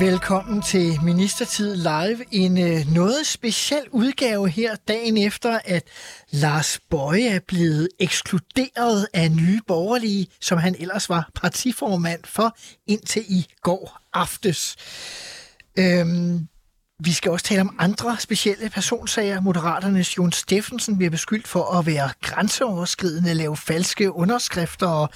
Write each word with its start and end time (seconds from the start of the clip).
Velkommen 0.00 0.62
til 0.62 0.98
Ministertid 1.02 1.76
Live. 1.76 2.24
En 2.30 2.58
øh, 2.58 2.94
noget 2.94 3.26
speciel 3.26 3.82
udgave 3.90 4.48
her 4.48 4.76
dagen 4.88 5.16
efter, 5.16 5.58
at 5.64 5.82
Lars 6.30 6.80
Bøje 6.90 7.28
er 7.28 7.40
blevet 7.48 7.88
ekskluderet 7.98 9.06
af 9.14 9.30
nye 9.30 9.60
borgerlige, 9.66 10.26
som 10.40 10.58
han 10.58 10.76
ellers 10.78 11.08
var 11.08 11.30
partiformand 11.34 12.20
for 12.24 12.56
indtil 12.86 13.24
i 13.28 13.46
går 13.62 13.98
aftes. 14.12 14.76
Øhm, 15.78 16.48
vi 17.04 17.12
skal 17.12 17.30
også 17.30 17.46
tale 17.46 17.60
om 17.60 17.76
andre 17.78 18.16
specielle 18.18 18.70
personsager. 18.70 19.40
Moderaternes 19.40 20.16
Jon 20.16 20.32
Steffensen 20.32 20.96
bliver 20.96 21.10
beskyldt 21.10 21.48
for 21.48 21.78
at 21.78 21.86
være 21.86 22.10
grænseoverskridende, 22.22 23.34
lave 23.34 23.56
falske 23.56 24.12
underskrifter 24.12 24.88
og 24.88 25.10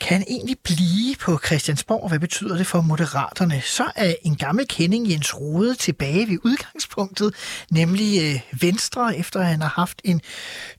kan 0.00 0.24
egentlig 0.28 0.56
blive 0.64 1.16
på 1.20 1.38
Christiansborg? 1.46 2.08
Hvad 2.08 2.18
betyder 2.18 2.56
det 2.56 2.66
for 2.66 2.80
moderaterne? 2.80 3.60
Så 3.60 3.90
er 3.96 4.14
en 4.22 4.36
gammel 4.36 4.68
kending 4.68 5.10
Jens 5.10 5.40
Rode 5.40 5.74
tilbage 5.74 6.28
ved 6.28 6.38
udgangspunktet, 6.44 7.34
nemlig 7.70 8.22
øh, 8.22 8.60
Venstre, 8.60 9.16
efter 9.16 9.42
han 9.42 9.60
har 9.60 9.68
haft 9.68 10.00
en 10.04 10.20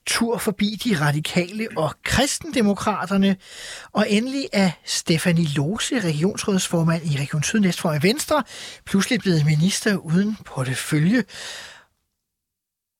tur 0.05 0.37
forbi 0.37 0.79
de 0.83 0.99
radikale 1.01 1.67
og 1.77 1.95
kristendemokraterne. 2.03 3.37
Og 3.91 4.11
endelig 4.11 4.47
er 4.53 4.71
Stefanie 4.85 5.47
Lose, 5.47 5.99
regionsrådsformand 5.99 7.05
i 7.05 7.17
Region 7.19 7.43
Syd 7.43 7.71
for 7.71 7.99
Venstre, 8.01 8.43
pludselig 8.85 9.19
blevet 9.19 9.45
minister 9.45 9.95
uden 9.95 10.37
portefølje. 10.45 11.23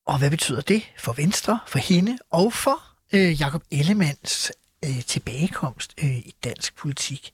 Og 0.08 0.18
hvad 0.18 0.30
betyder 0.30 0.62
det 0.62 0.84
for 0.98 1.14
Venstre, 1.14 1.60
for 1.68 1.80
hende 1.80 2.18
og 2.32 2.54
for 2.54 2.84
øh, 3.14 3.42
Jakob 3.42 3.64
Ellemands 3.72 4.52
øh, 4.86 5.04
tilbagekomst 5.04 5.94
øh, 6.04 6.18
i 6.18 6.34
dansk 6.44 6.76
politik. 6.76 7.34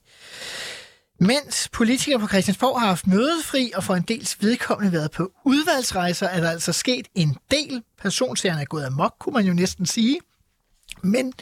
Mens 1.20 1.68
politikere 1.72 2.20
på 2.20 2.28
Christiansborg 2.28 2.80
har 2.80 2.86
haft 2.86 3.06
mødefri 3.06 3.72
og 3.74 3.84
for 3.84 3.94
en 3.94 4.02
dels 4.02 4.42
vedkommende 4.42 4.92
været 4.92 5.10
på 5.10 5.32
udvalgsrejser, 5.44 6.26
er 6.26 6.40
der 6.40 6.50
altså 6.50 6.72
sket 6.72 7.08
en 7.14 7.36
del. 7.50 7.82
Personsagerne 8.02 8.60
er 8.60 8.64
gået 8.64 8.84
amok, 8.84 9.14
kunne 9.20 9.32
man 9.32 9.44
jo 9.44 9.52
næsten 9.52 9.86
sige. 9.86 10.18
Men 11.02 11.32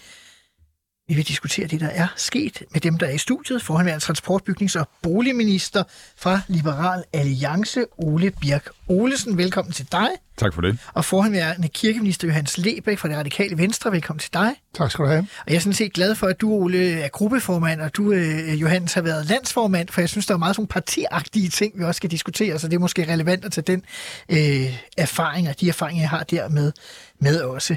vi 1.09 1.15
vil 1.15 1.29
diskutere 1.29 1.67
det, 1.67 1.81
der 1.81 1.89
er 1.89 2.07
sket 2.17 2.63
med 2.73 2.81
dem, 2.81 2.99
der 2.99 3.07
er 3.07 3.11
i 3.11 3.19
studiet. 3.19 3.63
Forhåndværende 3.63 4.05
transportbygnings- 4.05 4.81
og 4.81 4.89
boligminister 5.03 5.85
fra 6.17 6.41
Liberal 6.49 7.05
Alliance, 7.13 7.85
Ole 7.99 8.31
Birk 8.31 8.71
Olesen. 8.89 9.39
Velkommen 9.39 9.73
til 9.73 9.87
dig. 9.93 10.09
Tak 10.37 10.55
for 10.55 10.61
det. 10.61 10.79
Og 10.95 11.05
forhåndværende 11.05 11.69
kirkeminister 11.69 12.29
Johannes 12.29 12.59
Lebæk 12.59 12.99
fra 12.99 13.09
det 13.09 13.17
radikale 13.17 13.59
Venstre. 13.59 13.93
Velkommen 13.93 14.19
til 14.19 14.33
dig. 14.33 14.55
Tak 14.75 14.91
skal 14.91 15.05
du 15.05 15.09
have. 15.09 15.19
Og 15.19 15.51
jeg 15.51 15.55
er 15.55 15.61
sådan 15.61 15.73
set 15.73 15.93
glad 15.93 16.15
for, 16.15 16.27
at 16.27 16.41
du, 16.41 16.53
Ole, 16.53 16.93
er 16.93 17.09
gruppeformand, 17.09 17.81
og 17.81 17.97
du, 17.97 18.13
øh, 18.13 18.61
Johannes, 18.61 18.95
har 18.95 19.03
været 19.03 19.27
landsformand, 19.27 19.89
for 19.89 20.01
jeg 20.01 20.09
synes, 20.09 20.27
der 20.27 20.35
er 20.35 20.39
meget 20.39 20.57
sådan 20.57 20.67
partiagtige 20.67 21.49
ting, 21.49 21.79
vi 21.79 21.85
også 21.85 21.97
skal 21.97 22.11
diskutere, 22.11 22.59
så 22.59 22.69
det 22.69 22.75
er 22.75 22.81
måske 22.81 23.13
relevant 23.13 23.45
at 23.45 23.53
tage 23.53 23.65
den 23.67 23.85
øh, 24.29 24.79
erfaring, 24.97 25.49
og 25.49 25.61
de 25.61 25.69
erfaringer, 25.69 26.03
jeg 26.03 26.11
har 26.11 26.23
der 26.23 26.49
med, 26.49 26.73
med 27.21 27.41
også. 27.41 27.77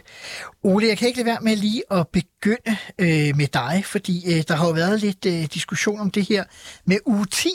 Ole, 0.64 0.88
jeg 0.88 0.98
kan 0.98 1.08
ikke 1.08 1.20
lade 1.20 1.28
være 1.28 1.40
med 1.42 1.56
lige 1.56 1.84
at 1.92 2.08
begynde 2.08 2.78
øh, 3.00 3.36
med 3.38 3.48
dig, 3.48 3.84
fordi 3.86 4.34
øh, 4.34 4.44
der 4.48 4.56
har 4.56 4.66
jo 4.66 4.74
været 4.74 5.02
lidt 5.02 5.26
øh, 5.26 5.46
diskussion 5.54 6.00
om 6.00 6.12
det 6.12 6.24
her 6.24 6.44
med 6.86 6.98
uge 7.06 7.26
10 7.26 7.50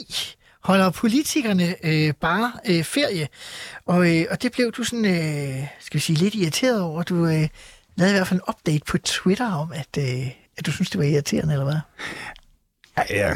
holder 0.60 0.90
politikerne 0.90 1.74
øh, 1.84 2.14
bare 2.20 2.52
øh, 2.68 2.84
ferie. 2.84 3.28
Og, 3.86 4.16
øh, 4.16 4.24
og 4.30 4.42
det 4.42 4.52
blev 4.52 4.72
du 4.72 4.84
sådan, 4.84 5.04
øh, 5.04 5.66
skal 5.80 5.94
vi 5.94 6.00
sige, 6.00 6.18
lidt 6.18 6.34
irriteret 6.34 6.82
over. 6.82 7.02
Du 7.02 7.26
øh, 7.26 7.48
lavede 7.96 8.14
i 8.14 8.16
hvert 8.16 8.26
fald 8.26 8.40
en 8.40 8.54
update 8.54 8.84
på 8.88 8.98
Twitter 8.98 9.52
om, 9.52 9.72
at, 9.72 9.98
øh, 9.98 10.26
at 10.58 10.66
du 10.66 10.72
synes, 10.72 10.90
det 10.90 10.98
var 10.98 11.04
irriterende, 11.04 11.52
eller 11.52 11.64
hvad? 11.64 11.80
Ja, 13.10 13.32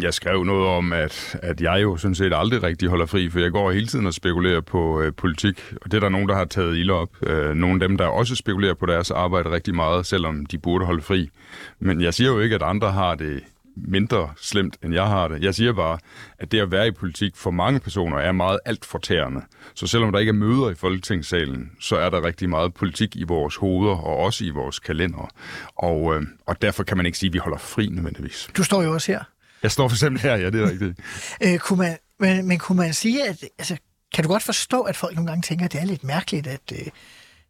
jeg 0.00 0.14
skrev 0.14 0.44
noget 0.44 0.68
om, 0.68 0.92
at, 0.92 1.38
at 1.42 1.60
jeg 1.60 1.82
jo 1.82 1.96
sådan 1.96 2.14
set 2.14 2.32
aldrig 2.34 2.62
rigtig 2.62 2.88
holder 2.88 3.06
fri, 3.06 3.30
for 3.30 3.38
jeg 3.38 3.50
går 3.50 3.72
hele 3.72 3.86
tiden 3.86 4.06
og 4.06 4.14
spekulerer 4.14 4.60
på 4.60 5.00
øh, 5.00 5.12
politik, 5.12 5.72
og 5.82 5.90
det 5.90 5.94
er 5.96 6.00
der 6.00 6.08
nogen, 6.08 6.28
der 6.28 6.34
har 6.34 6.44
taget 6.44 6.76
ild 6.76 6.90
op. 6.90 7.08
Øh, 7.22 7.54
nogle 7.54 7.82
af 7.82 7.88
dem, 7.88 7.96
der 7.98 8.06
også 8.06 8.36
spekulerer 8.36 8.74
på 8.74 8.86
deres 8.86 9.10
arbejde 9.10 9.50
rigtig 9.50 9.74
meget, 9.74 10.06
selvom 10.06 10.46
de 10.46 10.58
burde 10.58 10.86
holde 10.86 11.02
fri. 11.02 11.30
Men 11.78 12.00
jeg 12.00 12.14
siger 12.14 12.30
jo 12.30 12.40
ikke, 12.40 12.54
at 12.54 12.62
andre 12.62 12.92
har 12.92 13.14
det 13.14 13.40
mindre 13.76 14.32
slemt, 14.36 14.76
end 14.84 14.94
jeg 14.94 15.06
har 15.06 15.28
det. 15.28 15.42
Jeg 15.42 15.54
siger 15.54 15.72
bare, 15.72 15.98
at 16.38 16.52
det 16.52 16.60
at 16.60 16.70
være 16.70 16.88
i 16.88 16.90
politik 16.90 17.36
for 17.36 17.50
mange 17.50 17.80
personer 17.80 18.18
er 18.18 18.32
meget 18.32 18.58
alt 18.64 18.84
fortærende. 18.84 19.40
Så 19.74 19.86
selvom 19.86 20.12
der 20.12 20.18
ikke 20.18 20.30
er 20.30 20.34
møder 20.34 20.70
i 20.70 20.74
Folketingssalen, 20.74 21.70
så 21.80 21.96
er 21.96 22.10
der 22.10 22.24
rigtig 22.24 22.48
meget 22.48 22.74
politik 22.74 23.16
i 23.16 23.24
vores 23.24 23.56
hoveder 23.56 23.96
og 23.96 24.16
også 24.16 24.44
i 24.44 24.50
vores 24.50 24.78
kalender. 24.78 25.30
Og, 25.76 26.14
øh, 26.14 26.22
og 26.46 26.62
derfor 26.62 26.82
kan 26.82 26.96
man 26.96 27.06
ikke 27.06 27.18
sige, 27.18 27.28
at 27.28 27.34
vi 27.34 27.38
holder 27.38 27.58
fri 27.58 27.86
nødvendigvis. 27.86 28.48
Du 28.56 28.62
står 28.62 28.82
jo 28.82 28.92
også 28.92 29.12
her. 29.12 29.24
Jeg 29.62 29.70
står 29.70 29.88
for 29.88 29.94
eksempel 29.94 30.22
her, 30.22 30.36
ja, 30.36 30.50
det 30.50 30.60
er 30.60 30.70
rigtigt. 30.70 31.00
øh, 31.44 31.58
kunne 31.58 31.78
man, 31.78 31.96
men, 32.20 32.48
men 32.48 32.58
kunne 32.58 32.78
man 32.78 32.94
sige, 32.94 33.28
at 33.28 33.44
altså, 33.58 33.76
kan 34.14 34.24
du 34.24 34.28
godt 34.28 34.42
forstå, 34.42 34.80
at 34.80 34.96
folk 34.96 35.14
nogle 35.14 35.30
gange 35.30 35.42
tænker, 35.42 35.64
at 35.64 35.72
det 35.72 35.80
er 35.80 35.84
lidt 35.84 36.04
mærkeligt, 36.04 36.46
at, 36.46 36.72
øh, 36.72 36.86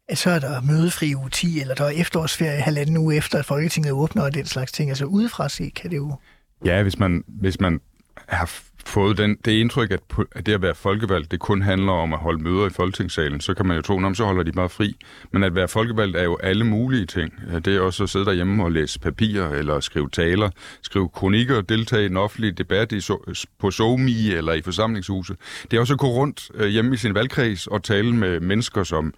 at 0.08 0.18
så 0.18 0.30
er 0.30 0.38
der 0.38 0.60
mødefri 0.60 1.14
uge 1.14 1.30
10, 1.30 1.60
eller 1.60 1.74
der 1.74 1.84
er 1.84 1.88
efterårsferie 1.88 2.60
halvanden 2.60 2.96
uge 2.96 3.16
efter, 3.16 3.38
at 3.38 3.44
Folketinget 3.44 3.92
åbner 3.92 4.22
og 4.22 4.34
den 4.34 4.46
slags 4.46 4.72
ting. 4.72 4.90
Altså 4.90 5.04
udefra 5.04 5.48
se 5.48 5.72
kan 5.76 5.90
det 5.90 5.96
jo... 5.96 6.16
Ja, 6.64 6.82
hvis 6.82 6.98
man, 6.98 7.24
hvis 7.26 7.60
man 7.60 7.80
har 8.28 8.50
fået 8.86 9.18
den, 9.18 9.36
det 9.44 9.52
indtryk, 9.52 9.90
at, 9.90 10.00
at 10.32 10.46
det 10.46 10.52
at 10.52 10.62
være 10.62 10.74
folkevalgt, 10.74 11.30
det 11.30 11.40
kun 11.40 11.62
handler 11.62 11.92
om 11.92 12.12
at 12.12 12.18
holde 12.18 12.42
møder 12.42 12.66
i 12.66 12.70
Folketingssalen, 12.70 13.40
så 13.40 13.54
kan 13.54 13.66
man 13.66 13.76
jo 13.76 13.82
tro, 13.82 14.06
at 14.06 14.16
så 14.16 14.24
holder 14.24 14.42
de 14.42 14.52
bare 14.52 14.68
fri. 14.68 14.96
Men 15.32 15.42
at 15.42 15.54
være 15.54 15.68
folkevalgt 15.68 16.16
er 16.16 16.22
jo 16.22 16.36
alle 16.42 16.64
mulige 16.64 17.06
ting. 17.06 17.32
Det 17.64 17.76
er 17.76 17.80
også 17.80 18.02
at 18.02 18.10
sidde 18.10 18.24
derhjemme 18.24 18.64
og 18.64 18.72
læse 18.72 19.00
papirer, 19.00 19.50
eller 19.50 19.80
skrive 19.80 20.08
taler, 20.10 20.50
skrive 20.82 21.08
kronikker, 21.08 21.60
deltage 21.60 22.02
i 22.02 22.06
en 22.06 22.16
offentlig 22.16 22.58
debat 22.58 22.92
i, 22.92 23.12
på 23.58 23.70
SoMe 23.70 24.10
eller 24.10 24.52
i 24.52 24.62
forsamlingshuset. 24.62 25.36
Det 25.70 25.76
er 25.76 25.80
også 25.80 25.94
at 25.94 26.00
gå 26.00 26.06
rundt 26.06 26.50
øh, 26.54 26.68
hjemme 26.68 26.94
i 26.94 26.96
sin 26.96 27.14
valgkreds 27.14 27.66
og 27.66 27.82
tale 27.82 28.16
med 28.16 28.40
mennesker, 28.40 28.82
som 28.84 29.14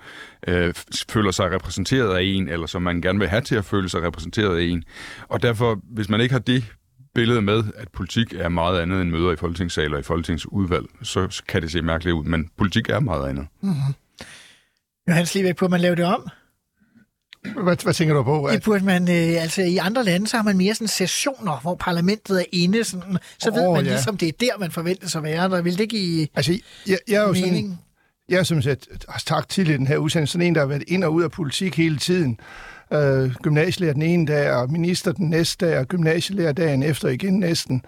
øh, 0.48 0.74
føler 1.10 1.30
sig 1.30 1.52
repræsenteret 1.52 2.16
af 2.16 2.22
en, 2.22 2.48
eller 2.48 2.66
som 2.66 2.82
man 2.82 3.00
gerne 3.00 3.18
vil 3.18 3.28
have 3.28 3.42
til 3.42 3.54
at 3.54 3.64
føle 3.64 3.88
sig 3.88 4.02
repræsenteret 4.02 4.58
af 4.58 4.62
en. 4.62 4.84
Og 5.28 5.42
derfor, 5.42 5.80
hvis 5.82 6.08
man 6.08 6.20
ikke 6.20 6.32
har 6.32 6.40
det 6.40 6.64
billede 7.16 7.42
med, 7.42 7.64
at 7.76 7.88
politik 7.88 8.32
er 8.32 8.48
meget 8.48 8.80
andet 8.80 9.02
end 9.02 9.10
møder 9.10 9.32
i 9.32 9.36
folketingssal 9.36 9.94
og 9.94 10.00
i 10.00 10.02
folketingsudvalg, 10.02 10.86
så 11.02 11.42
kan 11.48 11.62
det 11.62 11.72
se 11.72 11.82
mærkeligt 11.82 12.14
ud, 12.14 12.24
men 12.24 12.50
politik 12.56 12.88
er 12.88 13.00
meget 13.00 13.28
andet. 13.28 13.46
Mm-hmm. 13.60 13.94
Johannes 15.08 15.34
Liebæk, 15.34 15.56
på 15.56 15.64
at 15.64 15.70
man 15.70 15.80
lave 15.80 15.96
det 15.96 16.04
om? 16.04 16.28
Hvad, 17.62 17.82
hvad 17.82 17.94
tænker 17.94 18.14
du 18.14 18.22
på? 18.22 18.44
At... 18.44 18.54
Det 18.54 18.62
burde 18.62 18.84
man, 18.84 19.02
øh, 19.02 19.42
altså 19.42 19.62
i 19.62 19.76
andre 19.76 20.04
lande, 20.04 20.26
så 20.26 20.36
har 20.36 20.44
man 20.44 20.56
mere 20.56 20.74
sådan 20.74 20.88
sessioner, 20.88 21.60
hvor 21.60 21.74
parlamentet 21.74 22.40
er 22.40 22.44
inde, 22.52 22.84
sådan, 22.84 23.18
så 23.38 23.50
oh, 23.50 23.56
ved 23.56 23.72
man 23.72 23.84
ja. 23.84 23.90
ligesom, 23.90 24.16
det 24.16 24.28
er 24.28 24.32
der, 24.40 24.58
man 24.58 24.70
forventes 24.70 25.16
at 25.16 25.22
være. 25.22 25.50
Der 25.50 25.62
vil 25.62 25.78
det 25.78 25.88
give 25.88 26.28
altså, 26.34 26.58
jeg, 26.86 26.98
jeg 27.08 27.16
er 27.16 27.22
jo 27.22 27.32
mening? 27.32 27.66
Sådan, 27.66 27.78
jeg 28.28 28.38
er 28.38 28.42
som 28.42 28.62
sagt, 28.62 28.88
tak 29.26 29.48
til 29.48 29.70
i 29.70 29.72
den 29.72 29.86
her 29.86 29.96
udsendelse, 29.96 30.32
sådan 30.32 30.46
en, 30.46 30.54
der 30.54 30.60
har 30.60 30.68
været 30.68 30.84
ind 30.86 31.04
og 31.04 31.12
ud 31.12 31.22
af 31.22 31.30
politik 31.30 31.76
hele 31.76 31.98
tiden 31.98 32.40
øh, 32.92 33.34
gymnasielærer 33.34 33.92
den 33.92 34.02
ene 34.02 34.26
dag, 34.26 34.52
og 34.52 34.72
minister 34.72 35.12
den 35.12 35.30
næste 35.30 35.66
dag, 35.66 35.78
og 35.78 35.86
gymnasielærer 35.86 36.52
dagen 36.52 36.82
efter 36.82 37.08
igen 37.08 37.38
næsten. 37.38 37.82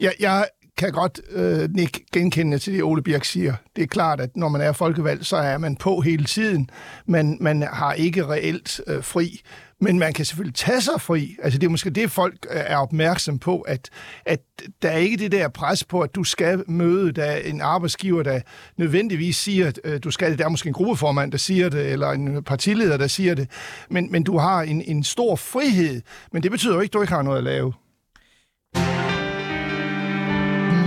Jeg, 0.00 0.12
jeg 0.20 0.46
kan 0.78 0.92
godt 0.92 1.20
øh, 1.30 1.68
ikke 1.78 2.04
genkende 2.12 2.58
til 2.58 2.72
det, 2.72 2.82
Ole 2.82 3.02
Birk 3.02 3.24
siger. 3.24 3.54
Det 3.76 3.82
er 3.82 3.86
klart, 3.86 4.20
at 4.20 4.36
når 4.36 4.48
man 4.48 4.60
er 4.60 4.72
folkevalgt, 4.72 5.26
så 5.26 5.36
er 5.36 5.58
man 5.58 5.76
på 5.76 6.00
hele 6.00 6.24
tiden, 6.24 6.70
men 7.06 7.38
man 7.40 7.62
har 7.62 7.92
ikke 7.92 8.26
reelt 8.26 8.80
øh, 8.86 9.02
fri. 9.02 9.40
Men 9.80 9.98
man 9.98 10.12
kan 10.12 10.24
selvfølgelig 10.24 10.54
tage 10.54 10.80
sig 10.80 11.00
fri. 11.00 11.36
Altså 11.42 11.58
det 11.58 11.66
er 11.66 11.70
måske 11.70 11.90
det, 11.90 12.10
folk 12.10 12.46
øh, 12.50 12.60
er 12.66 12.76
opmærksom 12.76 13.38
på, 13.38 13.60
at, 13.60 13.90
at 14.26 14.40
der 14.82 14.90
er 14.90 14.96
ikke 14.96 15.16
det 15.16 15.32
der 15.32 15.48
pres 15.48 15.84
på, 15.84 16.00
at 16.00 16.14
du 16.14 16.24
skal 16.24 16.64
møde 16.66 17.12
der 17.12 17.36
en 17.36 17.60
arbejdsgiver, 17.60 18.22
der 18.22 18.40
nødvendigvis 18.76 19.36
siger, 19.36 19.66
at 19.66 19.80
øh, 19.84 20.00
du 20.04 20.10
skal 20.10 20.30
det. 20.30 20.38
Der 20.38 20.44
er 20.44 20.48
måske 20.48 20.66
en 20.66 20.72
gruppeformand, 20.72 21.32
der 21.32 21.38
siger 21.38 21.68
det, 21.68 21.92
eller 21.92 22.10
en 22.10 22.44
partileder, 22.44 22.96
der 22.96 23.06
siger 23.06 23.34
det. 23.34 23.50
Men, 23.90 24.12
men 24.12 24.22
du 24.22 24.38
har 24.38 24.62
en, 24.62 24.82
en 24.82 25.04
stor 25.04 25.36
frihed. 25.36 26.02
Men 26.32 26.42
det 26.42 26.50
betyder 26.50 26.74
jo 26.74 26.80
ikke, 26.80 26.90
at 26.90 26.94
du 26.94 27.00
ikke 27.00 27.14
har 27.14 27.22
noget 27.22 27.38
at 27.38 27.44
lave. 27.44 27.72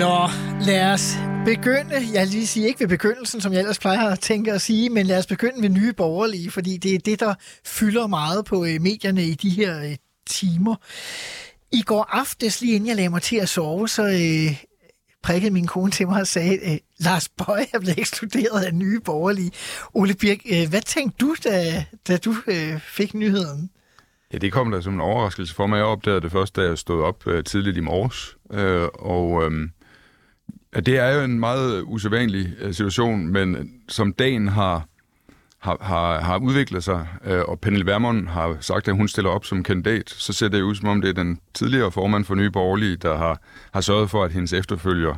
Nå, 0.01 0.29
lad 0.65 0.93
os 0.93 1.15
begynde, 1.45 1.95
jeg 2.13 2.27
lige 2.27 2.47
sige 2.47 2.67
ikke 2.67 2.79
ved 2.79 2.87
begyndelsen, 2.87 3.41
som 3.41 3.53
jeg 3.53 3.59
ellers 3.59 3.79
plejer 3.79 4.09
at 4.09 4.19
tænke 4.19 4.53
at 4.53 4.61
sige, 4.61 4.89
men 4.89 5.05
lad 5.05 5.17
os 5.17 5.25
begynde 5.25 5.61
ved 5.61 5.69
nye 5.69 5.93
borgerlige, 5.93 6.51
fordi 6.51 6.77
det 6.77 6.95
er 6.95 6.99
det, 6.99 7.19
der 7.19 7.33
fylder 7.65 8.07
meget 8.07 8.45
på 8.45 8.65
øh, 8.65 8.81
medierne 8.81 9.23
i 9.23 9.33
de 9.33 9.49
her 9.49 9.83
øh, 9.83 9.95
timer. 10.27 10.75
I 11.71 11.81
går 11.81 12.07
aftes, 12.09 12.61
lige 12.61 12.75
inden 12.75 12.87
jeg 12.87 12.95
lagde 12.95 13.09
mig 13.09 13.21
til 13.21 13.35
at 13.35 13.49
sove, 13.49 13.89
så 13.89 14.03
øh, 14.03 14.63
prikkede 15.23 15.53
min 15.53 15.67
kone 15.67 15.91
til 15.91 16.07
mig 16.07 16.21
og 16.21 16.27
sagde, 16.27 16.59
at 16.59 16.79
Lars 16.97 17.29
Bøje 17.29 17.65
er 17.73 17.79
blevet 17.79 17.99
ekskluderet 17.99 18.63
af 18.63 18.73
nye 18.73 18.99
borgerlige. 18.99 19.51
Ole 19.93 20.13
Birk, 20.13 20.37
øh, 20.51 20.69
hvad 20.69 20.81
tænkte 20.81 21.17
du, 21.25 21.35
da, 21.43 21.85
da 22.07 22.17
du 22.17 22.35
øh, 22.47 22.79
fik 22.79 23.13
nyheden? 23.13 23.69
Ja, 24.33 24.37
det 24.37 24.51
kom 24.51 24.71
der 24.71 24.81
som 24.81 24.93
en 24.93 25.01
overraskelse 25.01 25.55
for 25.55 25.67
mig. 25.67 25.77
Jeg 25.77 25.85
opdagede 25.85 26.21
det 26.21 26.31
først, 26.31 26.55
da 26.55 26.61
jeg 26.61 26.77
stod 26.77 27.03
op 27.03 27.27
øh, 27.27 27.43
tidligt 27.43 27.77
i 27.77 27.81
morges. 27.81 28.37
Øh, 28.51 28.87
og 28.93 29.43
øh, 29.43 29.69
det 30.75 30.97
er 30.97 31.15
jo 31.15 31.21
en 31.21 31.39
meget 31.39 31.77
øh, 31.77 31.89
usædvanlig 31.89 32.53
øh, 32.59 32.73
situation, 32.73 33.27
men 33.27 33.55
øh, 33.55 33.65
som 33.87 34.13
dagen 34.13 34.47
har, 34.47 34.87
har, 35.59 35.77
har, 35.81 36.21
har 36.21 36.37
udviklet 36.37 36.83
sig, 36.83 37.07
og 37.47 37.59
Pernille 37.59 37.85
Vermund 37.85 38.27
har 38.27 38.57
sagt, 38.59 38.87
at 38.87 38.95
hun 38.95 39.07
stiller 39.07 39.31
op 39.31 39.45
som 39.45 39.63
kandidat, 39.63 40.09
så 40.09 40.33
ser 40.33 40.47
det 40.47 40.61
ud 40.61 40.75
som 40.75 40.87
om, 40.87 41.01
det 41.01 41.09
er 41.09 41.23
den 41.23 41.39
tidligere 41.53 41.91
formand 41.91 42.25
for 42.25 42.35
Nye 42.35 42.51
Borgerlige, 42.51 42.95
der 42.95 43.17
har, 43.17 43.41
har 43.73 43.81
sørget 43.81 44.09
for, 44.09 44.23
at 44.23 44.31
hendes 44.31 44.53
efterfølger 44.53 45.15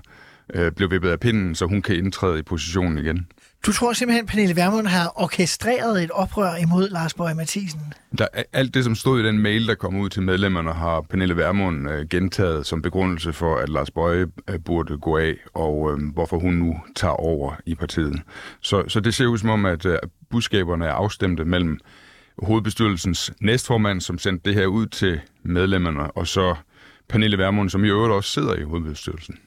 øh, 0.54 0.72
blev 0.72 0.92
vippet 0.92 1.10
af 1.10 1.20
pinden, 1.20 1.56
så 1.56 1.66
hun 1.66 1.82
kan 1.82 1.96
indtræde 1.96 2.40
i 2.40 2.44
positionen 2.44 2.98
igen. 2.98 3.28
Du 3.66 3.72
tror 3.72 3.94
simpelthen, 3.94 4.24
at 4.26 4.30
Pernille 4.30 4.56
Vermund 4.56 4.88
har 4.88 5.14
orkestreret 5.16 6.04
et 6.04 6.12
oprør 6.12 6.56
imod 6.56 6.90
Lars 6.90 7.14
Borg 7.14 7.36
Mathisen? 7.36 7.94
Der, 8.18 8.28
alt 8.54 8.74
det, 8.74 8.84
som 8.84 8.96
stod 8.96 9.20
i 9.20 9.28
den 9.28 9.40
mail, 9.40 9.68
der 9.68 9.76
kom 9.76 9.96
ud 9.96 10.10
til 10.10 10.22
medlemmerne, 10.22 10.74
har 10.74 11.02
Pernille 11.02 11.38
Vermund 11.38 11.90
øh, 11.90 12.08
gentaget 12.10 12.66
som 12.66 12.82
begrundelse 12.82 13.34
for, 13.34 13.58
at 13.58 13.70
Lars 13.70 13.92
Bøge 13.92 14.28
øh, 14.50 14.60
burde 14.60 14.98
gå 14.98 15.18
af, 15.18 15.36
og 15.54 15.92
øh, 15.92 16.14
hvorfor 16.14 16.40
hun 16.40 16.54
nu 16.54 16.80
tager 16.96 17.14
over 17.14 17.56
i 17.66 17.76
partiet. 17.76 18.22
Så, 18.62 18.84
så 18.88 19.00
det 19.00 19.14
ser 19.14 19.26
ud 19.26 19.38
som 19.38 19.50
om, 19.50 19.66
at 19.66 19.86
øh, 19.86 19.98
budskaberne 20.32 20.86
er 20.86 20.92
afstemte 20.92 21.46
mellem 21.46 21.80
hovedbestyrelsens 22.44 23.34
næstformand, 23.42 24.02
som 24.02 24.18
sendte 24.18 24.50
det 24.50 24.56
her 24.56 24.66
ud 24.66 24.86
til 24.86 25.20
medlemmerne, 25.44 26.12
og 26.12 26.28
så 26.28 26.56
Pernille 27.10 27.38
Vermund, 27.38 27.70
som 27.70 27.86
i 27.86 27.88
øvrigt 27.88 28.14
også 28.14 28.30
sidder 28.30 28.56
i 28.56 28.64
hovedbestyrelsen. 28.64 29.38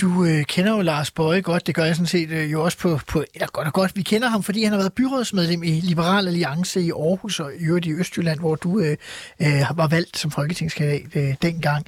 Du 0.00 0.24
øh, 0.24 0.44
kender 0.44 0.76
jo 0.76 0.80
Lars 0.80 1.10
Bøje 1.10 1.40
godt, 1.40 1.66
det 1.66 1.74
gør 1.74 1.84
jeg 1.84 1.96
sådan 1.96 2.06
set 2.06 2.30
øh, 2.30 2.52
jo 2.52 2.64
også 2.64 2.78
på, 2.78 3.00
på 3.06 3.24
eller 3.34 3.46
godt 3.46 3.66
og 3.66 3.72
godt. 3.72 3.96
Vi 3.96 4.02
kender 4.02 4.28
ham, 4.28 4.42
fordi 4.42 4.62
han 4.62 4.72
har 4.72 4.78
været 4.78 4.92
byrådsmedlem 4.92 5.62
i 5.62 5.80
Liberal 5.80 6.28
Alliance 6.28 6.82
i 6.82 6.90
Aarhus 6.90 7.40
og 7.40 7.52
i 7.54 7.64
øvrigt 7.64 7.86
i 7.86 7.92
Østjylland, 7.92 8.40
hvor 8.40 8.54
du 8.54 8.80
øh, 8.80 8.96
øh, 9.42 9.62
var 9.74 9.88
valgt 9.88 10.18
som 10.18 10.30
folketingskandidat 10.30 11.16
øh, 11.16 11.34
dengang. 11.42 11.86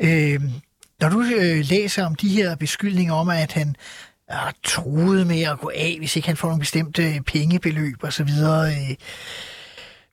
Øh, 0.00 0.40
når 1.00 1.08
du 1.08 1.22
øh, 1.22 1.64
læser 1.70 2.06
om 2.06 2.14
de 2.14 2.28
her 2.28 2.56
beskyldninger 2.56 3.14
om, 3.14 3.28
at 3.28 3.52
han 3.52 3.68
øh, 3.68 3.74
er 4.28 4.52
truet 4.62 5.26
med 5.26 5.42
at 5.42 5.60
gå 5.60 5.70
af, 5.74 5.96
hvis 5.98 6.16
ikke 6.16 6.28
han 6.28 6.36
får 6.36 6.48
nogle 6.48 6.60
bestemte 6.60 7.14
øh, 7.14 7.20
pengebeløb 7.20 8.04
osv., 8.04 8.22
øh, 8.22 8.96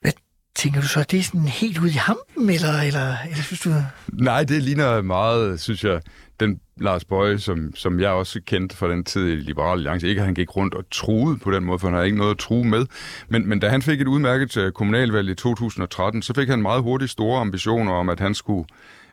hvad 0.01 0.11
tænker 0.55 0.81
du 0.81 0.87
så, 0.87 1.03
det 1.03 1.19
er 1.19 1.23
sådan 1.23 1.47
helt 1.47 1.77
ude 1.77 1.89
i 1.89 1.93
hampen, 1.93 2.49
eller, 2.49 2.81
eller, 2.81 3.17
eller 3.29 3.43
synes 3.43 3.61
du... 3.61 3.73
Nej, 4.13 4.43
det 4.43 4.63
ligner 4.63 5.01
meget, 5.01 5.61
synes 5.61 5.83
jeg, 5.83 6.01
den 6.41 6.59
Lars 6.77 7.05
Bøje, 7.05 7.37
som, 7.37 7.75
som 7.75 7.99
jeg 7.99 8.09
også 8.09 8.41
kendte 8.45 8.77
fra 8.77 8.91
den 8.91 9.03
tid 9.03 9.27
i 9.27 9.35
Liberal 9.35 9.77
Alliance, 9.77 10.07
ikke 10.07 10.21
at 10.21 10.25
han 10.25 10.35
gik 10.35 10.55
rundt 10.55 10.73
og 10.73 10.83
truede 10.91 11.37
på 11.37 11.51
den 11.51 11.63
måde, 11.63 11.79
for 11.79 11.87
han 11.87 11.93
havde 11.93 12.05
ikke 12.05 12.17
noget 12.17 12.31
at 12.31 12.37
true 12.37 12.63
med. 12.63 12.85
Men, 13.29 13.49
men 13.49 13.59
da 13.59 13.69
han 13.69 13.81
fik 13.81 14.01
et 14.01 14.07
udmærket 14.07 14.57
øh, 14.57 14.71
kommunalvalg 14.71 15.29
i 15.29 15.35
2013, 15.35 16.21
så 16.21 16.33
fik 16.33 16.49
han 16.49 16.61
meget 16.61 16.83
hurtigt 16.83 17.11
store 17.11 17.41
ambitioner 17.41 17.93
om, 17.93 18.09
at 18.09 18.19
han 18.19 18.33
skulle 18.33 18.67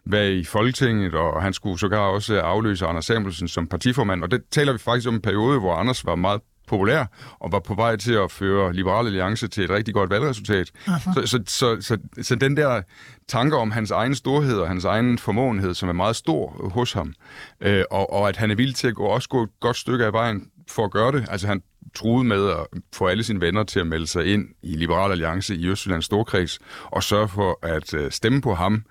være 0.04 0.32
i 0.32 0.44
Folketinget, 0.44 1.14
og 1.14 1.42
han 1.42 1.52
skulle 1.52 1.78
sågar 1.78 1.98
også 1.98 2.40
afløse 2.40 2.86
Anders 2.86 3.04
Samuelsen 3.04 3.48
som 3.48 3.66
partiformand. 3.66 4.22
Og 4.22 4.30
det 4.30 4.42
taler 4.50 4.72
vi 4.72 4.78
faktisk 4.78 5.08
om 5.08 5.14
en 5.14 5.20
periode, 5.20 5.60
hvor 5.60 5.74
Anders 5.74 6.06
var 6.06 6.14
meget 6.14 6.40
populær 6.68 7.04
og 7.38 7.52
var 7.52 7.58
på 7.58 7.74
vej 7.74 7.96
til 7.96 8.12
at 8.12 8.30
føre 8.30 8.72
Liberal 8.72 9.06
Alliance 9.06 9.48
til 9.48 9.64
et 9.64 9.70
rigtig 9.70 9.94
godt 9.94 10.10
valgresultat. 10.10 10.70
Så, 11.14 11.22
så, 11.26 11.40
så, 11.46 11.76
så, 11.80 11.98
så 12.22 12.34
den 12.34 12.56
der 12.56 12.82
tanke 13.28 13.56
om 13.56 13.70
hans 13.70 13.90
egen 13.90 14.14
storhed 14.14 14.58
og 14.58 14.68
hans 14.68 14.84
egen 14.84 15.18
formåenhed, 15.18 15.74
som 15.74 15.88
er 15.88 15.92
meget 15.92 16.16
stor 16.16 16.70
hos 16.74 16.92
ham, 16.92 17.14
øh, 17.60 17.84
og, 17.90 18.12
og 18.12 18.28
at 18.28 18.36
han 18.36 18.50
er 18.50 18.54
villig 18.54 18.74
til 18.74 18.88
at 18.88 18.94
gå, 18.94 19.04
også 19.04 19.28
gå 19.28 19.42
et 19.42 19.50
godt 19.60 19.76
stykke 19.76 20.04
af 20.04 20.12
vejen 20.12 20.50
for 20.68 20.84
at 20.84 20.90
gøre 20.90 21.12
det. 21.12 21.26
Altså 21.30 21.46
han 21.46 21.62
truede 21.94 22.24
med 22.24 22.50
at 22.50 22.80
få 22.92 23.06
alle 23.06 23.24
sine 23.24 23.40
venner 23.40 23.64
til 23.64 23.80
at 23.80 23.86
melde 23.86 24.06
sig 24.06 24.26
ind 24.26 24.48
i 24.62 24.76
Liberal 24.76 25.10
Alliance 25.10 25.56
i 25.56 25.68
Østjyllands 25.68 26.04
Storkreds 26.04 26.58
og 26.84 27.02
sørge 27.02 27.28
for 27.28 27.58
at 27.62 27.94
øh, 27.94 28.10
stemme 28.10 28.40
på 28.40 28.54
ham 28.54 28.82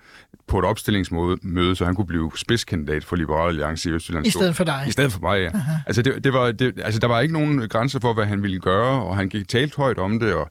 på 0.48 0.58
et 0.58 0.64
opstillingsmøde, 0.64 1.76
så 1.76 1.84
han 1.84 1.94
kunne 1.94 2.06
blive 2.06 2.32
spidskandidat 2.36 3.04
for 3.04 3.16
Liberal 3.16 3.48
Alliance 3.48 3.90
i 3.90 3.92
Østjyllands 3.92 4.28
I 4.28 4.30
stedet 4.30 4.56
for 4.56 4.64
dig? 4.64 4.84
I 4.88 4.90
stedet 4.90 5.12
for 5.12 5.20
mig, 5.20 5.40
ja. 5.40 5.48
Uh-huh. 5.48 5.82
Altså, 5.86 6.02
det, 6.02 6.24
det 6.24 6.32
var, 6.32 6.52
det, 6.52 6.80
altså, 6.84 7.00
der 7.00 7.06
var 7.06 7.20
ikke 7.20 7.34
nogen 7.34 7.68
grænser 7.68 8.00
for, 8.00 8.14
hvad 8.14 8.24
han 8.24 8.42
ville 8.42 8.60
gøre, 8.60 9.02
og 9.02 9.16
han 9.16 9.28
gik 9.28 9.48
talt 9.48 9.76
højt 9.76 9.98
om 9.98 10.20
det, 10.20 10.34
og 10.34 10.50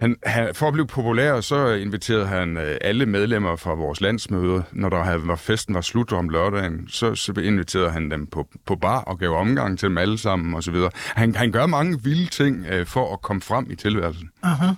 han, 0.00 0.16
han, 0.24 0.54
for 0.54 0.66
at 0.66 0.72
blive 0.72 0.86
populær, 0.86 1.40
så 1.40 1.68
inviterede 1.68 2.26
han 2.26 2.56
øh, 2.56 2.76
alle 2.80 3.06
medlemmer 3.06 3.56
fra 3.56 3.74
vores 3.74 4.00
landsmøder, 4.00 4.62
når 4.72 4.88
der 4.88 5.04
havde, 5.04 5.28
var 5.28 5.36
festen 5.36 5.74
var 5.74 5.80
slut 5.80 6.12
om 6.12 6.28
lørdagen, 6.28 6.88
så, 6.88 7.14
så 7.14 7.32
inviterede 7.32 7.90
han 7.90 8.10
dem 8.10 8.26
på, 8.26 8.48
på 8.66 8.76
bar 8.76 9.00
og 9.00 9.18
gav 9.18 9.30
omgang 9.30 9.78
til 9.78 9.88
dem 9.88 9.98
alle 9.98 10.18
sammen 10.18 10.54
osv. 10.54 10.74
Han, 10.94 11.34
han 11.34 11.52
gør 11.52 11.66
mange 11.66 12.02
vilde 12.02 12.26
ting 12.26 12.66
øh, 12.66 12.86
for 12.86 13.12
at 13.12 13.22
komme 13.22 13.42
frem 13.42 13.70
i 13.70 13.74
tilværelsen. 13.74 14.30
Uh-huh. 14.44 14.74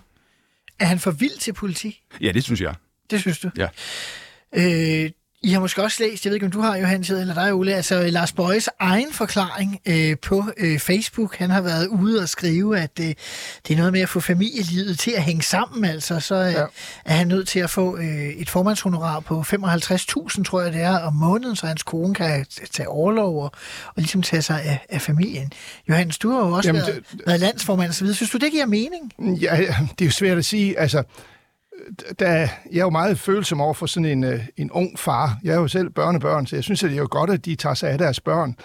Er 0.80 0.84
han 0.84 0.98
for 0.98 1.10
vild 1.10 1.38
til 1.38 1.52
politik? 1.52 2.02
Ja, 2.20 2.32
det 2.32 2.44
synes 2.44 2.60
jeg. 2.60 2.74
Det 3.10 3.20
synes 3.20 3.38
du? 3.38 3.50
Ja. 3.56 3.68
Øh, 4.56 5.10
I 5.42 5.50
har 5.50 5.60
måske 5.60 5.82
også 5.82 6.02
læst, 6.02 6.24
jeg 6.24 6.30
ved 6.30 6.36
ikke, 6.36 6.46
om 6.46 6.52
du 6.52 6.60
har, 6.60 6.76
Johannes, 6.76 7.10
eller 7.10 7.34
dig, 7.34 7.52
Ole, 7.54 7.74
altså 7.74 8.06
Lars 8.06 8.32
Bøjes 8.32 8.68
egen 8.80 9.12
forklaring 9.12 9.80
øh, 9.86 10.16
på 10.22 10.44
øh, 10.56 10.78
Facebook. 10.78 11.36
Han 11.36 11.50
har 11.50 11.60
været 11.60 11.86
ude 11.86 12.22
og 12.22 12.28
skrive, 12.28 12.78
at 12.78 12.90
øh, 13.00 13.06
det 13.06 13.70
er 13.70 13.76
noget 13.76 13.92
med 13.92 14.00
at 14.00 14.08
få 14.08 14.20
familielivet 14.20 14.98
til 14.98 15.10
at 15.10 15.22
hænge 15.22 15.42
sammen, 15.42 15.84
altså. 15.84 16.20
Så 16.20 16.34
øh, 16.34 16.52
ja. 16.52 16.64
er 17.04 17.14
han 17.14 17.28
nødt 17.28 17.48
til 17.48 17.60
at 17.60 17.70
få 17.70 17.96
øh, 17.96 18.28
et 18.28 18.50
formandshonorar 18.50 19.20
på 19.20 19.40
55.000, 19.40 20.42
tror 20.44 20.62
jeg 20.62 20.72
det 20.72 20.82
er, 20.82 20.98
om 20.98 21.14
måneden, 21.14 21.56
så 21.56 21.66
hans 21.66 21.82
kone 21.82 22.14
kan 22.14 22.46
tage 22.72 22.88
overlov 22.88 23.42
og, 23.42 23.52
og 23.86 23.94
ligesom 23.96 24.22
tage 24.22 24.42
sig 24.42 24.62
af, 24.62 24.86
af 24.88 25.02
familien. 25.02 25.52
Johannes, 25.88 26.18
du 26.18 26.30
har 26.30 26.38
jo 26.38 26.52
også 26.52 26.68
Jamen, 26.68 26.82
været, 26.82 27.02
det, 27.12 27.20
været 27.26 27.40
landsformand, 27.40 27.92
så 27.92 28.04
videre. 28.04 28.16
Synes 28.16 28.30
du, 28.30 28.38
det 28.38 28.52
giver 28.52 28.66
mening? 28.66 29.12
Ja, 29.40 29.56
det 29.98 30.00
er 30.00 30.04
jo 30.04 30.10
svært 30.10 30.38
at 30.38 30.44
sige. 30.44 30.78
Altså, 30.78 31.02
Øh, 31.78 32.14
da, 32.20 32.50
jeg 32.72 32.78
er 32.78 32.84
jo 32.84 32.90
meget 32.90 33.18
følsom 33.18 33.60
over 33.60 33.74
for 33.74 33.86
sådan 33.86 34.04
en, 34.04 34.24
øh, 34.24 34.40
en 34.56 34.70
ung 34.70 34.98
far. 34.98 35.38
Jeg 35.44 35.54
er 35.54 35.60
jo 35.60 35.68
selv 35.68 35.90
børnebørn, 35.90 36.46
så 36.46 36.56
jeg 36.56 36.64
synes, 36.64 36.84
at 36.84 36.90
det 36.90 36.96
er 36.96 37.00
jo 37.00 37.08
godt, 37.10 37.30
at 37.30 37.44
de 37.44 37.54
tager 37.54 37.74
sig 37.74 37.90
af 37.90 37.98
deres 37.98 38.20
børn. 38.20 38.56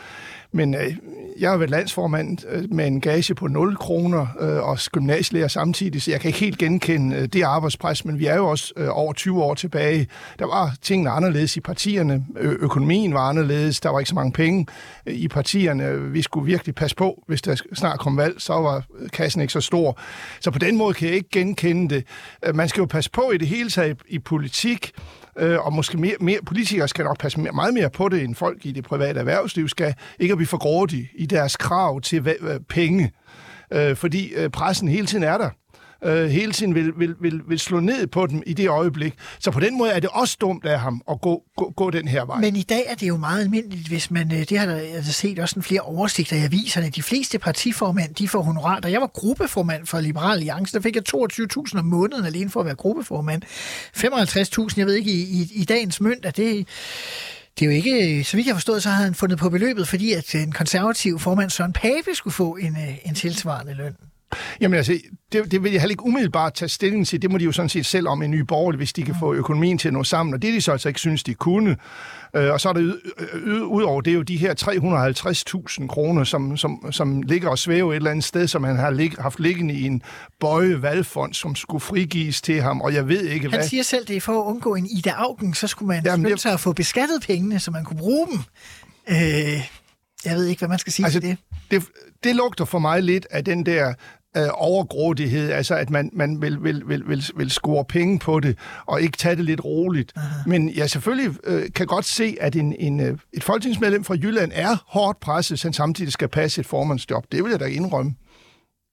Men 0.54 0.76
øh, 0.76 0.96
jeg 1.40 1.50
har 1.50 1.58
været 1.58 1.70
landsformand 1.70 2.38
øh, 2.50 2.64
med 2.74 2.88
en 2.88 3.02
gage 3.02 3.36
på 3.36 3.48
0 3.48 3.78
kroner 3.78 4.28
øh, 4.40 4.70
og 4.70 4.78
gymnasielærer 4.92 5.48
samtidig, 5.48 6.02
så 6.02 6.12
jeg 6.12 6.20
kan 6.20 6.30
ikke 6.30 6.40
helt 6.40 6.58
genkende 6.58 7.16
øh, 7.16 7.26
det 7.28 7.44
arbejdspres, 7.44 8.06
men 8.06 8.20
vi 8.20 8.26
er 8.26 8.36
jo 8.36 8.48
også 8.48 8.74
øh, 8.78 8.88
over 8.92 9.14
20 9.14 9.44
år 9.44 9.54
tilbage. 9.54 10.08
Der 10.40 10.46
var 10.46 10.76
tingene 10.82 11.10
anderledes 11.10 11.58
i 11.58 11.60
partierne. 11.60 12.26
Ø- 12.38 12.58
økonomien 12.60 13.14
var 13.14 13.30
anderledes. 13.30 13.80
Der 13.80 13.90
var 13.90 14.00
ikke 14.00 14.10
så 14.10 14.16
mange 14.16 14.32
penge 14.32 14.66
øh, 15.06 15.14
i 15.14 15.28
partierne. 15.28 16.12
Vi 16.12 16.22
skulle 16.22 16.46
virkelig 16.46 16.76
passe 16.76 16.96
på, 16.96 17.24
hvis 17.28 17.42
der 17.42 17.56
snart 17.74 18.00
kom 18.00 18.18
valg, 18.18 18.36
så 18.38 18.54
var 18.54 18.84
øh, 19.00 19.10
kassen 19.10 19.42
ikke 19.42 19.54
så 19.54 19.62
stor. 19.62 20.00
Så 20.40 20.52
på 20.52 20.60
den 20.60 20.78
måde 20.78 20.94
kan 20.94 21.08
jeg 21.08 21.16
ikke 21.16 21.30
genkende 21.30 21.96
det. 21.96 22.06
Øh, 22.46 22.56
man 22.56 22.70
skal 22.70 22.82
jo 22.82 22.86
passe 22.86 23.12
på 23.12 23.32
i 23.32 23.38
det 23.38 23.48
hele 23.48 23.70
taget 23.70 23.98
i 24.08 24.20
politik, 24.20 24.92
øh, 25.40 25.66
og 25.66 25.74
måske 25.74 25.98
mere, 25.98 26.16
mere, 26.20 26.40
politikere 26.46 26.88
skal 26.88 27.06
nok 27.06 27.20
passe 27.20 27.40
mere, 27.40 27.52
meget 27.52 27.74
mere 27.74 27.90
på 27.90 28.10
det, 28.10 28.24
end 28.24 28.36
folk 28.36 28.66
i 28.66 28.72
det 28.72 28.84
private 28.84 29.20
erhvervsliv 29.20 29.70
skal. 29.70 29.94
Ikke 30.20 30.32
at 30.32 30.38
blive 30.38 30.48
for 30.48 30.58
grådige 30.58 31.10
i 31.16 31.26
deres 31.26 31.58
krav 31.58 32.02
til 32.02 32.28
øh, 32.28 32.60
penge, 32.70 33.12
øh, 33.72 33.96
fordi 33.96 34.34
øh, 34.34 34.50
pressen 34.50 34.88
hele 34.88 35.08
tiden 35.08 35.24
er 35.24 35.38
der 35.38 35.50
øh, 36.06 36.30
hele 36.30 36.52
tiden 36.52 36.76
vil, 36.76 36.92
vil, 36.98 37.16
vil, 37.20 37.42
vil 37.48 37.60
slå 37.60 37.80
ned 37.80 38.08
på 38.08 38.28
dem 38.28 38.44
i 38.46 38.54
det 38.54 38.70
øjeblik. 38.70 39.14
Så 39.40 39.52
på 39.52 39.60
den 39.60 39.78
måde 39.78 39.92
er 39.92 40.00
det 40.00 40.10
også 40.14 40.38
dumt 40.42 40.66
af 40.66 40.80
ham 40.80 41.02
at 41.12 41.22
gå, 41.22 41.44
gå, 41.58 41.74
gå 41.76 41.90
den 41.90 42.08
her 42.08 42.26
vej. 42.26 42.40
Men 42.40 42.56
i 42.56 42.62
dag 42.62 42.84
er 42.88 42.96
det 42.96 43.08
jo 43.08 43.18
meget 43.18 43.42
almindeligt, 43.42 43.88
hvis 43.88 44.12
man, 44.12 44.34
øh, 44.34 44.40
det 44.40 44.60
har 44.60 44.66
der, 44.66 45.02
set 45.02 45.40
også 45.40 45.56
en 45.56 45.64
flere 45.64 45.82
oversigter 45.82 46.38
i 46.38 46.40
aviserne, 46.40 46.90
de 46.90 47.04
fleste 47.04 47.40
partiformænd, 47.40 48.16
de 48.16 48.28
får 48.28 48.42
honorar. 48.42 48.80
Da 48.80 48.92
jeg 48.92 49.02
var 49.02 49.08
gruppeformand 49.08 49.86
for 49.86 50.00
Liberal 50.00 50.38
Alliance, 50.38 50.74
der 50.74 50.82
fik 50.82 50.96
jeg 50.96 51.04
22.000 51.16 51.80
om 51.80 51.86
måneden 51.86 52.26
alene 52.26 52.50
for 52.50 52.60
at 52.60 52.66
være 52.66 52.76
gruppeformand. 52.76 53.42
55.000, 53.98 54.74
jeg 54.78 54.86
ved 54.86 54.94
ikke, 54.94 55.12
i, 55.12 55.22
i, 55.22 55.50
i 55.54 55.64
dagens 55.66 56.02
mønt, 56.02 56.26
at 56.26 56.38
det 56.38 56.68
det 57.60 57.66
er 57.66 57.70
jo 57.70 57.76
ikke, 57.76 58.18
øh, 58.20 58.26
så 58.26 58.38
vidt 58.38 58.48
jeg 58.48 58.54
har 58.54 58.58
forstået, 58.58 58.84
så 58.84 58.90
havde 58.90 59.06
han 59.06 59.16
fundet 59.16 59.40
på 59.40 59.50
beløbet, 59.50 59.88
fordi 59.88 60.14
at 60.14 60.36
en 60.36 60.52
konservativ 60.52 61.20
formand 61.20 61.50
Søren 61.50 61.74
Pape 61.74 62.16
skulle 62.16 62.34
få 62.34 62.56
en, 62.56 62.78
øh, 62.78 62.98
en 63.06 63.16
tilsvarende 63.16 63.74
løn. 63.74 63.96
Jamen 64.62 64.78
altså, 64.78 65.00
det, 65.32 65.52
det 65.52 65.64
vil 65.64 65.72
jeg 65.72 65.82
heller 65.82 65.92
ikke 65.92 66.06
umiddelbart 66.06 66.54
tage 66.54 66.70
stilling 66.70 67.08
til. 67.08 67.22
Det 67.22 67.32
må 67.32 67.38
de 67.38 67.44
jo 67.44 67.52
sådan 67.52 67.70
set 67.70 67.86
selv 67.86 68.08
om 68.08 68.22
en 68.22 68.32
ny 68.32 68.40
borgerlig, 68.40 68.78
hvis 68.78 68.94
de 68.94 69.04
kan 69.04 69.16
få 69.20 69.34
økonomien 69.34 69.78
til 69.78 69.88
at 69.88 69.94
nå 69.94 70.04
sammen. 70.04 70.36
Og 70.36 70.42
det 70.42 70.54
de 70.54 70.62
så 70.62 70.72
altså 70.72 70.88
ikke 70.88 71.00
synes, 71.00 71.24
de 71.24 71.34
kunne. 71.34 71.78
Øh, 72.36 72.52
og 72.52 72.62
så 72.62 72.70
er 72.70 72.74
der 72.74 72.94
ud 73.66 73.84
over 73.84 74.02
det 74.02 74.12
er 74.12 74.16
jo 74.16 74.22
de 74.22 74.38
her 74.38 74.54
350.000 75.82 75.88
kroner, 75.88 76.24
som, 76.24 76.58
som, 76.58 76.92
som 76.92 77.22
ligger 77.22 77.50
og 77.50 77.60
svæver 77.60 77.92
et 77.92 77.96
eller 77.96 78.12
andet 78.12 78.26
sted, 78.26 78.48
som 78.48 78.64
han 78.64 78.76
har 78.76 78.90
lig, 78.90 79.12
haft 79.20 79.40
liggende 79.40 79.74
i 79.74 79.84
en 79.84 80.02
bøje 80.40 80.82
valgfond, 80.82 81.34
som 81.34 81.56
skulle 81.56 81.82
frigives 81.82 82.42
til 82.42 82.62
ham, 82.62 82.82
og 82.82 82.94
jeg 82.94 83.08
ved 83.08 83.22
ikke 83.22 83.42
han 83.42 83.50
hvad. 83.50 83.60
Han 83.60 83.70
siger 83.70 83.84
selv, 83.84 84.06
det 84.08 84.18
er 84.18 84.22
for 84.22 84.42
at 84.42 84.46
undgå 84.46 84.76
en 84.76 84.86
Ida 84.86 85.10
Augen, 85.10 85.54
så 85.54 85.68
skulle 85.68 85.88
man 85.88 86.04
Jamen, 86.06 86.38
sig 86.38 86.54
at 86.54 86.60
få 86.60 86.74
beskattet 86.74 87.22
pengene, 87.28 87.60
så 87.60 87.72
man 87.72 87.84
kunne 87.84 87.98
bruge 87.98 88.28
dem. 88.28 88.40
Øh, 89.10 89.16
jeg 90.26 90.36
ved 90.36 90.46
ikke, 90.46 90.60
hvad 90.60 90.70
man 90.70 90.80
skal 90.80 90.94
sige 90.94 91.06
altså, 91.06 91.20
til 91.20 91.30
det. 91.30 91.38
det. 91.72 91.84
Det 92.24 92.36
lugter 92.36 92.66
for 92.66 92.80
mig 92.80 93.04
lidt 93.04 93.28
af 93.30 93.46
den 93.46 93.66
der 93.66 93.94
øh, 94.38 94.48
overgrådighed, 94.54 95.52
altså 95.52 95.76
at 95.76 95.90
man, 95.90 96.10
man 96.14 96.42
vil, 96.42 96.64
vil, 96.64 96.84
vil, 96.88 97.08
vil, 97.08 97.24
vil 97.36 97.52
score 97.52 97.86
penge 97.86 98.20
på 98.20 98.40
det, 98.40 98.58
og 98.86 99.02
ikke 99.02 99.18
tage 99.18 99.36
det 99.36 99.46
lidt 99.46 99.66
roligt. 99.66 100.14
Aha. 100.16 100.36
Men 100.48 100.76
jeg 100.76 100.90
selvfølgelig 100.90 101.36
øh, 101.44 101.64
kan 101.76 101.88
godt 101.88 102.06
se, 102.06 102.38
at 102.42 102.56
en, 102.56 102.76
en, 102.80 103.00
øh, 103.00 103.18
et 103.34 103.44
folketingsmedlem 103.44 104.04
fra 104.04 104.16
Jylland 104.16 104.52
er 104.56 104.84
hårdt 104.88 105.20
presset, 105.20 105.60
så 105.60 105.68
han 105.68 105.74
samtidig 105.74 106.14
skal 106.14 106.28
passe 106.28 106.62
et 106.62 106.68
formandsjob. 106.68 107.26
Det 107.32 107.44
vil 107.44 107.50
jeg 107.50 107.60
da 107.60 107.66
indrømme. 107.66 108.16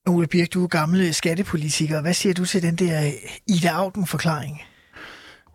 Ole 0.06 0.26
Birk, 0.26 0.52
du 0.54 0.64
er 0.64 0.68
gammel 0.68 1.14
skattepolitiker. 1.14 2.00
Hvad 2.00 2.14
siger 2.14 2.34
du 2.34 2.44
til 2.44 2.62
den 2.62 2.76
der 2.76 3.10
Ida 3.46 3.68
Augen-forklaring? 3.68 4.62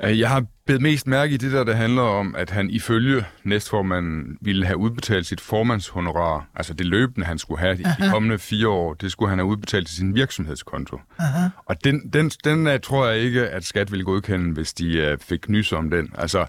Øh, 0.04 0.20
jeg 0.20 0.30
har 0.30 0.46
bedt 0.68 0.82
mest 0.82 1.08
mærke 1.08 1.34
i 1.34 1.38
det 1.38 1.52
der, 1.52 1.64
der 1.64 1.76
handler 1.76 2.02
om, 2.02 2.36
at 2.38 2.50
han 2.50 2.70
ifølge 2.70 3.26
næstformanden 3.44 4.38
ville 4.42 4.66
have 4.66 4.78
udbetalt 4.78 5.26
sit 5.26 5.42
formandshonorar, 5.42 6.48
altså 6.56 6.74
det 6.74 6.86
løbende, 6.86 7.28
han 7.28 7.38
skulle 7.38 7.60
have 7.60 7.86
Aha. 7.86 8.06
de 8.06 8.12
kommende 8.12 8.40
fire 8.40 8.68
år, 8.68 8.94
det 8.94 9.12
skulle 9.12 9.30
han 9.30 9.40
have 9.40 9.46
udbetalt 9.46 9.88
til 9.88 9.98
sin 9.98 10.16
virksomhedskonto. 10.16 11.00
Aha. 11.20 11.48
Og 11.66 11.84
den, 11.84 12.10
den, 12.14 12.30
den 12.30 12.68
uh, 12.68 12.74
tror 12.84 13.08
jeg 13.08 13.20
ikke, 13.20 13.48
at 13.48 13.66
skat 13.66 13.92
ville 13.92 14.06
godkende, 14.06 14.54
hvis 14.54 14.74
de 14.74 15.12
uh, 15.12 15.26
fik 15.26 15.50
nys 15.50 15.72
om 15.72 15.90
den. 15.90 16.10
Altså, 16.18 16.46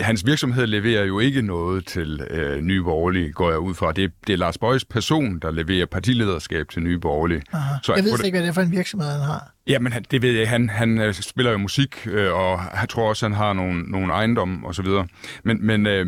hans 0.00 0.26
virksomhed 0.26 0.66
leverer 0.66 1.04
jo 1.04 1.18
ikke 1.18 1.42
noget 1.42 1.86
til 1.86 2.20
uh, 2.30 2.60
Nye 2.60 2.82
Borgerlige, 2.82 3.32
går 3.32 3.50
jeg 3.50 3.58
ud 3.58 3.74
fra. 3.74 3.92
Det, 3.92 4.12
det 4.26 4.32
er 4.32 4.36
Lars 4.36 4.58
Bøjs 4.58 4.84
person, 4.84 5.38
der 5.38 5.50
leverer 5.50 5.86
partilederskab 5.86 6.68
til 6.68 6.82
Nye 6.82 6.98
Borgerlige. 6.98 7.42
Så 7.82 7.94
jeg 7.94 8.04
ved 8.04 8.24
ikke, 8.24 8.36
hvad 8.36 8.42
det 8.42 8.48
er 8.48 8.52
for 8.52 8.62
en 8.62 8.72
virksomhed, 8.72 9.10
han 9.10 9.20
har. 9.20 9.52
Ja, 9.68 9.78
men 9.78 9.92
han, 9.92 10.04
det 10.10 10.22
ved 10.22 10.30
jeg. 10.30 10.48
Han, 10.48 10.68
han 10.68 10.98
øh, 10.98 11.14
spiller 11.14 11.52
jo 11.52 11.58
musik, 11.58 12.06
øh, 12.06 12.32
og 12.32 12.60
jeg 12.80 12.88
tror 12.88 13.08
også, 13.08 13.26
han 13.26 13.32
har 13.32 13.45
nogle, 13.52 13.82
nogle 13.82 14.12
ejendomme 14.12 14.66
og 14.66 14.74
så 14.74 14.82
videre. 14.82 15.06
Men, 15.42 15.66
men 15.66 15.86
øh, 15.86 16.06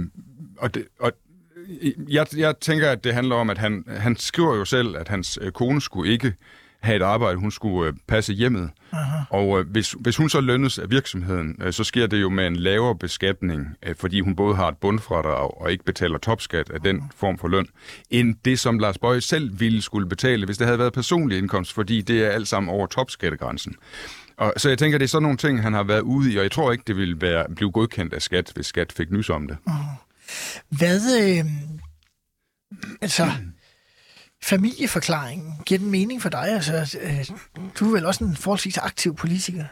og 0.58 0.74
det, 0.74 0.84
og 1.00 1.12
jeg, 2.08 2.26
jeg 2.36 2.54
tænker, 2.60 2.90
at 2.90 3.04
det 3.04 3.14
handler 3.14 3.36
om, 3.36 3.50
at 3.50 3.58
han, 3.58 3.84
han 3.88 4.16
skriver 4.16 4.56
jo 4.56 4.64
selv, 4.64 4.96
at 4.96 5.08
hans 5.08 5.38
øh, 5.42 5.52
kone 5.52 5.80
skulle 5.80 6.12
ikke 6.12 6.34
have 6.80 6.96
et 6.96 7.02
arbejde, 7.02 7.38
hun 7.38 7.50
skulle 7.50 7.88
øh, 7.88 7.94
passe 8.06 8.32
hjemmet. 8.32 8.70
Aha. 8.92 9.24
Og 9.30 9.60
øh, 9.60 9.70
hvis, 9.70 9.96
hvis 10.00 10.16
hun 10.16 10.28
så 10.28 10.40
lønnes 10.40 10.78
af 10.78 10.90
virksomheden, 10.90 11.56
øh, 11.62 11.72
så 11.72 11.84
sker 11.84 12.06
det 12.06 12.20
jo 12.20 12.28
med 12.28 12.46
en 12.46 12.56
lavere 12.56 12.96
beskatning, 12.96 13.76
øh, 13.82 13.94
fordi 13.96 14.20
hun 14.20 14.36
både 14.36 14.56
har 14.56 14.68
et 14.68 14.76
bundfradrag 14.76 15.60
og 15.60 15.72
ikke 15.72 15.84
betaler 15.84 16.18
topskat 16.18 16.70
af 16.70 16.80
den 16.80 17.02
form 17.16 17.38
for 17.38 17.48
løn, 17.48 17.66
end 18.10 18.34
det, 18.44 18.58
som 18.58 18.78
Lars 18.78 18.98
Bøje 18.98 19.20
selv 19.20 19.60
ville 19.60 19.82
skulle 19.82 20.08
betale, 20.08 20.46
hvis 20.46 20.58
det 20.58 20.66
havde 20.66 20.78
været 20.78 20.92
personlig 20.92 21.38
indkomst, 21.38 21.72
fordi 21.72 22.00
det 22.00 22.24
er 22.24 22.30
alt 22.30 22.48
sammen 22.48 22.70
over 22.70 22.86
topskattegrænsen. 22.86 23.74
Og, 24.38 24.52
så 24.56 24.68
jeg 24.68 24.78
tænker, 24.78 24.98
det 24.98 25.04
er 25.04 25.08
sådan 25.08 25.22
nogle 25.22 25.38
ting, 25.38 25.62
han 25.62 25.72
har 25.72 25.82
været 25.82 26.00
ude 26.00 26.32
i, 26.32 26.36
og 26.36 26.42
jeg 26.42 26.52
tror 26.52 26.72
ikke, 26.72 26.84
det 26.86 26.96
ville 26.96 27.20
være, 27.20 27.46
blive 27.56 27.72
godkendt 27.72 28.14
af 28.14 28.22
skat, 28.22 28.52
hvis 28.54 28.66
skat 28.66 28.92
fik 28.92 29.10
nys 29.10 29.30
om 29.30 29.48
det. 29.48 29.56
Hvad, 30.68 31.00
øh, 31.20 31.44
altså, 33.00 33.30
familieforklaringen, 34.42 35.52
giver 35.66 35.78
den 35.78 35.90
mening 35.90 36.22
for 36.22 36.28
dig? 36.28 36.48
Altså, 36.48 36.98
øh, 37.02 37.26
du 37.80 37.88
er 37.88 37.92
vel 37.92 38.06
også 38.06 38.24
en 38.24 38.36
forholdsvis 38.36 38.78
aktiv 38.78 39.16
politiker? 39.16 39.64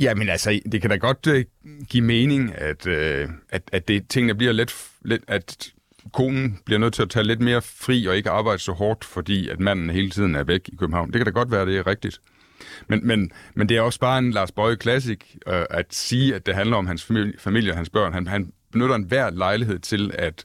Jamen 0.00 0.28
altså, 0.28 0.60
det 0.72 0.80
kan 0.80 0.90
da 0.90 0.96
godt 0.96 1.26
uh, 1.26 1.40
give 1.88 2.04
mening, 2.04 2.54
at, 2.54 2.86
uh, 2.86 3.34
at, 3.48 3.62
at 3.72 3.88
det, 3.88 4.08
tingene 4.08 4.34
bliver 4.34 4.52
lidt, 4.52 4.74
lidt, 5.04 5.22
at 5.28 5.72
konen 6.12 6.58
bliver 6.64 6.78
nødt 6.78 6.94
til 6.94 7.02
at 7.02 7.10
tage 7.10 7.26
lidt 7.26 7.40
mere 7.40 7.62
fri 7.62 8.06
og 8.06 8.16
ikke 8.16 8.30
arbejde 8.30 8.58
så 8.58 8.72
hårdt, 8.72 9.04
fordi 9.04 9.48
at 9.48 9.60
manden 9.60 9.90
hele 9.90 10.10
tiden 10.10 10.34
er 10.34 10.44
væk 10.44 10.68
i 10.68 10.76
København. 10.76 11.12
Det 11.12 11.18
kan 11.18 11.24
da 11.24 11.30
godt 11.30 11.50
være, 11.50 11.66
det 11.66 11.78
er 11.78 11.86
rigtigt. 11.86 12.20
Men, 12.88 13.06
men, 13.06 13.32
men 13.54 13.68
det 13.68 13.76
er 13.76 13.80
også 13.80 14.00
bare 14.00 14.18
en 14.18 14.30
Lars 14.30 14.52
Bøje 14.52 14.76
Classic 14.76 15.20
øh, 15.46 15.64
at 15.70 15.86
sige, 15.94 16.34
at 16.34 16.46
det 16.46 16.54
handler 16.54 16.76
om 16.76 16.86
hans 16.86 17.04
familie, 17.04 17.34
familie 17.38 17.72
og 17.72 17.76
hans 17.76 17.90
børn. 17.90 18.12
Han, 18.12 18.26
han 18.26 18.52
benytter 18.72 18.94
enhver 18.94 19.30
lejlighed 19.30 19.78
til 19.78 20.10
at 20.18 20.44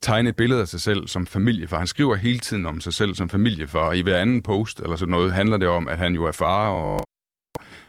tegne 0.00 0.28
et 0.28 0.36
billede 0.36 0.60
af 0.60 0.68
sig 0.68 0.80
selv 0.80 1.08
som 1.08 1.26
familiefar. 1.26 1.78
Han 1.78 1.86
skriver 1.86 2.14
hele 2.14 2.38
tiden 2.38 2.66
om 2.66 2.80
sig 2.80 2.94
selv 2.94 3.14
som 3.14 3.28
familiefar. 3.28 3.92
I 3.92 4.00
hver 4.00 4.18
anden 4.18 4.42
post 4.42 4.80
eller 4.80 4.96
sådan 4.96 5.10
noget 5.10 5.32
handler 5.32 5.56
det 5.56 5.68
om, 5.68 5.88
at 5.88 5.98
han 5.98 6.14
jo 6.14 6.24
er 6.24 6.32
far, 6.32 6.68
og, 6.68 7.04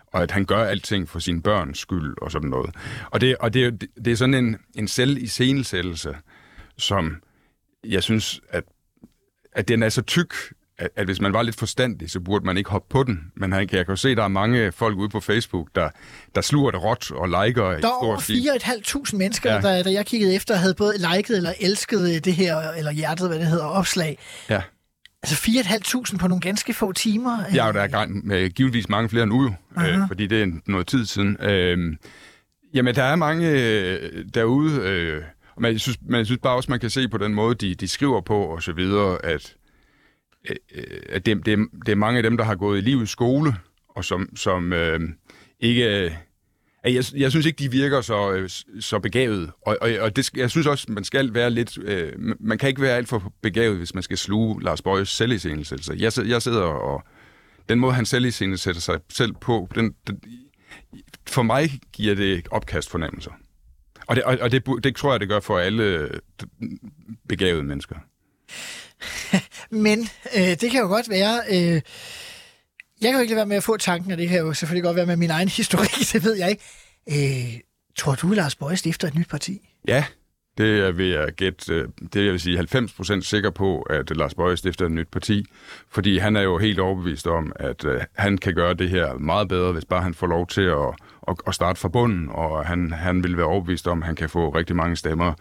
og 0.08 0.24
at 0.24 0.32
han 0.32 0.46
gør 0.46 0.64
alting 0.64 1.10
for 1.10 1.20
sine 1.20 1.42
børns 1.42 1.80
skyld 1.80 2.16
og 2.22 2.32
sådan 2.32 2.50
noget. 2.50 2.76
Og 3.12 3.22
det, 3.22 3.38
og 3.38 3.54
det, 3.54 3.88
det 4.06 4.12
er 4.12 4.16
sådan 4.16 4.34
en, 4.34 4.58
en 4.76 4.88
selviscenesættelse, 4.88 6.16
som 6.78 7.16
jeg 7.84 8.04
synes, 8.04 8.42
at, 8.50 8.64
at 9.52 9.68
den 9.68 9.84
er 9.84 9.90
så 9.90 10.02
tyk, 10.02 10.34
at, 10.80 10.90
at 10.96 11.06
hvis 11.06 11.22
man 11.22 11.34
var 11.34 11.42
lidt 11.42 11.56
forstandig, 11.56 12.12
så 12.12 12.20
burde 12.20 12.46
man 12.46 12.58
ikke 12.58 12.70
hoppe 12.70 12.88
på 12.90 13.04
den. 13.04 13.32
Men 13.36 13.52
han, 13.52 13.62
jeg 13.72 13.86
kan 13.86 13.90
jo 13.90 13.96
se, 13.96 14.10
at 14.10 14.18
der 14.18 14.24
er 14.24 14.28
mange 14.28 14.72
folk 14.72 14.98
ude 14.98 15.10
på 15.10 15.20
Facebook, 15.20 15.68
der, 15.76 15.90
der 16.36 16.42
sluger 16.42 16.72
det 16.72 16.84
råt 16.84 17.12
og 17.12 17.28
liker. 17.28 17.64
Der 17.64 17.88
er 17.88 18.04
over 18.04 18.18
4.500 18.18 19.18
mennesker, 19.18 19.54
ja. 19.54 19.62
der, 19.62 19.84
der 19.84 19.92
jeg 19.92 20.06
kiggede 20.06 20.36
efter, 20.36 20.56
havde 20.56 20.74
både 20.74 20.94
liket 20.98 21.38
eller 21.38 21.54
elsket 21.60 22.26
det 22.26 22.34
her, 22.34 22.72
eller 22.72 22.92
hjertet, 22.92 23.28
hvad 23.28 23.40
det 23.40 23.48
hedder, 23.48 23.66
opslag. 23.66 24.18
Ja. 24.50 24.62
Altså 25.24 25.36
4.500 26.14 26.18
på 26.18 26.28
nogle 26.28 26.42
ganske 26.42 26.74
få 26.74 26.92
timer. 26.92 27.44
Ja, 27.54 27.68
og 27.68 27.74
der 27.74 27.82
er 27.82 27.88
gang, 27.88 28.32
givetvis 28.54 28.90
mange 28.90 29.10
flere 29.10 29.26
nu, 29.26 29.56
øh, 29.78 30.00
fordi 30.08 30.28
det 30.28 30.44
er 30.44 30.48
noget 30.66 30.88
tid 30.88 31.06
siden. 31.06 31.38
Øh, 31.42 31.96
jamen, 32.74 32.96
der 32.96 33.04
er 33.04 33.16
mange 33.16 33.50
øh, 33.50 34.26
derude, 34.34 34.82
øh, 34.82 35.24
men 35.60 35.72
jeg 35.72 35.82
synes, 35.82 35.98
jeg 36.10 36.26
synes 36.26 36.40
bare 36.44 36.56
også, 36.56 36.72
man 36.72 36.80
kan 36.80 36.90
se 36.90 37.08
på 37.08 37.18
den 37.18 37.34
måde, 37.34 37.56
de, 37.56 37.76
de 37.76 37.88
skriver 37.88 38.22
på 38.22 38.38
og 38.38 38.64
så 38.64 38.74
videre, 38.74 39.26
at 39.26 39.56
Øh, 39.67 39.67
Øh, 40.50 40.84
at 41.10 41.26
det, 41.26 41.46
det, 41.46 41.60
det 41.86 41.92
er 41.92 41.96
mange 41.96 42.18
af 42.18 42.24
dem, 42.24 42.38
der 42.38 42.44
har 42.44 42.56
gået 42.56 42.78
i 42.78 42.82
livets 42.82 43.12
skole, 43.12 43.56
og 43.90 44.06
som, 44.06 44.36
som 44.36 44.74
øh, 44.74 45.00
ikke... 45.60 46.06
Øh, 46.06 46.12
jeg, 46.84 47.04
jeg 47.16 47.32
synes 47.32 47.46
ikke, 47.46 47.60
de 47.60 47.72
virker 47.72 48.02
så, 48.02 48.32
øh, 48.32 48.50
så 48.80 49.00
begavet. 49.00 49.52
Og, 49.62 49.78
og, 49.82 49.90
og 50.00 50.16
det, 50.16 50.38
jeg 50.38 50.50
synes 50.50 50.68
også, 50.68 50.86
man 50.92 51.04
skal 51.04 51.34
være 51.34 51.50
lidt... 51.50 51.78
Øh, 51.84 52.14
man 52.40 52.58
kan 52.58 52.70
ikke 52.70 52.82
være 52.82 52.98
alt 52.98 53.08
for 53.10 53.34
begavet, 53.42 53.78
hvis 53.78 53.94
man 53.94 54.04
skal 54.04 54.18
sluge 54.18 54.64
Lars 54.64 54.82
Bøjes 54.82 55.10
selviscenesættelse. 55.10 55.94
Jeg, 55.98 56.28
jeg 56.30 56.42
sidder 56.42 56.62
og... 56.62 57.04
Den 57.70 57.80
måde, 57.80 57.94
han 57.94 58.06
selviscenesætter 58.06 58.82
sig 58.82 59.00
selv 59.10 59.34
på, 59.42 59.70
den, 59.76 59.96
den, 60.08 60.22
for 61.28 61.42
mig 61.44 61.70
giver 61.94 62.16
det 62.16 62.48
opkast 62.52 62.90
fornemmelser. 62.90 63.32
Og 64.08 64.16
det, 64.16 64.24
og, 64.24 64.38
og 64.42 64.52
det, 64.52 64.64
det 64.84 64.96
tror 64.96 65.12
jeg, 65.12 65.20
det 65.20 65.30
gør 65.30 65.40
for 65.40 65.60
alle 65.60 65.84
øh, 65.84 66.10
begavede 67.30 67.64
mennesker. 67.64 67.96
Men 69.86 70.00
øh, 70.38 70.42
det 70.62 70.72
kan 70.72 70.82
jo 70.82 70.88
godt 70.88 71.10
være... 71.10 71.42
Øh, 71.50 71.82
jeg 73.02 73.12
kan 73.12 73.14
jo 73.14 73.20
ikke 73.20 73.32
lade 73.32 73.38
være 73.38 73.46
med 73.46 73.58
at 73.58 73.64
få 73.64 73.78
tanken, 73.78 74.12
og 74.12 74.18
det 74.18 74.30
kan 74.30 74.40
jo 74.40 74.54
selvfølgelig 74.54 74.84
godt 74.84 74.96
være 74.96 75.06
med 75.06 75.18
min 75.18 75.30
egen 75.30 75.48
historik, 75.48 75.90
det 76.14 76.24
ved 76.24 76.36
jeg 76.36 76.50
ikke. 76.50 76.64
Øh, 77.10 77.60
tror 77.96 78.16
du, 78.16 78.28
Lars 78.28 78.56
Bøje 78.56 78.78
stifter 78.78 79.08
et 79.08 79.16
nyt 79.16 79.30
parti? 79.30 79.70
Ja, 79.88 80.06
det 80.58 80.80
er 80.80 80.92
ved 80.92 81.12
at 81.12 81.36
gætte, 81.36 81.74
øh, 81.74 81.88
det 82.14 82.20
er 82.20 82.24
jeg 82.24 82.32
vil 82.32 82.40
sige 82.40 82.60
90% 82.60 83.22
sikker 83.22 83.50
på, 83.50 83.82
at 83.82 84.18
Lars 84.18 84.34
Bøje 84.34 84.58
stifter 84.58 84.86
et 84.86 84.92
nyt 84.92 85.08
parti, 85.12 85.46
fordi 85.90 86.18
han 86.18 86.36
er 86.36 86.42
jo 86.42 86.58
helt 86.58 86.80
overbevist 86.80 87.28
om, 87.28 87.52
at 87.56 87.86
øh, 87.86 88.02
han 88.14 88.38
kan 88.38 88.54
gøre 88.54 88.74
det 88.74 88.90
her 88.90 89.14
meget 89.14 89.48
bedre, 89.48 89.72
hvis 89.72 89.86
bare 89.86 90.02
han 90.02 90.14
får 90.14 90.28
lov 90.28 90.48
til 90.48 90.62
at 90.62 90.96
at, 91.28 91.36
at 91.48 91.56
starte 91.56 91.80
fra 91.80 91.88
bunden, 91.88 92.30
og 92.32 92.66
han, 92.66 92.92
han 92.92 93.24
vil 93.24 93.38
være 93.38 93.46
overbevist 93.46 93.88
om, 93.88 94.02
at 94.02 94.06
han 94.06 94.16
kan 94.16 94.30
få 94.30 94.50
rigtig 94.50 94.76
mange 94.76 94.96
stemmer, 94.96 95.34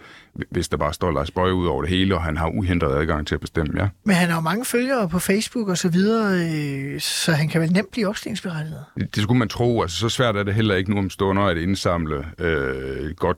hvis 0.51 0.69
der 0.69 0.77
bare 0.77 0.93
står 0.93 1.11
Lars 1.11 1.31
Bøje 1.31 1.55
ud 1.55 1.67
over 1.67 1.83
det 1.83 1.91
hele, 1.91 2.15
og 2.15 2.23
han 2.23 2.37
har 2.37 2.49
uhindret 2.49 3.01
adgang 3.01 3.27
til 3.27 3.35
at 3.35 3.41
bestemme, 3.41 3.83
ja. 3.83 3.89
Men 4.05 4.17
han 4.17 4.29
har 4.29 4.37
jo 4.37 4.41
mange 4.41 4.65
følgere 4.65 5.09
på 5.09 5.19
Facebook 5.19 5.69
og 5.69 5.79
så 5.79 5.89
videre, 5.89 6.49
øh, 6.95 7.01
så 7.01 7.33
han 7.33 7.49
kan 7.49 7.61
vel 7.61 7.73
nemt 7.73 7.91
blive 7.93 8.09
opstillingsberettiget? 8.09 8.85
Det, 8.99 9.15
det 9.15 9.23
skulle 9.23 9.39
man 9.39 9.49
tro. 9.49 9.83
Altså, 9.83 9.99
så 9.99 10.09
svært 10.09 10.37
er 10.37 10.43
det 10.43 10.55
heller 10.55 10.75
ikke 10.75 10.91
nu 10.91 10.99
om 10.99 11.11
stunder 11.11 11.43
at 11.43 11.57
indsamle 11.57 12.25
øh, 12.39 13.11
godt 13.17 13.37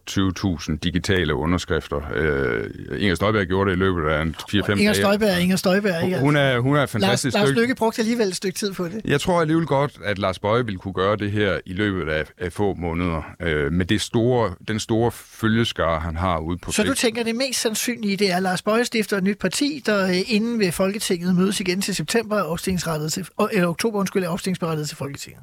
20.000 0.71 0.77
digitale 0.83 1.35
underskrifter. 1.35 2.01
Øh, 2.15 2.65
Inger 2.99 3.15
Støjberg 3.15 3.47
gjorde 3.47 3.71
det 3.71 3.77
i 3.77 3.79
løbet 3.79 4.03
af 4.03 4.25
4-5 4.25 4.67
dage. 4.67 4.79
Inger 4.79 4.93
Støjberg, 4.93 5.41
Inger 5.41 5.57
Støjberg. 5.57 6.05
Ikke? 6.05 6.19
Hun 6.19 6.37
er, 6.37 6.59
hun 6.59 6.77
er 6.77 6.87
fantastisk. 6.87 7.35
Lars, 7.35 7.49
Lars 7.49 7.59
Lykke 7.59 7.75
brugte 7.75 8.01
alligevel 8.01 8.29
et 8.29 8.37
stykke 8.37 8.59
tid 8.59 8.73
på 8.73 8.85
det. 8.85 9.01
Jeg 9.05 9.21
tror 9.21 9.41
alligevel 9.41 9.67
godt, 9.67 9.99
at 10.05 10.19
Lars 10.19 10.39
Bøje 10.39 10.65
ville 10.65 10.79
kunne 10.79 10.95
gøre 10.95 11.17
det 11.17 11.31
her 11.31 11.59
i 11.67 11.73
løbet 11.73 12.09
af 12.09 12.25
af 12.41 12.53
få 12.53 12.75
måneder, 12.75 13.23
øh, 13.41 13.73
med 13.73 13.87
det 13.87 14.01
store, 14.01 14.55
den 14.69 14.81
store 14.81 15.11
følgeskare, 15.11 16.01
han 16.01 16.17
har 16.17 16.39
ude 16.39 16.59
på 16.59 16.73
Så 16.73 16.83
du 16.83 16.95
tænker, 16.95 17.23
det 17.23 17.37
mest 17.37 17.61
sandsynlige, 17.61 18.17
det 18.17 18.33
er, 18.33 18.41
Lars 18.41 18.63
Bøje 18.63 18.85
stifter 18.85 19.17
et 19.17 19.25
nyt 19.25 19.39
parti, 19.39 19.83
der 19.87 20.09
øh, 20.09 20.35
inden 20.35 20.59
ved 20.59 20.73
Folketinget 20.73 21.37
mødes 21.37 21.61
igen 21.61 21.81
til 21.81 21.95
september, 21.95 22.37
er 22.37 22.57
til, 22.57 23.27
eller 23.53 23.69
oktober, 23.69 23.99
undskyld, 23.99 24.25
er 24.25 24.29
opstillingsberettet 24.29 24.89
til 24.89 24.97
Folketinget? 24.97 25.43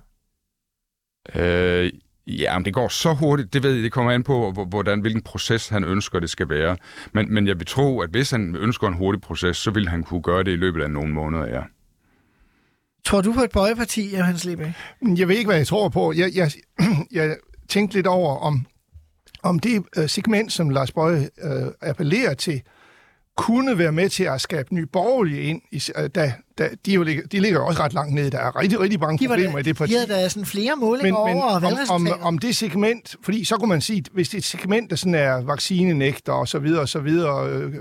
Øh, 1.36 1.92
Ja, 2.28 2.58
men 2.58 2.66
det 2.66 2.74
går 2.74 2.88
så 2.88 3.14
hurtigt, 3.14 3.54
det 3.54 3.64
ved 3.64 3.74
jeg, 3.74 3.84
det 3.84 3.92
kommer 3.92 4.12
an 4.12 4.24
på, 4.24 4.52
hvordan, 4.70 5.00
hvilken 5.02 5.22
proces 5.22 5.70
han 5.70 5.84
ønsker, 5.84 6.20
det 6.20 6.30
skal 6.30 6.50
være. 6.50 6.78
Men, 7.14 7.34
men 7.34 7.48
jeg 7.48 7.60
vil 7.60 7.68
tro, 7.68 8.00
at 8.02 8.10
hvis 8.10 8.32
han 8.32 8.56
ønsker 8.56 8.88
en 8.88 8.94
hurtig 8.94 9.22
proces, 9.22 9.58
så 9.58 9.72
vil 9.72 9.90
han 9.90 10.04
kunne 10.04 10.22
gøre 10.22 10.44
det 10.44 10.52
i 10.52 10.56
løbet 10.56 10.82
af 10.82 10.92
nogle 10.92 11.14
måneder, 11.14 11.48
ja. 11.48 11.62
Tror 13.06 13.22
du 13.22 13.34
på 13.34 13.42
et 13.42 13.52
bøjeparti, 13.52 14.14
Hans 14.14 14.46
Lebe? 14.46 14.74
Jeg 15.18 15.28
ved 15.28 15.36
ikke, 15.36 15.48
hvad 15.48 15.58
jeg 15.58 15.68
tror 15.68 15.90
på. 15.90 16.14
Jeg, 16.14 16.32
jeg, 16.36 16.52
jeg 17.12 17.38
tænkte 17.70 17.98
lidt 17.98 18.08
over, 18.08 18.38
om, 18.38 18.66
om 19.44 19.60
det 19.60 19.84
øh, 19.98 20.10
segment, 20.10 20.54
som 20.54 20.70
Lars 20.70 20.92
Bøje 20.92 21.30
øh, 21.44 21.68
appellerer 21.82 22.34
til, 22.34 22.62
kunne 23.38 23.78
være 23.78 23.92
med 23.92 24.10
til 24.10 24.24
at 24.24 24.42
skabe 24.42 24.76
nye 24.76 24.86
borgerlige 24.86 25.42
ind, 25.42 25.62
i, 25.72 25.82
øh, 25.98 26.10
da 26.16 26.34
der, 26.58 26.68
de, 26.86 26.92
er 26.92 26.96
jo, 26.96 27.04
ligger- 27.04 27.28
de 27.28 27.40
ligger 27.40 27.60
også 27.60 27.84
ret 27.84 27.94
langt 27.94 28.14
nede. 28.14 28.32
Der 28.32 28.38
er 28.40 28.60
rigtig, 28.60 28.80
rigtig 28.80 29.00
mange 29.00 29.18
De, 29.18 29.28
problemer 29.28 29.52
der, 29.52 29.60
i 29.60 29.64
det 29.64 29.76
parti. 29.78 29.94
de 29.94 29.98
havde 29.98 30.14
da 30.22 30.30
sådan 30.30 30.46
flere 30.46 30.76
målinger 30.76 31.26
men, 31.26 31.36
men 31.36 31.44
over 31.44 31.90
om, 31.92 32.08
om, 32.08 32.22
om 32.22 32.38
det 32.38 32.56
segment, 32.56 33.16
fordi 33.24 33.44
så 33.46 33.56
kunne 33.58 33.70
man 33.70 33.82
sige, 33.82 34.04
hvis 34.14 34.30
det 34.30 34.36
er 34.36 34.40
et 34.40 34.44
segment, 34.46 34.90
der 34.90 34.96
sådan 34.96 35.16
er 35.16 35.42
vaccinenægter 35.44 36.34
og 36.34 36.48
så 36.48 36.60
videre 36.60 36.82
og 36.82 36.90
så 36.90 37.00
videre, 37.00 37.50
øh, 37.50 37.74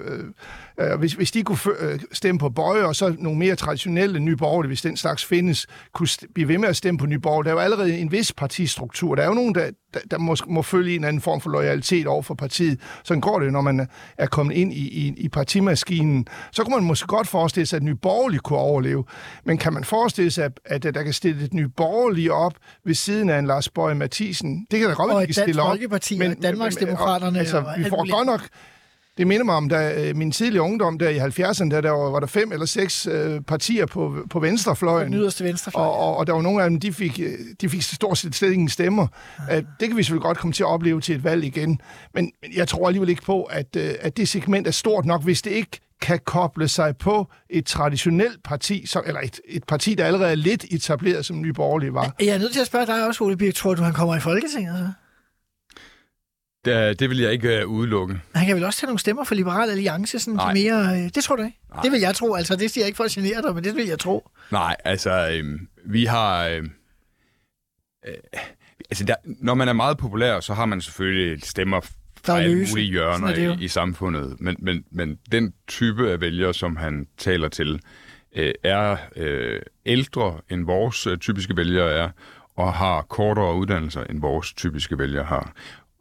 øh, 0.79 0.93
øh, 0.93 0.99
hvis, 0.99 1.13
hvis 1.13 1.31
de 1.31 1.43
kunne 1.43 1.59
øh, 1.81 1.99
stemme 2.13 2.39
på 2.39 2.49
Bøje, 2.51 2.85
og 2.85 2.97
så 2.97 3.17
nogle 3.19 3.39
mere 3.39 3.57
traditionelle 3.57 4.21
nye 4.21 4.37
borgerlige, 4.37 4.69
hvis 4.69 4.83
den 4.83 4.97
slags 4.97 5.25
findes, 5.25 5.67
kunne 5.93 6.09
blive 6.35 6.49
ved 6.49 6.59
med 6.59 6.69
at 6.69 6.77
stemme 6.77 6.99
på 6.99 7.07
nye 7.07 7.19
borgerlige. 7.19 7.51
Der 7.51 7.57
er 7.57 7.61
jo 7.63 7.65
allerede 7.65 7.99
en 7.99 8.13
vis 8.13 8.33
partistruktur. 8.33 9.15
Der 9.15 9.23
er 9.23 9.27
jo 9.27 9.35
nogen, 9.35 9.55
der, 9.55 9.71
der, 9.95 10.01
der 10.11 10.19
må, 10.19 10.37
må 10.47 10.63
følge 10.63 10.95
en 10.97 11.05
anden 11.05 11.23
form 11.23 11.41
for 11.41 11.51
loyalitet 11.51 12.07
over 12.07 12.23
for 12.23 12.35
partiet. 12.35 12.81
Sådan 13.05 13.21
går 13.21 13.39
det, 13.41 13.53
når 13.53 13.61
man 13.61 13.89
er 14.19 14.27
kommet 14.27 14.55
ind 14.55 14.73
i, 14.73 14.77
i, 15.07 15.15
i 15.17 15.29
partimaskinen. 15.29 16.27
Så 16.53 16.63
kunne 16.65 16.77
man 16.77 16.85
måske 16.85 17.07
godt 17.07 17.29
forestille 17.29 17.67
sig, 17.67 17.77
at 17.77 17.83
nye 17.83 17.95
borgerlige 17.95 18.41
kunne 18.41 18.59
overleve. 18.65 19.05
Men 19.45 19.59
kan 19.59 19.73
man 19.73 19.85
forestille 19.85 20.31
sig, 20.31 20.45
at, 20.45 20.53
at 20.65 20.95
der 20.95 21.03
kan 21.03 21.13
stille 21.13 21.45
et 21.45 21.55
nye 21.55 21.69
borgerlige 21.69 22.33
op 22.33 22.55
ved 22.85 22.95
siden 22.95 23.31
af 23.31 23.39
en 23.39 23.47
Lars 23.47 23.69
Bøje 23.69 23.95
Mathisen? 23.95 24.67
Det 24.71 24.81
kan 24.81 24.89
da 24.89 24.95
godt 24.95 25.09
være, 25.09 25.23
at 25.23 25.29
de 25.29 25.35
kan 25.35 25.43
stille 25.43 25.63
op. 25.63 25.69
Folkeparti 25.69 26.21
og 26.21 26.43
Danmarksdemokraterne 26.43 27.39
altså, 27.39 27.59
og 27.59 27.75
vi 27.79 27.85
får 27.85 28.11
godt 28.11 28.27
nok 28.27 28.49
det 29.19 29.27
minder 29.27 29.45
mig 29.45 29.55
om 29.55 29.69
da, 29.69 30.09
øh, 30.09 30.17
min 30.17 30.33
tidlige 30.33 30.63
ungdom 30.63 30.99
der 30.99 31.09
i 31.09 31.19
70'erne, 31.19 31.71
der, 31.71 31.81
der 31.81 31.91
var, 31.91 32.11
var 32.11 32.21
der 32.21 32.27
fem 32.27 32.53
eller 32.53 32.67
seks 32.67 33.07
øh, 33.07 33.41
partier 33.41 33.87
på, 33.87 34.17
på 34.31 34.41
venstrefløjen. 34.41 35.13
Den 35.13 35.21
yderste 35.21 35.45
venstrefløj. 35.45 35.85
Og, 35.85 35.99
og, 35.99 36.17
og 36.17 36.27
der 36.27 36.33
var 36.33 36.43
nogle 36.43 36.63
af 36.63 36.71
dem, 36.71 36.81
de 36.81 36.93
fik, 36.93 37.21
øh, 37.21 37.39
de 37.61 37.69
fik 37.69 37.83
stort 37.83 38.19
set 38.19 38.35
slet 38.35 38.53
ingen 38.53 38.69
stemmer. 38.69 39.07
Uh, 39.39 39.57
det 39.57 39.89
kan 39.89 39.97
vi 39.97 40.03
selvfølgelig 40.03 40.23
godt 40.23 40.39
komme 40.39 40.53
til 40.53 40.63
at 40.63 40.67
opleve 40.67 41.01
til 41.01 41.15
et 41.15 41.25
valg 41.25 41.45
igen. 41.45 41.81
Men 42.15 42.25
men 42.25 42.33
jeg 42.57 42.69
tror 42.69 42.87
alligevel 42.87 43.09
ikke 43.09 43.23
på, 43.23 43.43
at, 43.43 43.77
øh, 43.77 43.95
at 44.01 44.17
det 44.17 44.29
segment 44.29 44.67
er 44.67 44.71
stort 44.71 45.05
nok, 45.05 45.23
hvis 45.23 45.43
det 45.43 45.51
ikke 45.51 45.81
kan 46.05 46.19
koble 46.25 46.69
sig 46.69 46.97
på 46.97 47.33
et 47.51 47.67
traditionelt 47.67 48.43
parti, 48.43 48.87
som, 48.87 49.03
eller 49.07 49.21
et, 49.21 49.41
et 49.49 49.65
parti, 49.65 49.95
der 49.95 50.05
allerede 50.05 50.31
er 50.31 50.35
lidt 50.35 50.65
etableret, 50.71 51.27
som 51.27 51.41
Nye 51.41 51.53
Borgerlige 51.53 51.95
var. 51.95 52.15
Jeg 52.21 52.29
er 52.29 52.39
nødt 52.39 52.53
til 52.53 52.61
at 52.61 52.67
spørge 52.67 52.87
dig 52.87 53.07
også, 53.07 53.25
Ole 53.25 53.37
Birk. 53.37 53.55
Tror 53.55 53.75
du, 53.75 53.83
han 53.83 53.93
kommer 53.93 54.17
i 54.17 54.21
Folketinget 54.21 54.79
så? 54.79 54.93
Det, 56.65 57.01
det 57.01 57.11
vil 57.11 57.19
jeg 57.19 57.33
ikke 57.33 57.59
øh, 57.59 57.67
udelukke. 57.67 58.21
Han 58.35 58.47
kan 58.47 58.57
vel 58.57 58.65
også 58.65 58.81
tage 58.81 58.87
nogle 58.87 58.99
stemmer 58.99 59.25
for 59.25 59.35
Liberal 59.35 59.71
Alliance, 59.71 60.19
sådan 60.19 60.35
Nej. 60.35 60.53
de 60.53 60.63
mere... 60.63 61.05
Øh, 61.05 61.11
det 61.15 61.25
tror 61.25 61.37
du 61.37 61.43
ikke? 61.43 61.59
Nej. 61.75 61.83
Det 61.83 61.93
vil 61.93 62.01
jeg 62.01 62.15
tro. 62.15 62.35
Altså, 62.35 62.57
det 62.57 62.71
siger 62.71 62.83
jeg 62.85 62.87
ikke 62.87 62.97
for 62.97 63.05
at 63.05 63.11
genere 63.11 63.43
dig, 63.43 63.55
men 63.55 63.65
det 63.65 63.77
vil 63.77 63.87
jeg 63.87 63.99
tro. 63.99 64.29
Nej, 64.51 64.77
altså, 64.85 65.31
øh, 65.33 65.61
vi 65.87 66.05
har... 66.05 66.47
Øh, 66.47 66.63
øh, 68.07 68.15
altså, 68.91 69.05
der, 69.05 69.15
når 69.25 69.55
man 69.55 69.69
er 69.69 69.73
meget 69.73 69.99
populær, 69.99 70.41
så 70.41 70.55
har 70.55 70.67
man 70.67 70.81
selvfølgelig 70.81 71.43
stemmer 71.45 71.81
Der 72.27 72.33
er 72.33 72.37
alle 72.37 72.55
mulige 72.57 72.71
er 72.71 72.75
det 72.75 72.85
hjørner 72.85 73.41
jo. 73.45 73.53
i, 73.61 73.65
i 73.65 73.69
samfundet. 73.69 74.37
Men, 74.41 74.57
men, 74.59 74.85
men 74.91 75.19
den 75.33 75.53
type 75.69 76.11
af 76.11 76.21
vælgere, 76.21 76.55
som 76.55 76.77
han 76.77 77.07
taler 77.19 77.49
til, 77.49 77.81
øh, 78.37 78.53
er 78.63 78.97
øh, 79.17 79.61
ældre 79.87 80.41
end 80.51 80.65
vores 80.65 81.07
øh, 81.07 81.19
typiske 81.19 81.57
vælgere 81.57 81.93
er, 81.93 82.09
og 82.57 82.73
har 82.73 83.03
kortere 83.03 83.55
uddannelser, 83.57 84.05
end 84.05 84.21
vores 84.21 84.53
typiske 84.53 84.99
vælgere 84.99 85.25
har. 85.25 85.53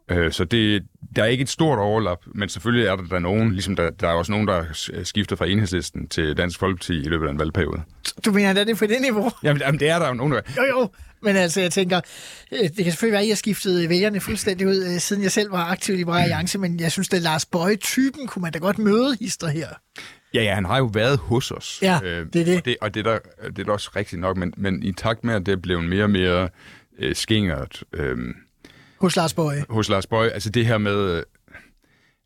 Øh, 0.08 0.32
Så 0.32 0.44
det, 0.44 0.82
der 1.16 1.22
er 1.22 1.26
ikke 1.26 1.42
et 1.42 1.48
stort 1.48 1.78
overlap, 1.78 2.18
men 2.26 2.48
selvfølgelig 2.48 2.86
er 2.86 2.96
der, 2.96 3.04
der 3.04 3.18
nogen, 3.18 3.52
ligesom 3.52 3.76
der, 3.76 3.90
der 3.90 4.08
er 4.08 4.12
også 4.12 4.32
nogen, 4.32 4.48
der 4.48 4.54
er 4.94 5.02
skiftet 5.04 5.38
fra 5.38 5.46
enhedslisten 5.46 6.08
til 6.08 6.36
Dansk 6.36 6.58
Folkeparti 6.58 7.00
i 7.00 7.08
løbet 7.08 7.26
af 7.26 7.30
en 7.30 7.38
valgperiode. 7.38 7.82
Du 8.24 8.32
mener, 8.32 8.52
det 8.52 8.70
er 8.70 8.74
på 8.74 8.86
det 8.86 9.00
niveau? 9.00 9.30
Jamen, 9.42 9.62
jamen 9.62 9.80
det 9.80 9.88
er 9.88 9.98
der 9.98 10.08
jo 10.08 10.14
nogen, 10.14 10.32
der 10.32 10.40
Jo, 10.56 10.62
jo. 10.80 10.88
Men 11.24 11.36
altså, 11.36 11.60
jeg 11.60 11.72
tænker, 11.72 12.00
øh, 12.52 12.58
det 12.58 12.76
kan 12.76 12.84
selvfølgelig 12.84 13.12
være, 13.12 13.22
at 13.22 13.26
jeg 13.28 13.32
har 13.32 13.36
skiftet 13.36 13.88
vælgerne 13.88 14.20
fuldstændig 14.20 14.66
ud, 14.66 14.84
øh, 14.94 15.00
siden 15.00 15.22
jeg 15.22 15.32
selv 15.32 15.52
var 15.52 15.64
aktiv 15.64 15.94
i 15.94 15.98
Liberal 15.98 16.22
Alliance, 16.22 16.58
men 16.58 16.80
jeg 16.80 16.92
synes, 16.92 17.12
at 17.12 17.22
Lars 17.22 17.46
Bøje-typen 17.46 18.26
kunne 18.26 18.42
man 18.42 18.52
da 18.52 18.58
godt 18.58 18.78
møde 18.78 19.16
hister 19.20 19.48
her. 19.48 19.68
Ja, 20.34 20.42
ja, 20.42 20.54
han 20.54 20.64
har 20.64 20.78
jo 20.78 20.90
været 20.94 21.18
hos 21.18 21.50
os. 21.50 21.78
Ja, 21.82 22.00
Øh, 22.02 22.26
det 22.32 22.40
er 22.40 22.44
det. 22.44 22.56
Og 22.56 22.64
det, 22.64 22.76
og 22.80 22.94
det, 22.94 23.06
er, 23.06 23.10
der, 23.10 23.48
det 23.50 23.58
er 23.58 23.64
da 23.64 23.72
også 23.72 23.90
rigtigt 23.96 24.20
nok, 24.20 24.36
men, 24.36 24.54
men 24.56 24.82
i 24.82 24.92
takt 24.92 25.24
med, 25.24 25.34
at 25.34 25.46
det 25.46 25.62
blevet 25.62 25.84
mere 25.84 26.04
og 26.04 26.10
mere 26.10 26.48
øh, 26.98 27.14
skingert 27.16 27.82
øh, 27.92 28.16
Hos 29.00 29.16
Lars 29.16 29.34
Bøje. 29.34 29.64
hos 29.68 29.88
Lars 29.88 30.06
Bøje, 30.06 30.30
altså 30.30 30.50
det 30.50 30.66
her 30.66 30.78
med... 30.78 31.16
Øh, 31.16 31.22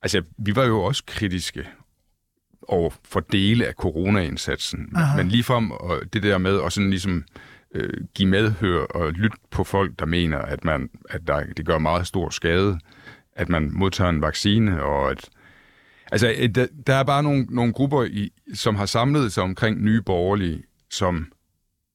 altså, 0.02 0.22
vi 0.38 0.56
var 0.56 0.64
jo 0.64 0.82
også 0.82 1.02
kritiske 1.06 1.68
over 2.68 2.90
for 3.04 3.20
dele 3.20 3.66
af 3.66 3.72
coronaindsatsen, 3.72 4.92
Aha. 4.96 5.16
men 5.16 5.28
ligefrem 5.28 5.70
og 5.70 6.00
det 6.12 6.22
der 6.22 6.38
med 6.38 6.60
at 6.64 6.72
sådan 6.72 6.90
ligesom 6.90 7.24
øh, 7.74 8.04
give 8.14 8.28
medhør 8.28 8.80
og 8.80 9.12
lytte 9.12 9.36
på 9.50 9.64
folk, 9.64 9.98
der 9.98 10.06
mener, 10.06 10.38
at, 10.38 10.64
man, 10.64 10.90
at 11.10 11.20
der, 11.26 11.44
det 11.56 11.66
gør 11.66 11.78
meget 11.78 12.06
stor 12.06 12.30
skade, 12.30 12.78
at 13.32 13.48
man 13.48 13.70
modtager 13.72 14.10
en 14.10 14.22
vaccine, 14.22 14.82
og 14.82 15.10
at 15.10 15.28
Altså, 16.12 16.34
øh, 16.38 16.48
der, 16.48 16.66
der 16.86 16.94
er 16.94 17.02
bare 17.02 17.22
nogle, 17.22 17.46
nogle 17.50 17.72
grupper, 17.72 18.04
i, 18.04 18.32
som 18.54 18.76
har 18.76 18.86
samlet 18.86 19.32
sig 19.32 19.42
omkring 19.42 19.82
nye 19.82 20.02
borgerlige, 20.02 20.62
som 20.90 21.32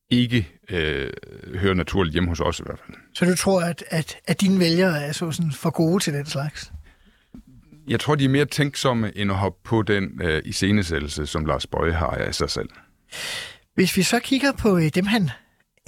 ikke 0.10 0.50
øh, 0.70 1.10
hører 1.56 1.74
naturligt 1.74 2.14
hjemme 2.14 2.30
hos 2.30 2.40
os 2.40 2.60
i 2.60 2.64
hvert 2.66 2.80
fald. 2.86 2.98
Så 3.14 3.26
du 3.26 3.36
tror, 3.36 3.62
at, 3.62 3.84
at, 3.88 4.18
at 4.26 4.42
dine 4.42 4.60
vælgere 4.60 5.04
er 5.04 5.12
så 5.12 5.32
sådan 5.32 5.52
for 5.52 5.70
gode 5.70 6.04
til 6.04 6.14
den 6.14 6.26
slags? 6.26 6.72
Jeg 7.88 8.00
tror, 8.00 8.16
de 8.16 8.26
er 8.26 8.30
mere 8.30 8.46
tænksomme, 8.46 9.18
end 9.18 9.32
at 9.32 9.38
hoppe 9.38 9.60
på 9.64 9.82
den 9.82 10.22
øh, 10.22 10.42
iscenesættelse, 10.46 11.26
som 11.26 11.46
Lars 11.46 11.68
Bøje 11.68 11.92
har 11.92 12.08
af 12.08 12.36
sig 12.36 12.50
selv. 12.50 12.70
Hvis 13.76 13.98
vi 13.98 14.04
så 14.04 14.20
kigger 14.20 14.52
på 14.52 14.78
øh, 14.78 14.90
dem, 14.96 15.06
han... 15.06 15.30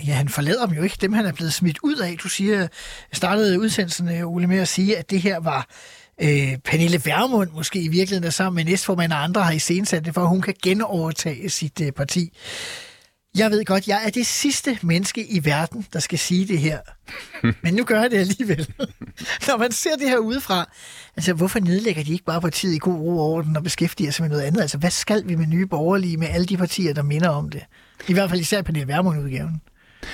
Ja, 0.07 0.13
han 0.13 0.29
forlader 0.29 0.65
dem 0.65 0.75
jo 0.75 0.83
ikke. 0.83 0.97
Dem, 1.01 1.13
han 1.13 1.25
er 1.25 1.31
blevet 1.31 1.53
smidt 1.53 1.77
ud 1.83 1.95
af. 1.95 2.17
Du 2.23 2.29
siger, 2.29 2.67
startede 3.13 3.59
udsendelsen, 3.59 4.09
øh, 4.09 4.27
Ole, 4.27 4.47
med 4.47 4.57
at 4.57 4.67
sige, 4.67 4.97
at 4.97 5.09
det 5.09 5.21
her 5.21 5.39
var 5.39 5.67
øh, 6.21 6.57
Pernille 6.63 7.01
Vermund 7.05 7.49
måske 7.51 7.81
i 7.81 7.87
virkeligheden, 7.87 8.23
der 8.23 8.29
sammen 8.29 8.55
med 8.55 8.65
næstformand 8.71 9.13
og 9.13 9.23
andre 9.23 9.43
har 9.43 9.51
iscenesat 9.51 10.05
det, 10.05 10.13
for 10.13 10.21
at 10.21 10.29
hun 10.29 10.41
kan 10.41 10.53
genovertage 10.63 11.49
sit 11.49 11.81
øh, 11.81 11.91
parti. 11.91 12.33
Jeg 13.37 13.51
ved 13.51 13.65
godt, 13.65 13.87
jeg 13.87 14.01
er 14.05 14.09
det 14.09 14.25
sidste 14.25 14.79
menneske 14.81 15.25
i 15.25 15.45
verden, 15.45 15.85
der 15.93 15.99
skal 15.99 16.19
sige 16.19 16.47
det 16.47 16.59
her. 16.59 16.79
Men 17.63 17.73
nu 17.73 17.83
gør 17.83 18.01
jeg 18.01 18.11
det 18.11 18.17
alligevel. 18.17 18.73
Når 19.47 19.57
man 19.57 19.71
ser 19.71 19.95
det 19.95 20.09
her 20.09 20.17
udefra, 20.17 20.69
altså 21.15 21.33
hvorfor 21.33 21.59
nedlægger 21.59 22.03
de 22.03 22.11
ikke 22.11 22.25
bare 22.25 22.41
partiet 22.41 22.75
i 22.75 22.77
god 22.77 22.99
ro 22.99 23.17
og 23.17 23.25
orden 23.25 23.57
og 23.57 23.63
beskæftiger 23.63 24.11
sig 24.11 24.23
med 24.23 24.29
noget 24.29 24.43
andet? 24.43 24.61
Altså 24.61 24.77
hvad 24.77 24.91
skal 24.91 25.27
vi 25.27 25.35
med 25.35 25.47
nye 25.47 25.65
borgerlige, 25.65 26.17
med 26.17 26.27
alle 26.27 26.45
de 26.45 26.57
partier, 26.57 26.93
der 26.93 27.03
minder 27.03 27.29
om 27.29 27.49
det? 27.49 27.63
I 28.07 28.13
hvert 28.13 28.29
fald 28.29 28.41
især 28.41 28.61
Pernille 28.61 28.87
Vermund-udgaven. 28.87 29.61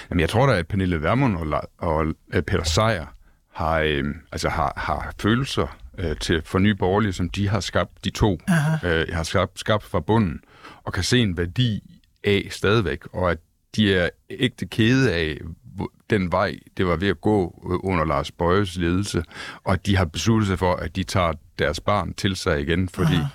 Jamen, 0.10 0.20
jeg 0.20 0.30
tror 0.30 0.46
da, 0.46 0.54
at 0.58 0.68
Pernille 0.68 1.02
Vermund 1.02 1.38
og, 1.38 1.62
og 1.78 2.06
øh, 2.34 2.42
Peter 2.42 2.64
Sejer 2.64 3.06
har, 3.54 3.80
øh, 3.80 4.04
altså 4.32 4.50
har, 4.50 4.74
har 4.78 5.14
følelser 5.20 5.78
øh, 5.98 6.18
til 6.18 6.42
for 6.46 6.60
nye 6.60 6.76
borgerlige, 6.76 7.14
som 7.14 7.30
de 7.30 7.48
har 7.48 7.60
skabt, 7.60 8.06
de 8.06 8.10
to, 8.10 8.40
øh, 8.84 9.06
har 9.14 9.24
skabt, 9.24 9.60
skabt 9.60 9.84
fra 9.84 10.00
bunden, 10.00 10.40
og 10.84 10.94
kan 10.94 11.04
se 11.04 11.20
en 11.20 11.38
værdi 11.38 12.00
af 12.24 12.48
stadigvæk, 12.50 13.00
og 13.14 13.32
at 13.32 13.38
de 13.76 13.96
er 13.96 14.10
ægte 14.30 14.66
kede 14.66 15.14
af 15.14 15.38
den 16.10 16.32
vej, 16.32 16.56
det 16.78 16.88
var 16.88 16.96
ved 16.96 17.08
at 17.08 17.22
gå 17.22 17.68
øh, 17.72 17.92
under 17.92 18.06
Lars 18.06 18.32
Bøjes 18.32 18.78
ledelse, 18.78 19.24
og 19.64 19.74
at 19.74 19.86
de 19.86 19.98
har 19.98 20.06
besluttet 20.06 20.48
sig 20.48 20.60
for, 20.60 20.76
at 20.76 20.96
de 20.96 21.04
tager 21.04 21.34
deres 21.60 21.80
barn 21.80 22.14
til 22.14 22.36
sig 22.36 22.62
igen, 22.62 22.90
fordi 22.90 23.14
Aha. 23.14 23.26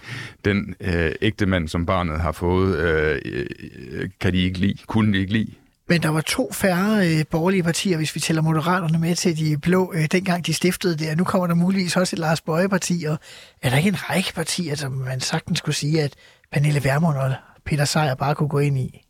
den 0.45 0.75
øh, 0.81 1.13
ægte 1.23 1.47
mand, 1.47 1.69
som 1.69 1.87
barnet 1.87 2.21
har 2.21 2.33
fået, 2.33 2.79
øh, 2.79 3.21
øh, 3.25 4.11
kan 4.21 4.33
de 4.33 4.39
ikke 4.39 4.59
lide, 4.59 4.79
kunne 4.87 5.13
de 5.13 5.19
ikke 5.19 5.33
lide. 5.33 5.53
Men 5.89 6.03
der 6.03 6.09
var 6.09 6.21
to 6.21 6.53
færre 6.53 7.09
øh, 7.09 7.25
borgerlige 7.31 7.63
partier, 7.63 7.97
hvis 7.97 8.15
vi 8.15 8.21
tæller 8.21 8.43
moderaterne 8.43 8.99
med 8.99 9.15
til 9.15 9.39
de 9.39 9.59
blå, 9.59 9.93
øh, 9.95 10.05
dengang 10.13 10.47
de 10.47 10.55
stiftede 10.55 10.97
det, 10.97 11.11
og 11.11 11.17
nu 11.17 11.25
kommer 11.25 11.47
der 11.47 11.55
muligvis 11.55 11.97
også 11.97 12.17
et 12.17 12.21
Lars 12.21 12.41
Bøje-parti, 12.41 13.05
og 13.09 13.19
er 13.63 13.71
der 13.71 13.77
ikke 13.77 13.89
en 13.89 14.11
række 14.11 14.33
partier, 14.35 14.75
som 14.75 14.93
man 14.93 15.21
sagtens 15.21 15.59
skulle 15.59 15.77
sige, 15.77 16.03
at 16.03 16.15
Pernille 16.53 16.85
Vermund 16.85 17.17
og 17.17 17.35
Peter 17.65 17.85
Sejer 17.85 18.15
bare 18.15 18.35
kunne 18.35 18.49
gå 18.49 18.59
ind 18.59 18.79
i, 18.79 19.07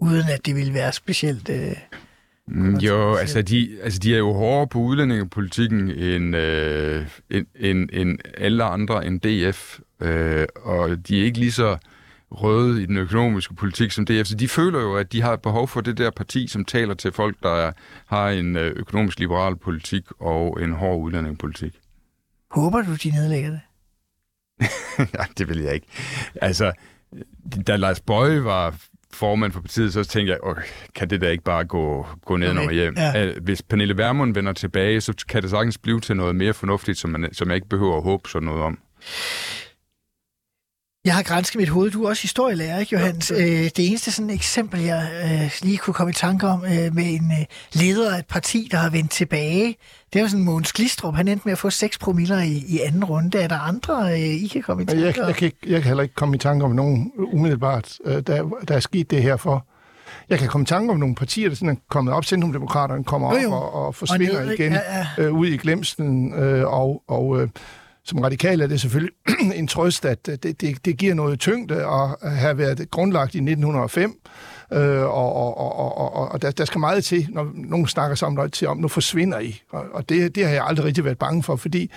uden 0.00 0.24
at 0.28 0.46
det 0.46 0.56
ville 0.56 0.74
være 0.74 0.92
specielt... 0.92 1.48
Øh, 1.48 1.76
Mm, 2.50 2.74
Jo, 2.76 3.14
altså 3.14 3.42
de, 3.42 3.78
altså 3.82 3.98
de 3.98 4.14
er 4.14 4.18
jo 4.18 4.32
hårdere 4.32 4.66
på 4.66 4.78
udlændingepolitikken 4.78 5.90
end, 5.90 6.36
øh, 6.36 7.06
end, 7.30 7.46
end, 7.54 7.88
end 7.92 8.18
alle 8.38 8.64
andre 8.64 9.06
end 9.06 9.20
DF, 9.20 9.78
øh, 10.00 10.46
og 10.62 11.08
de 11.08 11.20
er 11.20 11.24
ikke 11.24 11.38
lige 11.38 11.52
så 11.52 11.76
røde 12.30 12.82
i 12.82 12.86
den 12.86 12.96
økonomiske 12.96 13.54
politik 13.54 13.92
som 13.92 14.06
DF, 14.06 14.26
så 14.26 14.34
de 14.34 14.48
føler 14.48 14.80
jo, 14.80 14.96
at 14.96 15.12
de 15.12 15.22
har 15.22 15.36
behov 15.36 15.68
for 15.68 15.80
det 15.80 15.98
der 15.98 16.10
parti, 16.10 16.46
som 16.48 16.64
taler 16.64 16.94
til 16.94 17.12
folk, 17.12 17.36
der 17.42 17.50
er, 17.50 17.72
har 18.06 18.28
en 18.28 18.56
øh, 18.56 18.72
økonomisk 18.76 19.18
liberal 19.18 19.56
politik 19.56 20.04
og 20.20 20.62
en 20.62 20.72
hård 20.72 21.00
udlændingepolitik. 21.00 21.72
håber 22.50 22.82
du, 22.82 22.94
de 22.94 23.10
nedlægger 23.10 23.50
det? 23.50 23.60
ja, 25.18 25.24
det 25.38 25.48
vil 25.48 25.58
jeg 25.58 25.74
ikke. 25.74 25.86
Altså, 26.42 26.72
da 27.66 27.76
Lars 27.76 28.00
Bøje 28.00 28.44
var 28.44 28.74
formand 29.12 29.52
for 29.52 29.60
partiet, 29.60 29.92
så 29.92 30.04
tænkte 30.04 30.32
jeg, 30.32 30.40
okay, 30.42 30.62
kan 30.94 31.10
det 31.10 31.20
da 31.20 31.28
ikke 31.28 31.44
bare 31.44 31.64
gå, 31.64 32.06
gå 32.24 32.36
ned 32.36 32.50
Okay, 32.50 32.66
og 32.66 32.72
hjem? 32.72 32.94
ja. 32.96 33.32
Hvis 33.42 33.62
Pernille 33.62 33.96
Vermund 33.96 34.34
vender 34.34 34.52
tilbage, 34.52 35.00
så 35.00 35.14
kan 35.28 35.42
det 35.42 35.50
sagtens 35.50 35.78
blive 35.78 36.00
til 36.00 36.16
noget 36.16 36.36
mere 36.36 36.54
fornuftigt, 36.54 36.98
som, 36.98 37.10
man, 37.10 37.28
som 37.34 37.48
jeg 37.48 37.54
ikke 37.54 37.68
behøver 37.68 37.96
at 37.96 38.02
håbe 38.02 38.28
sådan 38.28 38.46
noget 38.46 38.62
om. 38.62 38.78
Jeg 41.08 41.16
har 41.16 41.22
grænsket 41.22 41.58
mit 41.60 41.68
hoved. 41.68 41.90
Du 41.90 42.04
er 42.04 42.08
også 42.08 42.22
historielærer, 42.22 42.78
ikke, 42.78 42.92
Johannes? 42.92 43.30
Øh, 43.30 43.38
det 43.46 43.78
eneste 43.78 44.12
sådan 44.12 44.30
eksempel, 44.30 44.80
jeg 44.80 45.08
øh, 45.24 45.50
lige 45.62 45.78
kunne 45.78 45.94
komme 45.94 46.10
i 46.10 46.14
tanke 46.14 46.46
om 46.46 46.64
øh, 46.64 46.94
med 46.94 47.04
en 47.06 47.32
øh, 47.40 47.46
leder 47.72 48.14
af 48.14 48.18
et 48.18 48.26
parti, 48.26 48.68
der 48.70 48.78
har 48.78 48.90
vendt 48.90 49.10
tilbage, 49.10 49.76
det 50.12 50.22
var 50.22 50.28
sådan 50.28 50.44
Måns 50.44 50.72
Glistrup. 50.72 51.14
Han 51.14 51.28
endte 51.28 51.42
med 51.44 51.52
at 51.52 51.58
få 51.58 51.70
6 51.70 51.98
promiller 51.98 52.38
i, 52.42 52.64
i 52.68 52.80
anden 52.86 53.04
runde. 53.04 53.38
Er 53.38 53.48
der 53.48 53.58
andre, 53.58 54.12
øh, 54.12 54.18
I 54.18 54.46
kan 54.46 54.62
komme 54.62 54.82
i 54.82 54.86
tanke 54.86 55.04
jeg, 55.04 55.16
jeg, 55.16 55.34
kan 55.34 55.44
ikke, 55.44 55.58
jeg 55.66 55.80
kan 55.82 55.88
heller 55.88 56.02
ikke 56.02 56.14
komme 56.14 56.34
i 56.36 56.38
tanke 56.38 56.64
om 56.64 56.70
nogen 56.70 57.12
umiddelbart, 57.16 57.98
øh, 58.04 58.22
der, 58.26 58.42
der 58.68 58.74
er 58.74 58.80
sket 58.80 59.10
det 59.10 59.22
her 59.22 59.36
for. 59.36 59.66
Jeg 60.28 60.38
kan 60.38 60.48
komme 60.48 60.62
i 60.62 60.66
tanke 60.66 60.92
om 60.92 60.98
nogle 60.98 61.14
partier, 61.14 61.48
der 61.48 61.56
sådan 61.56 61.68
er 61.68 61.74
kommet 61.90 62.14
op. 62.14 62.24
Centrumdemokraterne 62.24 63.04
kommer 63.04 63.34
Jo, 63.34 63.40
jo. 63.40 63.52
op 63.52 63.62
og, 63.62 63.86
og 63.86 63.94
forsvinder 63.94 64.38
Og 64.40 64.46
ned, 64.46 64.52
igen 64.54 64.72
ja, 64.72 64.80
ja. 65.18 65.22
Øh, 65.22 65.32
ud 65.32 65.46
i 65.46 65.56
glemslen. 65.56 66.34
Øh, 66.34 66.66
og 66.66 67.02
og 67.08 67.42
øh, 67.42 67.48
som 68.08 68.18
radikal 68.18 68.60
er 68.60 68.66
det 68.66 68.80
selvfølgelig 68.80 69.12
en 69.54 69.68
trøst, 69.68 70.04
at 70.04 70.28
øh, 70.28 70.38
det, 70.42 70.60
det, 70.60 70.84
det 70.84 70.96
giver 70.96 71.14
noget 71.14 71.40
tyngde 71.40 71.74
at 71.74 72.32
have 72.32 72.58
været 72.58 72.90
grundlagt 72.90 73.34
i 73.34 73.38
1905. 73.38 74.20
Øh, 74.72 75.02
og 75.02 75.32
og, 75.36 75.58
og, 75.58 75.98
og, 75.98 76.14
og, 76.14 76.28
og 76.28 76.42
der, 76.42 76.50
der 76.50 76.64
skal 76.64 76.78
meget 76.78 77.04
til, 77.04 77.26
når 77.30 77.50
nogen 77.54 77.86
snakker 77.86 78.14
sammen 78.14 78.50
til 78.50 78.68
om, 78.68 78.76
nu 78.76 78.88
forsvinder 78.88 79.38
I. 79.38 79.62
Og, 79.70 79.84
og 79.92 80.08
det, 80.08 80.34
det 80.34 80.46
har 80.46 80.52
jeg 80.52 80.64
aldrig 80.66 80.86
rigtig 80.86 81.04
været 81.04 81.18
bange 81.18 81.42
for, 81.42 81.56
fordi 81.56 81.90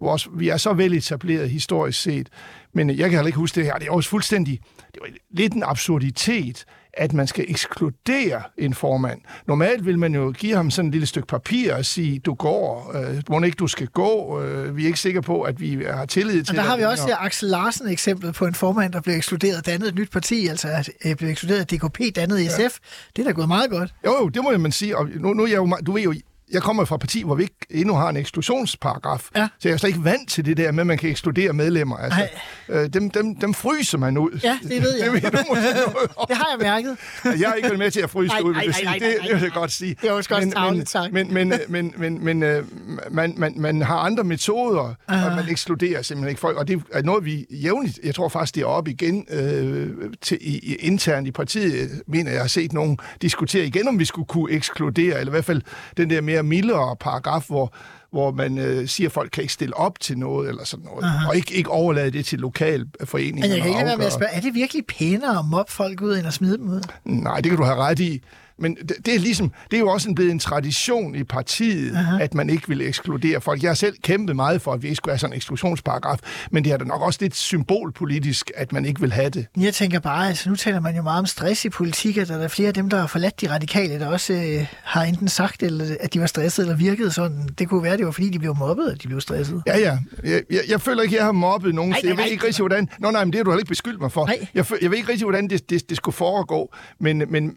vores, 0.00 0.28
vi 0.34 0.48
er 0.48 0.56
så 0.56 0.72
vel 0.72 0.94
etableret 0.94 1.50
historisk 1.50 2.02
set. 2.02 2.28
Men 2.72 2.90
jeg 2.90 2.96
kan 2.96 3.10
heller 3.10 3.26
ikke 3.26 3.38
huske 3.38 3.54
det 3.54 3.64
her. 3.64 3.74
Det 3.74 3.88
er 3.88 3.92
også 3.92 4.10
fuldstændig... 4.10 4.60
Det 4.94 4.98
var 5.00 5.08
lidt 5.30 5.52
en 5.52 5.62
absurditet, 5.62 6.64
at 6.98 7.12
man 7.12 7.26
skal 7.26 7.44
ekskludere 7.48 8.42
en 8.58 8.74
formand. 8.74 9.20
Normalt 9.46 9.86
vil 9.86 9.98
man 9.98 10.14
jo 10.14 10.30
give 10.38 10.56
ham 10.56 10.70
sådan 10.70 10.88
et 10.88 10.92
lille 10.92 11.06
stykke 11.06 11.26
papir 11.26 11.74
og 11.74 11.84
sige, 11.84 12.18
du 12.18 12.34
går, 12.34 12.92
øh, 12.96 13.22
må 13.30 13.40
ikke 13.42 13.56
du 13.56 13.66
skal 13.66 13.86
gå, 13.86 14.42
øh, 14.42 14.76
vi 14.76 14.82
er 14.82 14.86
ikke 14.86 15.00
sikre 15.00 15.22
på, 15.22 15.42
at 15.42 15.60
vi 15.60 15.84
har 15.90 16.06
tillid 16.06 16.44
til 16.44 16.52
Og 16.52 16.56
der 16.56 16.62
dig." 16.62 16.70
har 16.70 16.76
vi 16.76 16.82
også 16.82 17.06
her 17.06 17.16
Axel 17.16 17.48
Larsen 17.48 17.88
eksemplet 17.88 18.34
på 18.34 18.46
en 18.46 18.54
formand, 18.54 18.92
der 18.92 19.00
blev 19.00 19.14
ekskluderet, 19.14 19.66
dannede 19.66 19.88
et 19.88 19.94
nyt 19.94 20.10
parti, 20.10 20.46
altså 20.46 20.92
øh, 21.04 21.16
blev 21.16 21.30
ekskluderet 21.30 21.70
DKP, 21.70 22.00
dannede 22.16 22.48
SF. 22.48 22.78
Det 23.16 23.22
er 23.22 23.26
da 23.26 23.30
gået 23.30 23.48
meget 23.48 23.70
godt. 23.70 23.94
Jo, 24.06 24.16
jo, 24.20 24.28
det 24.28 24.42
må 24.42 24.58
man 24.58 24.72
sige. 24.72 24.96
Og 24.96 25.08
nu, 25.14 25.34
nu 25.34 25.42
er 25.42 25.48
jeg 25.48 25.56
jo, 25.56 25.76
du 25.86 25.92
ved 25.92 26.02
jo, 26.02 26.14
jeg 26.52 26.62
kommer 26.62 26.84
fra 26.84 26.94
et 26.96 27.00
parti, 27.00 27.22
hvor 27.22 27.34
vi 27.34 27.42
ikke 27.42 27.54
endnu 27.70 27.94
har 27.94 28.08
en 28.08 28.16
eksklusionsparagraf. 28.16 29.28
Ja. 29.36 29.48
Så 29.58 29.68
jeg 29.68 29.74
er 29.74 29.76
slet 29.78 29.88
ikke 29.90 30.04
vant 30.04 30.30
til 30.30 30.44
det 30.44 30.56
der 30.56 30.72
med, 30.72 30.80
at 30.80 30.86
man 30.86 30.98
kan 30.98 31.10
ekskludere 31.10 31.52
medlemmer. 31.52 31.96
Altså, 31.96 32.28
øh, 32.68 32.88
dem, 32.92 33.10
dem, 33.10 33.36
dem 33.36 33.54
fryser 33.54 33.98
man 33.98 34.18
ud. 34.18 34.40
Ja, 34.44 34.58
det 34.62 34.82
ved 34.82 34.94
jeg. 35.02 35.12
det 35.12 35.22
ved 35.22 35.32
du. 35.32 36.08
Det 36.28 36.36
har 36.36 36.48
jeg 36.58 36.58
mærket. 36.60 36.96
Jeg 37.40 37.48
har 37.48 37.54
ikke 37.54 37.68
været 37.68 37.78
med 37.78 37.90
til 37.90 38.00
at 38.00 38.10
fryse 38.10 38.34
Nej, 38.34 38.40
ud, 38.44 38.54
vil 38.54 38.62
jeg 38.66 38.74
sige. 38.74 38.84
nej, 38.84 38.94
Det, 38.98 39.02
nej, 39.18 39.26
det 39.28 39.34
vil 39.34 39.42
jeg 39.42 39.52
godt 39.52 39.72
sige. 39.72 39.96
Det 40.02 40.08
er 40.08 40.12
også 40.12 40.30
godt 40.30 40.52
tarveligt 40.52 40.88
sagt. 40.90 41.12
men, 41.12 41.34
men, 41.34 41.52
men, 41.68 41.94
men, 41.96 42.24
men 42.24 42.42
øh, 42.42 42.64
man, 43.10 43.34
man, 43.36 43.54
man 43.56 43.82
har 43.82 43.96
andre 43.98 44.24
metoder, 44.24 44.94
og 45.06 45.32
man 45.36 45.44
ekskluderer 45.50 46.02
simpelthen 46.02 46.28
ikke 46.28 46.40
folk. 46.40 46.56
Og 46.56 46.68
det 46.68 46.82
er 46.92 47.02
noget, 47.02 47.24
vi 47.24 47.46
jævnligt, 47.50 47.98
jeg 48.04 48.14
tror 48.14 48.28
faktisk, 48.28 48.54
det 48.54 48.60
er 48.62 48.66
op 48.66 48.88
igen 48.88 49.26
øh, 49.30 49.90
til, 50.22 50.38
i, 50.40 50.58
i, 50.58 50.74
internt 50.74 51.28
i 51.28 51.30
partiet, 51.30 52.02
mener 52.06 52.30
jeg 52.30 52.40
har 52.40 52.48
set 52.48 52.72
nogen 52.72 52.98
diskutere 53.22 53.64
igen, 53.66 53.88
om 53.88 53.98
vi 53.98 54.04
skulle 54.04 54.26
kunne 54.26 54.52
ekskludere, 54.52 55.18
eller 55.20 55.30
i 55.30 55.34
hvert 55.34 55.44
fald 55.44 55.62
den 55.96 56.10
der 56.10 56.20
mere 56.20 56.37
mildere 56.42 56.96
paragraf, 56.96 57.46
hvor 57.46 57.74
hvor 58.12 58.30
man 58.30 58.58
øh, 58.58 58.88
siger, 58.88 59.08
at 59.08 59.12
folk 59.12 59.30
kan 59.30 59.42
ikke 59.42 59.52
stille 59.52 59.76
op 59.76 60.00
til 60.00 60.18
noget, 60.18 60.48
eller 60.48 60.64
sådan 60.64 60.84
noget, 60.84 61.04
og 61.28 61.36
ikke, 61.36 61.54
ikke 61.54 61.70
overlade 61.70 62.10
det 62.10 62.24
til 62.26 62.38
lokalforeninger. 62.38 63.48
Men 63.48 63.50
jeg 63.50 63.60
kan 63.60 63.70
ikke 63.70 63.84
være 63.84 63.96
med 63.96 64.06
at 64.06 64.12
spørge, 64.12 64.32
er 64.32 64.40
det 64.40 64.54
virkelig 64.54 64.86
pænere 64.86 65.38
at 65.38 65.44
mobbe 65.44 65.72
folk 65.72 66.00
ud, 66.00 66.16
end 66.18 66.26
at 66.26 66.32
smide 66.32 66.58
dem 66.58 66.68
ud? 66.68 66.80
Nej, 67.04 67.40
det 67.40 67.50
kan 67.50 67.56
du 67.56 67.64
have 67.64 67.76
ret 67.76 67.98
i. 68.00 68.22
Men 68.58 68.74
det, 68.74 68.96
det 69.06 69.14
er 69.14 69.18
ligesom, 69.18 69.52
det 69.70 69.76
er 69.76 69.80
jo 69.80 69.88
også 69.88 70.08
en 70.08 70.14
blevet 70.14 70.30
en 70.30 70.38
tradition 70.38 71.14
i 71.14 71.24
partiet, 71.24 71.96
Aha. 71.96 72.18
at 72.20 72.34
man 72.34 72.50
ikke 72.50 72.68
vil 72.68 72.80
ekskludere 72.80 73.40
folk. 73.40 73.62
Jeg 73.62 73.70
har 73.70 73.74
selv 73.74 73.96
kæmpet 74.02 74.36
meget 74.36 74.62
for, 74.62 74.72
at 74.72 74.82
vi 74.82 74.86
ikke 74.86 74.96
skulle 74.96 75.12
have 75.12 75.18
sådan 75.18 75.32
en 75.32 75.36
eksklusionsparagraf, 75.36 76.18
men 76.50 76.64
det 76.64 76.72
er 76.72 76.76
da 76.76 76.84
nok 76.84 77.02
også 77.02 77.18
lidt 77.22 77.36
symbolpolitisk, 77.36 78.50
at 78.54 78.72
man 78.72 78.84
ikke 78.84 79.00
vil 79.00 79.12
have 79.12 79.30
det. 79.30 79.46
Jeg 79.60 79.74
tænker 79.74 80.00
bare, 80.00 80.28
altså 80.28 80.50
nu 80.50 80.56
taler 80.56 80.80
man 80.80 80.96
jo 80.96 81.02
meget 81.02 81.18
om 81.18 81.26
stress 81.26 81.64
i 81.64 81.68
politik, 81.68 82.16
at 82.16 82.28
der 82.28 82.38
er 82.38 82.48
flere 82.48 82.68
af 82.68 82.74
dem, 82.74 82.90
der 82.90 83.00
har 83.00 83.06
forladt 83.06 83.40
de 83.40 83.50
radikale, 83.50 83.98
der 83.98 84.06
også 84.06 84.32
øh, 84.32 84.66
har 84.82 85.02
enten 85.02 85.28
sagt, 85.28 85.62
eller, 85.62 85.96
at 86.00 86.14
de 86.14 86.20
var 86.20 86.26
stressede 86.26 86.66
eller 86.66 86.76
virkede 86.76 87.10
sådan. 87.10 87.48
Det 87.58 87.68
kunne 87.68 87.82
være, 87.82 87.96
det 87.96 88.06
var 88.06 88.12
fordi, 88.12 88.28
de 88.28 88.38
blev 88.38 88.54
mobbet, 88.58 88.88
at 88.88 89.02
de 89.02 89.08
blev 89.08 89.20
stressede. 89.20 89.62
Ja, 89.66 89.78
ja. 89.78 89.98
Jeg, 90.24 90.42
jeg, 90.50 90.60
jeg 90.68 90.80
føler 90.80 91.02
ikke, 91.02 91.16
jeg 91.16 91.24
har 91.24 91.32
mobbet 91.32 91.74
nogen. 91.74 91.90
Nej, 91.90 92.00
så 92.00 92.06
jeg 92.06 92.16
nej, 92.16 92.24
ved 92.24 92.30
ikke 92.30 92.42
nej. 92.42 92.46
rigtig, 92.46 92.62
hvordan... 92.62 92.88
Nå, 92.98 93.10
nej, 93.10 93.24
men 93.24 93.32
det 93.32 93.38
har 93.38 93.44
du 93.44 93.50
heller 93.50 93.60
ikke 93.60 93.68
beskyldt 93.68 94.00
mig 94.00 94.12
for. 94.12 94.26
Nej. 94.26 94.46
Jeg, 94.54 94.64
jeg 94.82 94.90
ved 94.90 94.98
ikke 94.98 95.08
rigtig, 95.08 95.24
hvordan 95.24 95.50
det, 95.50 95.70
det, 95.70 95.88
det 95.88 95.96
skulle 95.96 96.14
foregå, 96.14 96.74
men, 97.00 97.22
men 97.28 97.56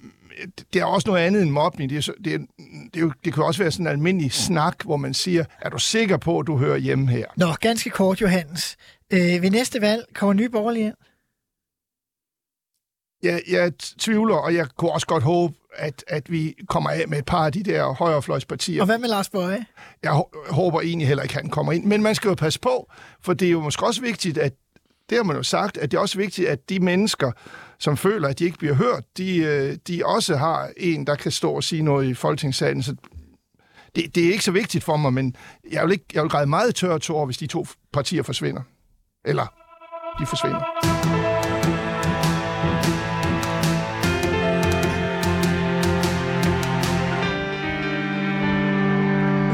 det 0.73 0.81
er 0.81 0.85
også 0.85 1.09
noget 1.09 1.21
andet 1.21 1.41
end 1.41 1.49
mobning. 1.49 1.89
Det, 1.89 2.07
er, 2.07 2.11
det, 2.23 2.33
er, 2.33 2.37
det, 2.93 2.95
er 2.95 2.99
jo, 2.99 3.11
det 3.25 3.33
kan 3.33 3.43
også 3.43 3.63
være 3.63 3.71
sådan 3.71 3.85
en 3.85 3.91
almindelig 3.91 4.31
snak, 4.31 4.83
hvor 4.83 4.97
man 4.97 5.13
siger, 5.13 5.45
er 5.61 5.69
du 5.69 5.77
sikker 5.79 6.17
på, 6.17 6.39
at 6.39 6.47
du 6.47 6.57
hører 6.57 6.77
hjemme 6.77 7.07
her? 7.09 7.25
Nå, 7.37 7.47
ganske 7.59 7.89
kort, 7.89 8.21
Johannes. 8.21 8.77
Øh, 9.13 9.19
ved 9.41 9.51
næste 9.51 9.81
valg 9.81 10.05
kommer 10.13 10.33
nye 10.33 10.49
borgerlige 10.49 10.85
ind. 10.85 10.95
Jeg, 13.23 13.41
jeg 13.49 13.71
tvivler, 13.99 14.35
og 14.35 14.55
jeg 14.55 14.67
kunne 14.77 14.91
også 14.91 15.07
godt 15.07 15.23
håbe, 15.23 15.53
at, 15.75 16.03
at 16.07 16.31
vi 16.31 16.55
kommer 16.69 16.89
af 16.89 17.07
med 17.07 17.17
et 17.17 17.25
par 17.25 17.45
af 17.45 17.51
de 17.51 17.63
der 17.63 17.93
højrefløjspartier. 17.93 18.81
Og 18.81 18.85
hvad 18.85 18.97
med 18.97 19.09
Lars 19.09 19.29
Bøje? 19.29 19.65
Jeg 20.03 20.11
hå- 20.11 20.31
håber 20.49 20.81
egentlig 20.81 21.07
heller 21.07 21.23
ikke, 21.23 21.35
at 21.35 21.41
han 21.41 21.49
kommer 21.51 21.71
ind. 21.71 21.85
Men 21.85 22.03
man 22.03 22.15
skal 22.15 22.29
jo 22.29 22.35
passe 22.35 22.59
på, 22.59 22.91
for 23.21 23.33
det 23.33 23.47
er 23.47 23.51
jo 23.51 23.61
måske 23.61 23.85
også 23.85 24.01
vigtigt, 24.01 24.37
at 24.37 24.53
det 25.09 25.17
har 25.17 25.23
man 25.23 25.35
jo 25.35 25.43
sagt, 25.43 25.77
at 25.77 25.91
det 25.91 25.97
er 25.97 26.01
også 26.01 26.17
vigtigt, 26.17 26.47
at 26.47 26.69
de 26.69 26.79
mennesker, 26.79 27.31
som 27.81 27.97
føler, 27.97 28.27
at 28.27 28.39
de 28.39 28.45
ikke 28.45 28.57
bliver 28.57 28.73
hørt, 28.73 29.03
de, 29.17 29.37
øh, 29.37 29.77
de 29.87 30.01
også 30.05 30.35
har 30.35 30.69
en, 30.77 31.07
der 31.07 31.15
kan 31.15 31.31
stå 31.31 31.51
og 31.51 31.63
sige 31.63 31.81
noget 31.81 32.07
i 32.07 32.13
folketingssalen. 32.13 32.83
Så 32.83 32.95
det, 33.95 34.15
det 34.15 34.25
er 34.25 34.31
ikke 34.31 34.43
så 34.43 34.51
vigtigt 34.51 34.83
for 34.83 34.97
mig, 34.97 35.13
men 35.13 35.35
jeg 35.71 35.83
vil, 35.83 35.91
ikke, 35.91 36.05
jeg 36.13 36.23
vil 36.23 36.29
græde 36.29 36.47
meget 36.47 36.75
tørre 36.75 36.99
tårer, 36.99 37.25
hvis 37.25 37.37
de 37.37 37.47
to 37.47 37.65
partier 37.93 38.23
forsvinder. 38.23 38.61
Eller 39.25 39.45
de 40.19 40.25
forsvinder. 40.25 40.61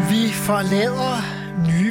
Vi 0.09 0.31
forlader 0.33 1.36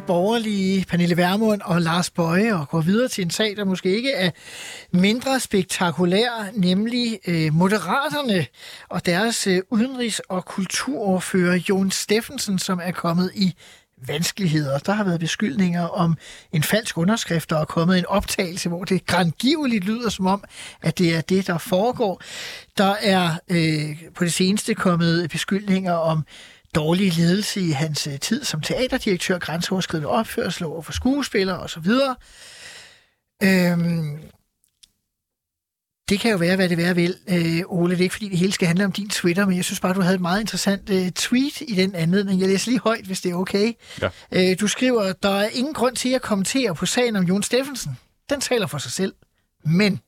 borgerlige 0.06 0.84
Pernille 0.88 1.16
Vermund 1.16 1.60
og 1.64 1.82
Lars 1.82 2.10
Bøje 2.10 2.54
og 2.54 2.68
går 2.68 2.80
videre 2.80 3.08
til 3.08 3.24
en 3.24 3.30
sag, 3.30 3.56
der 3.56 3.64
måske 3.64 3.96
ikke 3.96 4.12
er 4.12 4.30
mindre 4.92 5.40
spektakulær, 5.40 6.50
nemlig 6.54 7.18
øh, 7.26 7.54
Moderaterne 7.54 8.46
og 8.88 9.06
deres 9.06 9.46
øh, 9.46 9.62
udenrigs- 9.70 10.20
og 10.28 10.44
kulturordfører 10.44 11.58
Jon 11.68 11.90
Steffensen, 11.90 12.58
som 12.58 12.80
er 12.82 12.90
kommet 12.90 13.30
i 13.34 13.54
vanskeligheder. 14.06 14.78
Der 14.78 14.92
har 14.92 15.04
været 15.04 15.20
beskyldninger 15.20 15.86
om 15.88 16.16
en 16.52 16.62
falsk 16.62 16.98
underskrift, 16.98 17.50
der 17.50 17.58
er 17.58 17.64
kommet 17.64 17.98
en 17.98 18.06
optagelse, 18.06 18.68
hvor 18.68 18.84
det 18.84 19.06
grandgiveligt 19.06 19.84
lyder 19.84 20.10
som 20.10 20.26
om, 20.26 20.44
at 20.82 20.98
det 20.98 21.16
er 21.16 21.20
det, 21.20 21.46
der 21.46 21.58
foregår. 21.58 22.22
Der 22.78 22.94
er 23.02 23.30
øh, 23.50 23.96
på 24.14 24.24
det 24.24 24.32
seneste 24.32 24.74
kommet 24.74 25.30
beskyldninger 25.30 25.92
om 25.92 26.24
dårlig 26.76 27.16
ledelse 27.16 27.60
i 27.60 27.70
hans 27.70 28.06
øh, 28.06 28.20
tid 28.20 28.44
som 28.44 28.60
teaterdirektør, 28.60 29.38
grænseoverskridende 29.38 30.08
opførsel 30.08 30.64
over 30.64 30.82
for 30.82 30.92
skuespillere 30.92 31.58
osv. 31.58 31.90
Øhm, 33.42 34.20
det 36.08 36.20
kan 36.20 36.30
jo 36.30 36.36
være, 36.36 36.56
hvad 36.56 36.68
det 36.68 36.78
være 36.78 36.94
vil, 36.94 37.14
øh, 37.28 37.62
Ole. 37.66 37.90
Det 37.90 37.98
er 37.98 38.02
ikke, 38.02 38.14
fordi 38.14 38.28
det 38.28 38.38
hele 38.38 38.52
skal 38.52 38.66
handle 38.66 38.84
om 38.84 38.92
din 38.92 39.08
Twitter, 39.08 39.46
men 39.46 39.56
jeg 39.56 39.64
synes 39.64 39.80
bare, 39.80 39.94
du 39.94 40.00
havde 40.00 40.14
et 40.14 40.20
meget 40.20 40.40
interessant 40.40 40.90
øh, 40.90 41.10
tweet 41.10 41.60
i 41.60 41.74
den 41.74 41.94
anledning. 41.94 42.40
Jeg 42.40 42.48
læser 42.48 42.70
lige 42.70 42.80
højt, 42.80 43.04
hvis 43.04 43.20
det 43.20 43.30
er 43.30 43.34
okay. 43.34 43.72
Ja. 44.02 44.08
Øh, 44.32 44.60
du 44.60 44.68
skriver, 44.68 45.12
der 45.12 45.30
er 45.30 45.48
ingen 45.48 45.74
grund 45.74 45.96
til 45.96 46.14
at 46.14 46.22
kommentere 46.22 46.74
på 46.74 46.86
sagen 46.86 47.16
om 47.16 47.24
Jon 47.24 47.42
Steffensen. 47.42 47.98
Den 48.30 48.40
taler 48.40 48.66
for 48.66 48.78
sig 48.78 48.92
selv. 48.92 49.14
Men 49.64 50.00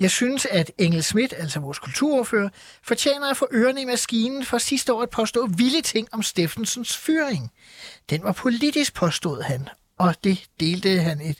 jeg 0.00 0.10
synes, 0.10 0.46
at 0.46 0.72
Engel 0.78 1.02
Schmidt, 1.02 1.34
altså 1.36 1.60
vores 1.60 1.78
kulturordfører, 1.78 2.48
fortjener 2.82 3.30
at 3.30 3.36
få 3.36 3.48
ørerne 3.52 3.82
i 3.82 3.84
maskinen 3.84 4.44
for 4.44 4.58
sidste 4.58 4.92
år 4.92 5.02
at 5.02 5.10
påstå 5.10 5.46
vilde 5.46 5.82
ting 5.82 6.08
om 6.12 6.22
Steffensens 6.22 6.96
fyring. 6.96 7.50
Den 8.10 8.22
var 8.22 8.32
politisk, 8.32 8.94
påstod 8.94 9.42
han, 9.42 9.68
og 9.98 10.24
det 10.24 10.44
delte 10.60 11.00
han 11.00 11.20
et 11.20 11.38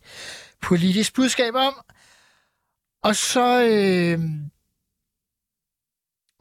politisk 0.63 1.15
budskab 1.15 1.55
om. 1.55 1.75
Og 3.03 3.17
så 3.17 3.63
øh, 3.63 4.21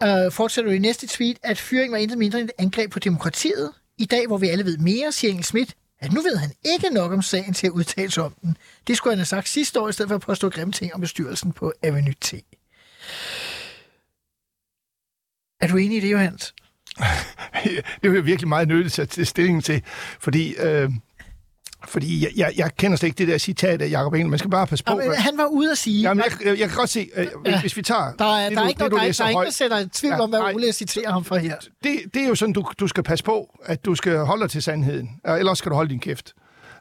øh, 0.04 0.32
fortsætter 0.32 0.72
du 0.72 0.76
i 0.76 0.80
næste 0.80 1.08
tweet, 1.08 1.38
at 1.44 1.58
fyring 1.58 1.92
var 1.92 1.98
intet 1.98 2.18
mindre 2.18 2.40
end 2.40 2.50
et 2.50 2.56
angreb 2.58 2.92
på 2.92 3.00
demokratiet. 3.00 3.74
I 3.98 4.06
dag, 4.06 4.28
hvor 4.28 4.38
vi 4.38 4.48
alle 4.48 4.66
ved 4.66 4.78
mere, 4.78 5.12
siger 5.12 5.32
Engel 5.32 5.46
Schmidt, 5.46 5.76
at 6.00 6.14
nu 6.14 6.22
ved 6.22 6.38
han 6.38 6.52
ikke 6.66 6.90
nok 6.90 7.12
om 7.12 7.22
sagen 7.22 7.54
til 7.54 7.68
at 7.68 7.72
udtale 7.72 8.12
sig 8.12 8.24
om 8.24 8.36
den. 8.42 8.58
Det 8.88 8.98
skulle 8.98 9.12
han 9.12 9.20
have 9.20 9.26
sagt 9.26 9.50
sidste 9.50 9.82
år, 9.82 9.90
i 9.90 9.94
stedet 9.94 10.10
for 10.10 10.16
at 10.16 10.22
påstå 10.22 10.50
grimme 10.50 10.72
ting 10.72 10.94
om 10.94 11.02
bestyrelsen 11.02 11.54
på 11.54 11.74
Avenue 11.84 12.14
T. 12.22 12.34
Er 15.62 15.68
du 15.68 15.78
enig 15.78 15.98
i 15.98 16.00
det, 16.00 16.12
Johans? 16.12 16.54
det 17.64 17.84
er 18.04 18.10
jo 18.10 18.22
virkelig 18.22 18.48
meget 18.48 18.68
nødigt 18.68 19.00
at 19.00 19.10
tage 19.10 19.26
stilling 19.26 19.64
til, 19.64 19.84
fordi, 20.20 20.56
øh, 20.56 20.90
fordi 21.88 22.24
jeg, 22.24 22.32
jeg, 22.36 22.54
jeg 22.58 22.72
kender 22.78 22.98
slet 22.98 23.08
ikke 23.08 23.18
det 23.18 23.28
der 23.28 23.38
citat 23.38 23.82
af 23.82 23.90
Jacob 23.90 24.14
Engel. 24.14 24.30
Man 24.30 24.40
skal 24.40 24.52
bare 24.52 24.68
passe 24.68 24.86
på. 24.86 24.94
Nå, 24.94 24.98
men 25.00 25.08
hvad- 25.08 25.18
han 25.18 25.38
var 25.38 25.46
ude 25.46 25.72
at 25.72 25.78
sige, 25.78 26.02
Jamen, 26.02 26.24
jeg, 26.26 26.46
jeg, 26.48 26.60
jeg 26.60 26.68
kan 26.70 26.78
godt 26.78 26.90
se, 26.90 27.10
øh, 27.16 27.28
hvis, 27.42 27.52
Ja. 27.52 27.62
hvis 27.62 27.78
vi 27.78 27.82
tager... 27.82 28.02
der 28.20 28.26
er, 28.36 28.50
det, 28.50 28.56
der 28.58 28.62
er 28.62 28.64
du- 28.64 28.70
ikke 28.70 28.78
det, 28.78 28.80
noget, 28.80 28.92
du 28.92 28.98
der, 28.98 29.04
er- 29.04 29.12
der 29.18 29.24
er 29.24 29.30
ingen, 29.30 29.46
der 29.46 29.52
sætter 29.52 29.78
et 29.78 29.92
tvivl 29.92 30.14
Ja, 30.14 30.22
om, 30.22 30.30
hvad 30.30 30.40
nej. 30.40 30.54
Ole 30.54 30.72
citerer 30.74 31.12
ham 31.12 31.24
for 31.24 31.36
her. 31.36 31.56
det, 31.84 32.00
det 32.14 32.24
er 32.24 32.28
jo 32.28 32.36
sådan, 32.36 32.54
du, 32.54 32.66
du 32.80 32.88
skal 32.88 33.04
passe 33.04 33.26
på, 33.26 33.60
at 33.66 33.86
du 33.86 33.96
skal 33.96 34.18
holde 34.18 34.42
dig 34.42 34.50
til 34.52 34.64
sandheden. 34.64 35.10
Ellers 35.38 35.58
skal 35.58 35.70
du 35.70 35.76
holde 35.76 35.90
din 35.90 36.00
kæft. 36.00 36.34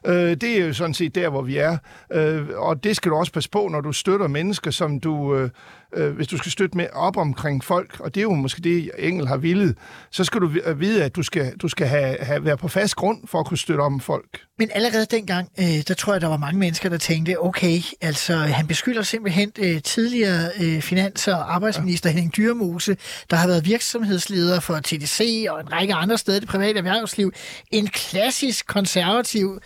Øh, 0.05 0.13
det 0.15 0.43
er 0.43 0.65
jo 0.65 0.73
sådan 0.73 0.93
set 0.93 1.15
der, 1.15 1.29
hvor 1.29 1.41
vi 1.41 1.57
er. 1.57 1.77
Øh, 2.13 2.47
og 2.55 2.83
det 2.83 2.95
skal 2.95 3.11
du 3.11 3.15
også 3.15 3.31
passe 3.31 3.49
på, 3.49 3.67
når 3.71 3.81
du 3.81 3.91
støtter 3.91 4.27
mennesker, 4.27 4.71
som 4.71 4.99
du... 4.99 5.35
Øh, 5.35 5.49
øh, 5.93 6.15
hvis 6.15 6.27
du 6.27 6.37
skal 6.37 6.51
støtte 6.51 6.77
med 6.77 6.87
op 6.93 7.17
omkring 7.17 7.63
folk, 7.63 7.99
og 7.99 8.15
det 8.15 8.21
er 8.21 8.23
jo 8.23 8.33
måske 8.33 8.61
det, 8.61 8.91
Engel 8.97 9.27
har 9.27 9.37
villet, 9.37 9.77
så 10.11 10.23
skal 10.23 10.41
du 10.41 10.47
vide, 10.75 11.03
at 11.03 11.15
du 11.15 11.23
skal, 11.23 11.53
du 11.57 11.67
skal 11.67 11.87
have, 11.87 12.17
have, 12.19 12.45
være 12.45 12.57
på 12.57 12.67
fast 12.67 12.95
grund 12.95 13.27
for 13.27 13.39
at 13.39 13.45
kunne 13.45 13.57
støtte 13.57 13.81
om 13.81 13.99
folk. 13.99 14.41
Men 14.59 14.69
allerede 14.73 15.05
dengang, 15.05 15.49
øh, 15.59 15.65
der 15.87 15.93
tror 15.93 16.13
jeg, 16.13 16.21
der 16.21 16.27
var 16.27 16.37
mange 16.37 16.59
mennesker, 16.59 16.89
der 16.89 16.97
tænkte, 16.97 17.43
okay, 17.43 17.81
altså 18.01 18.35
han 18.35 18.67
beskylder 18.67 19.01
simpelthen 19.01 19.51
øh, 19.59 19.81
tidligere 19.81 20.49
øh, 20.61 20.81
finans- 20.81 21.27
og 21.27 21.55
arbejdsminister 21.55 22.09
ja. 22.09 22.13
Henning 22.13 22.35
Dyrmose, 22.35 22.97
der 23.29 23.35
har 23.35 23.47
været 23.47 23.65
virksomhedsleder 23.65 24.59
for 24.59 24.79
TDC 24.79 25.45
og 25.49 25.59
en 25.59 25.71
række 25.71 25.93
andre 25.93 26.17
steder 26.17 26.37
i 26.37 26.41
det 26.41 26.49
private 26.49 26.77
erhvervsliv. 26.77 27.31
En 27.71 27.87
klassisk 27.87 28.67
konservativ 28.67 29.59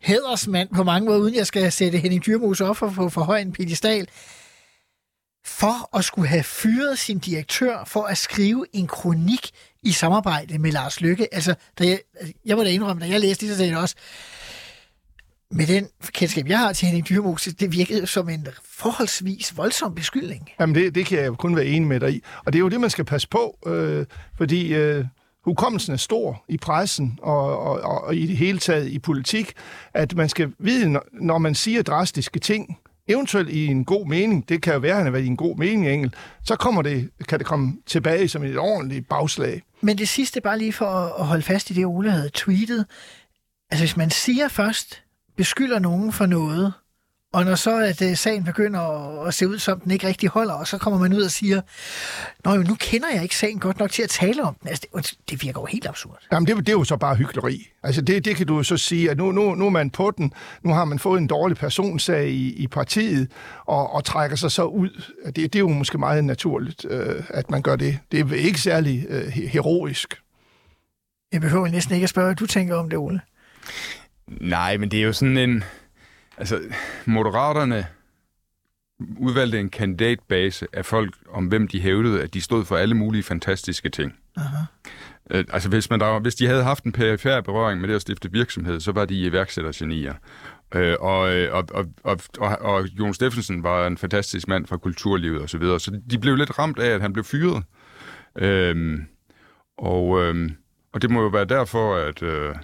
hædersmand 0.00 0.68
på 0.74 0.84
mange 0.84 1.06
måder, 1.06 1.20
uden 1.20 1.34
jeg 1.34 1.46
skal 1.46 1.72
sætte 1.72 1.98
Henning 1.98 2.26
Dyrmose 2.26 2.64
op 2.64 2.76
for, 2.76 2.90
for, 2.90 3.08
for 3.08 3.20
høj 3.20 3.38
en 3.38 3.52
pedestal 3.52 4.06
for 5.44 5.96
at 5.96 6.04
skulle 6.04 6.28
have 6.28 6.42
fyret 6.42 6.98
sin 6.98 7.18
direktør 7.18 7.84
for 7.86 8.02
at 8.02 8.18
skrive 8.18 8.66
en 8.72 8.86
kronik 8.86 9.50
i 9.82 9.92
samarbejde 9.92 10.58
med 10.58 10.72
Lars 10.72 11.00
Lykke. 11.00 11.34
Altså, 11.34 11.54
da 11.78 11.84
jeg, 11.84 11.98
jeg 12.44 12.56
må 12.56 12.64
da 12.64 12.70
indrømme, 12.70 13.02
da 13.02 13.08
jeg 13.08 13.20
læste 13.20 13.46
det, 13.46 13.52
så 13.52 13.58
sagde 13.58 13.72
jeg 13.72 13.78
også, 13.78 13.94
med 15.50 15.66
den 15.66 15.88
kendskab, 16.12 16.48
jeg 16.48 16.58
har 16.58 16.72
til 16.72 16.86
Henning 16.86 17.08
Dyrmose, 17.08 17.52
det 17.52 17.72
virkede 17.72 18.06
som 18.06 18.28
en 18.28 18.46
forholdsvis 18.64 19.56
voldsom 19.56 19.94
beskyldning. 19.94 20.50
Jamen, 20.60 20.74
det, 20.74 20.94
det 20.94 21.06
kan 21.06 21.18
jeg 21.18 21.32
kun 21.32 21.56
være 21.56 21.66
enig 21.66 21.88
med 21.88 22.00
dig 22.00 22.14
i. 22.14 22.22
Og 22.44 22.52
det 22.52 22.58
er 22.58 22.60
jo 22.60 22.68
det, 22.68 22.80
man 22.80 22.90
skal 22.90 23.04
passe 23.04 23.28
på, 23.28 23.58
øh, 23.66 24.06
fordi 24.36 24.74
øh, 24.74 25.04
hukommelsen 25.44 25.92
er 25.92 25.96
stor 25.96 26.44
i 26.48 26.56
pressen 26.56 27.18
og, 27.22 27.58
og, 27.58 27.80
og, 27.80 28.04
og 28.04 28.16
i 28.16 28.26
det 28.26 28.36
hele 28.36 28.58
taget 28.58 28.88
i 28.88 28.98
politik, 28.98 29.52
at 29.94 30.16
man 30.16 30.28
skal 30.28 30.52
vide, 30.58 30.88
når, 30.88 31.04
når 31.12 31.38
man 31.38 31.54
siger 31.54 31.82
drastiske 31.82 32.38
ting, 32.38 32.78
eventuelt 33.10 33.48
i 33.48 33.66
en 33.66 33.84
god 33.84 34.06
mening, 34.06 34.48
det 34.48 34.62
kan 34.62 34.72
jo 34.72 34.78
være, 34.78 34.90
at 34.90 34.96
han 34.96 35.06
har 35.06 35.10
været 35.10 35.24
i 35.24 35.26
en 35.26 35.36
god 35.36 35.56
mening, 35.56 35.88
Engel, 35.88 36.14
så 36.44 36.56
kommer 36.56 36.82
det, 36.82 37.10
kan 37.28 37.38
det 37.38 37.46
komme 37.46 37.76
tilbage 37.86 38.28
som 38.28 38.44
et 38.44 38.58
ordentligt 38.58 39.08
bagslag. 39.08 39.62
Men 39.80 39.98
det 39.98 40.08
sidste, 40.08 40.40
bare 40.40 40.58
lige 40.58 40.72
for 40.72 40.86
at 41.20 41.26
holde 41.26 41.42
fast 41.42 41.70
i 41.70 41.74
det, 41.74 41.86
Ole 41.86 42.10
havde 42.10 42.30
tweetet. 42.34 42.86
Altså, 43.70 43.84
hvis 43.84 43.96
man 43.96 44.10
siger 44.10 44.48
først, 44.48 45.02
beskylder 45.36 45.78
nogen 45.78 46.12
for 46.12 46.26
noget, 46.26 46.72
og 47.32 47.44
når 47.44 47.54
så 47.54 47.78
at 47.78 48.02
uh, 48.02 48.16
sagen 48.16 48.44
begynder 48.44 48.80
at, 48.80 49.28
at 49.28 49.34
se 49.34 49.48
ud, 49.48 49.58
som 49.58 49.80
den 49.80 49.90
ikke 49.90 50.06
rigtig 50.06 50.28
holder, 50.28 50.54
og 50.54 50.66
så 50.66 50.78
kommer 50.78 51.00
man 51.00 51.12
ud 51.12 51.22
og 51.22 51.30
siger, 51.30 51.60
Nå 52.44 52.54
jo, 52.54 52.62
nu 52.62 52.74
kender 52.74 53.08
jeg 53.14 53.22
ikke 53.22 53.36
sagen 53.36 53.58
godt 53.58 53.78
nok 53.78 53.90
til 53.90 54.02
at 54.02 54.08
tale 54.08 54.42
om 54.42 54.56
den. 54.60 54.68
Altså, 54.68 54.86
det, 54.96 55.14
det 55.30 55.42
virker 55.42 55.60
jo 55.60 55.64
helt 55.64 55.86
absurd. 55.86 56.18
Jamen, 56.32 56.46
det, 56.46 56.56
det 56.56 56.68
er 56.68 56.72
jo 56.72 56.84
så 56.84 56.96
bare 56.96 57.14
hyggeleri. 57.14 57.68
Altså, 57.82 58.02
det, 58.02 58.24
det 58.24 58.36
kan 58.36 58.46
du 58.46 58.56
jo 58.56 58.62
så 58.62 58.76
sige, 58.76 59.10
at 59.10 59.16
nu, 59.16 59.32
nu, 59.32 59.54
nu 59.54 59.66
er 59.66 59.70
man 59.70 59.90
på 59.90 60.12
den. 60.16 60.32
Nu 60.62 60.72
har 60.72 60.84
man 60.84 60.98
fået 60.98 61.18
en 61.18 61.26
dårlig 61.26 61.56
personsag 61.56 62.28
i, 62.28 62.52
i 62.52 62.66
partiet, 62.66 63.30
og, 63.66 63.92
og 63.92 64.04
trækker 64.04 64.36
sig 64.36 64.52
så 64.52 64.64
ud. 64.64 65.02
Det, 65.26 65.36
det 65.36 65.54
er 65.54 65.58
jo 65.58 65.68
måske 65.68 65.98
meget 65.98 66.24
naturligt, 66.24 66.86
øh, 66.90 67.22
at 67.28 67.50
man 67.50 67.62
gør 67.62 67.76
det. 67.76 67.98
Det 68.12 68.20
er 68.20 68.34
ikke 68.34 68.60
særlig 68.60 69.06
øh, 69.08 69.26
heroisk. 69.28 70.14
Jeg 71.32 71.40
behøver 71.40 71.68
næsten 71.68 71.94
ikke 71.94 72.04
at 72.04 72.10
spørge, 72.10 72.26
hvad 72.26 72.36
du 72.36 72.46
tænker 72.46 72.74
om 72.76 72.90
det, 72.90 72.98
Ole. 72.98 73.20
Nej, 74.40 74.76
men 74.76 74.90
det 74.90 74.98
er 74.98 75.02
jo 75.02 75.12
sådan 75.12 75.36
en 75.36 75.64
Altså, 76.40 76.60
Moderaterne 77.06 77.86
udvalgte 79.18 79.60
en 79.60 79.70
kandidatbase 79.70 80.66
af 80.72 80.86
folk, 80.86 81.14
om 81.28 81.46
hvem 81.46 81.68
de 81.68 81.80
hævdede, 81.80 82.22
at 82.22 82.34
de 82.34 82.40
stod 82.40 82.64
for 82.64 82.76
alle 82.76 82.94
mulige 82.94 83.22
fantastiske 83.22 83.88
ting. 83.88 84.14
Aha. 84.36 84.56
Øh, 85.30 85.44
altså, 85.48 85.68
hvis, 85.68 85.90
man 85.90 86.00
der, 86.00 86.20
hvis 86.20 86.34
de 86.34 86.46
havde 86.46 86.62
haft 86.62 86.84
en 86.84 86.92
perifær 86.92 87.40
berøring 87.40 87.80
med 87.80 87.88
det 87.88 87.94
at 87.94 88.02
stifte 88.02 88.32
virksomhed, 88.32 88.80
så 88.80 88.92
var 88.92 89.04
de 89.04 89.20
iværksættergenier. 89.20 90.14
Øh, 90.74 90.96
og, 91.00 91.34
øh, 91.34 91.54
og, 91.54 91.64
og, 91.74 91.86
og, 92.04 92.20
og, 92.38 92.58
og 92.58 92.86
Jon 92.86 93.14
Steffensen 93.14 93.62
var 93.62 93.86
en 93.86 93.98
fantastisk 93.98 94.48
mand 94.48 94.66
fra 94.66 94.76
kulturlivet 94.76 95.42
osv., 95.42 95.48
så, 95.48 95.58
videre. 95.58 95.80
så 95.80 96.00
de 96.10 96.18
blev 96.18 96.36
lidt 96.36 96.58
ramt 96.58 96.78
af, 96.78 96.88
at 96.88 97.00
han 97.00 97.12
blev 97.12 97.24
fyret. 97.24 97.64
Øhm, 98.38 99.06
og, 99.78 100.22
øhm, 100.22 100.56
og 100.92 101.02
det 101.02 101.10
må 101.10 101.22
jo 101.22 101.28
være 101.28 101.44
derfor, 101.44 101.96
at, 101.96 102.22
øh, 102.22 102.54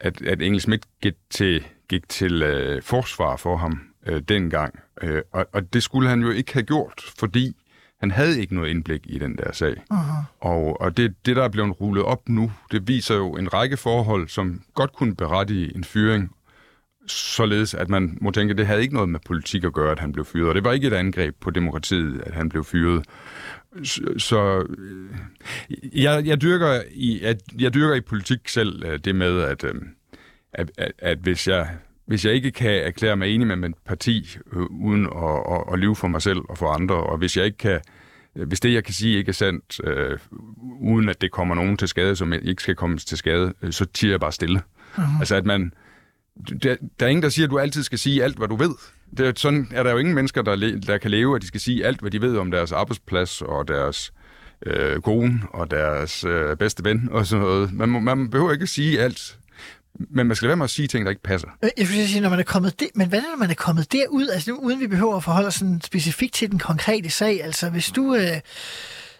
at, 0.00 0.22
at 0.22 0.42
Engel 0.42 0.60
Schmidt 0.60 0.82
gik 1.02 1.14
til 1.30 1.66
gik 1.88 2.08
til 2.08 2.42
øh, 2.42 2.82
forsvar 2.82 3.36
for 3.36 3.56
ham 3.56 3.80
øh, 4.06 4.22
dengang. 4.28 4.78
Øh, 5.02 5.22
og, 5.32 5.46
og 5.52 5.72
det 5.72 5.82
skulle 5.82 6.08
han 6.08 6.20
jo 6.20 6.30
ikke 6.30 6.52
have 6.52 6.62
gjort, 6.62 7.04
fordi 7.18 7.56
han 8.00 8.10
havde 8.10 8.40
ikke 8.40 8.54
noget 8.54 8.70
indblik 8.70 9.00
i 9.04 9.18
den 9.18 9.36
der 9.36 9.52
sag. 9.52 9.74
Uh-huh. 9.92 10.24
Og, 10.40 10.80
og 10.80 10.96
det, 10.96 11.14
det, 11.26 11.36
der 11.36 11.44
er 11.44 11.48
blevet 11.48 11.80
rullet 11.80 12.04
op 12.04 12.28
nu, 12.28 12.52
det 12.70 12.88
viser 12.88 13.14
jo 13.14 13.36
en 13.36 13.54
række 13.54 13.76
forhold, 13.76 14.28
som 14.28 14.62
godt 14.74 14.92
kunne 14.92 15.16
berettige 15.16 15.76
en 15.76 15.84
fyring, 15.84 16.30
således 17.06 17.74
at 17.74 17.88
man 17.88 18.18
må 18.20 18.30
tænke, 18.30 18.50
at 18.50 18.58
det 18.58 18.66
havde 18.66 18.82
ikke 18.82 18.94
noget 18.94 19.08
med 19.08 19.20
politik 19.26 19.64
at 19.64 19.72
gøre, 19.72 19.92
at 19.92 19.98
han 19.98 20.12
blev 20.12 20.24
fyret. 20.24 20.48
Og 20.48 20.54
det 20.54 20.64
var 20.64 20.72
ikke 20.72 20.86
et 20.86 20.92
angreb 20.92 21.34
på 21.40 21.50
demokratiet, 21.50 22.20
at 22.20 22.34
han 22.34 22.48
blev 22.48 22.64
fyret. 22.64 23.04
Så, 24.18 24.66
øh, 24.78 25.10
jeg, 26.02 26.26
jeg, 26.26 26.42
dyrker 26.42 26.82
i, 26.90 27.20
jeg, 27.22 27.36
jeg 27.58 27.74
dyrker 27.74 27.94
i 27.94 28.00
politik 28.00 28.48
selv 28.48 28.84
øh, 28.86 28.98
det 28.98 29.14
med, 29.14 29.40
at, 29.40 29.64
øh, 29.64 29.74
at, 30.54 30.70
at, 30.78 30.92
at 30.98 31.18
hvis, 31.18 31.48
jeg, 31.48 31.68
hvis 32.06 32.24
jeg 32.24 32.32
ikke 32.32 32.50
kan 32.50 32.70
erklære 32.70 33.16
mig 33.16 33.28
enig 33.28 33.46
med 33.46 33.56
mit 33.56 33.74
parti, 33.86 34.36
øh, 34.52 34.62
uden 34.62 35.06
at, 35.06 35.54
at, 35.54 35.72
at 35.72 35.78
leve 35.78 35.96
for 35.96 36.08
mig 36.08 36.22
selv 36.22 36.38
og 36.48 36.58
for 36.58 36.66
andre, 36.66 36.94
og 36.94 37.18
hvis 37.18 37.36
jeg 37.36 37.44
ikke 37.44 37.58
kan 37.58 37.80
hvis 38.34 38.60
det, 38.60 38.72
jeg 38.72 38.84
kan 38.84 38.94
sige, 38.94 39.18
ikke 39.18 39.28
er 39.28 39.32
sandt, 39.32 39.80
øh, 39.84 40.18
uden 40.80 41.08
at 41.08 41.20
det 41.20 41.30
kommer 41.30 41.54
nogen 41.54 41.76
til 41.76 41.88
skade, 41.88 42.16
som 42.16 42.32
ikke 42.32 42.62
skal 42.62 42.74
komme 42.74 42.98
til 42.98 43.18
skade, 43.18 43.54
øh, 43.62 43.72
så 43.72 43.84
tiger 43.84 44.12
jeg 44.12 44.20
bare 44.20 44.32
stille. 44.32 44.62
Uh-huh. 44.96 45.18
Altså 45.18 45.36
at 45.36 45.46
man... 45.46 45.72
Der, 46.62 46.76
der 47.00 47.06
er 47.06 47.10
ingen, 47.10 47.22
der 47.22 47.28
siger, 47.28 47.46
at 47.46 47.50
du 47.50 47.58
altid 47.58 47.82
skal 47.82 47.98
sige 47.98 48.24
alt, 48.24 48.36
hvad 48.36 48.48
du 48.48 48.56
ved. 48.56 48.70
Det 49.16 49.26
er, 49.26 49.32
sådan 49.36 49.68
er 49.70 49.82
der 49.82 49.90
jo 49.90 49.98
ingen 49.98 50.14
mennesker, 50.14 50.42
der, 50.42 50.56
le, 50.56 50.80
der 50.80 50.98
kan 50.98 51.10
leve, 51.10 51.36
at 51.36 51.42
de 51.42 51.46
skal 51.46 51.60
sige 51.60 51.86
alt, 51.86 52.00
hvad 52.00 52.10
de 52.10 52.20
ved 52.20 52.36
om 52.36 52.50
deres 52.50 52.72
arbejdsplads 52.72 53.42
og 53.42 53.68
deres 53.68 54.12
øh, 54.66 55.00
kone 55.00 55.40
og 55.50 55.70
deres 55.70 56.24
øh, 56.24 56.56
bedste 56.56 56.84
ven 56.84 57.08
og 57.10 57.26
sådan 57.26 57.44
noget. 57.44 57.72
Man, 57.72 57.88
må, 57.88 58.00
man 58.00 58.30
behøver 58.30 58.52
ikke 58.52 58.62
at 58.62 58.68
sige 58.68 59.00
alt, 59.00 59.38
men 59.98 60.26
man 60.26 60.36
skal 60.36 60.48
være 60.48 60.56
med 60.56 60.64
at 60.64 60.70
sige 60.70 60.88
ting, 60.88 61.04
der 61.04 61.10
ikke 61.10 61.22
passer. 61.22 61.48
Øh, 61.62 61.70
jeg 61.76 61.88
vil 61.88 62.08
sige, 62.08 62.20
når 62.20 62.28
man 62.28 62.38
er 62.38 62.44
kommet 62.44 62.80
det, 62.80 62.88
men 62.94 63.08
hvad 63.08 63.18
er 63.18 63.22
det, 63.22 63.30
når 63.32 63.38
man 63.38 63.50
er 63.50 63.54
kommet 63.54 63.92
derud, 63.92 64.28
altså 64.28 64.52
uden 64.52 64.80
vi 64.80 64.86
behøver 64.86 65.16
at 65.16 65.24
forholde 65.24 65.46
os 65.46 65.54
sådan 65.54 65.80
specifikt 65.80 66.34
til 66.34 66.50
den 66.50 66.58
konkrete 66.58 67.10
sag, 67.10 67.44
altså 67.44 67.70
hvis 67.70 67.90
du 67.90 68.14
øh, 68.14 68.40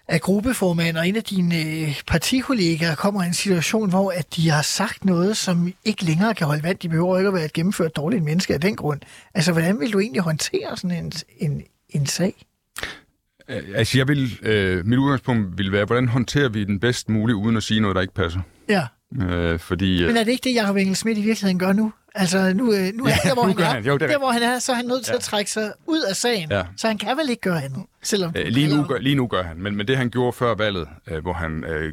er 0.09 0.19
gruppeformand, 0.19 0.97
og 0.97 1.09
en 1.09 1.17
af 1.17 1.25
dine 1.25 1.63
øh, 1.63 2.01
partikollegaer 2.07 2.95
kommer 2.95 3.23
i 3.23 3.27
en 3.27 3.35
situation, 3.35 3.89
hvor 3.89 4.11
at 4.11 4.37
de 4.37 4.51
har 4.51 4.63
sagt 4.63 5.05
noget, 5.05 5.37
som 5.37 5.73
ikke 5.85 6.05
længere 6.05 6.35
kan 6.35 6.47
holde 6.47 6.63
vand, 6.63 6.79
de 6.79 6.89
behøver 6.89 7.19
ikke 7.19 7.29
at 7.29 7.35
være 7.35 7.45
et 7.45 7.53
gennemført 7.53 7.97
dårligt 7.97 8.25
menneske 8.25 8.55
af 8.55 8.61
den 8.61 8.77
grund. 8.77 9.01
Altså, 9.35 9.53
hvordan 9.53 9.81
vil 9.81 9.93
du 9.93 10.01
egentlig 10.01 10.23
håndtere 10.23 10.77
sådan 10.77 11.05
en, 11.05 11.13
en, 11.39 11.63
en 11.89 12.07
sag? 12.07 12.35
Øh, 13.49 13.63
altså, 13.75 13.99
jeg 13.99 14.09
vil, 14.09 14.39
øh, 14.43 14.87
mit 14.87 14.99
udgangspunkt 14.99 15.59
vil 15.59 15.73
være, 15.73 15.85
hvordan 15.85 16.09
håndterer 16.09 16.49
vi 16.49 16.65
den 16.65 16.81
bedst 16.81 17.09
muligt, 17.09 17.37
uden 17.37 17.57
at 17.57 17.63
sige 17.63 17.81
noget, 17.81 17.95
der 17.95 18.03
ikke 18.03 18.15
passer? 18.15 18.41
Ja. 18.69 18.87
Øh, 19.23 19.59
fordi, 19.59 20.07
Men 20.07 20.17
er 20.17 20.25
det 20.25 20.33
ikke 20.33 20.45
det, 20.45 20.55
Jacob 20.55 20.77
Engel 20.77 20.97
Schmidt 20.97 21.19
i 21.19 21.23
virkeligheden 21.23 21.59
gør 21.59 21.73
nu? 21.73 21.93
Altså, 22.15 22.53
nu, 22.55 22.73
øh, 22.73 22.93
nu 22.95 23.05
er 23.05 23.09
ja, 23.09 23.29
der, 23.29 23.35
hvor 23.35 23.43
han 23.49 23.59
er. 23.59 23.65
Han. 23.65 23.85
Jo, 23.85 23.95
det 23.95 24.03
er 24.03 24.07
der, 24.07 24.19
hvor 24.19 24.31
han 24.31 24.43
er, 24.43 24.59
så 24.59 24.73
er 24.73 24.77
han 24.77 24.85
nødt 24.85 25.05
til 25.05 25.13
ja. 25.13 25.17
at 25.17 25.23
trække 25.23 25.51
sig 25.51 25.73
ud 25.87 26.01
af 26.01 26.17
sagen. 26.17 26.51
Ja. 26.51 26.63
Så 26.77 26.87
han 26.87 26.99
kan 26.99 27.17
vel 27.17 27.31
ikke 27.31 27.41
gøre 27.41 27.63
andet, 27.65 27.83
selvom... 28.05 28.33
Øh, 28.37 28.47
lige, 28.47 28.77
nu 28.77 28.83
gør, 28.83 28.99
lige 28.99 29.15
nu 29.15 29.27
gør 29.27 29.43
han, 29.43 29.57
men, 29.59 29.77
men 29.77 29.89
det 29.89 29.97
han 29.97 30.11
gjorde 30.11 30.33
før 30.33 30.55
valget, 30.55 30.89
øh, 31.11 31.23
hvor 31.23 31.33
han 31.33 31.65
øh, 31.65 31.93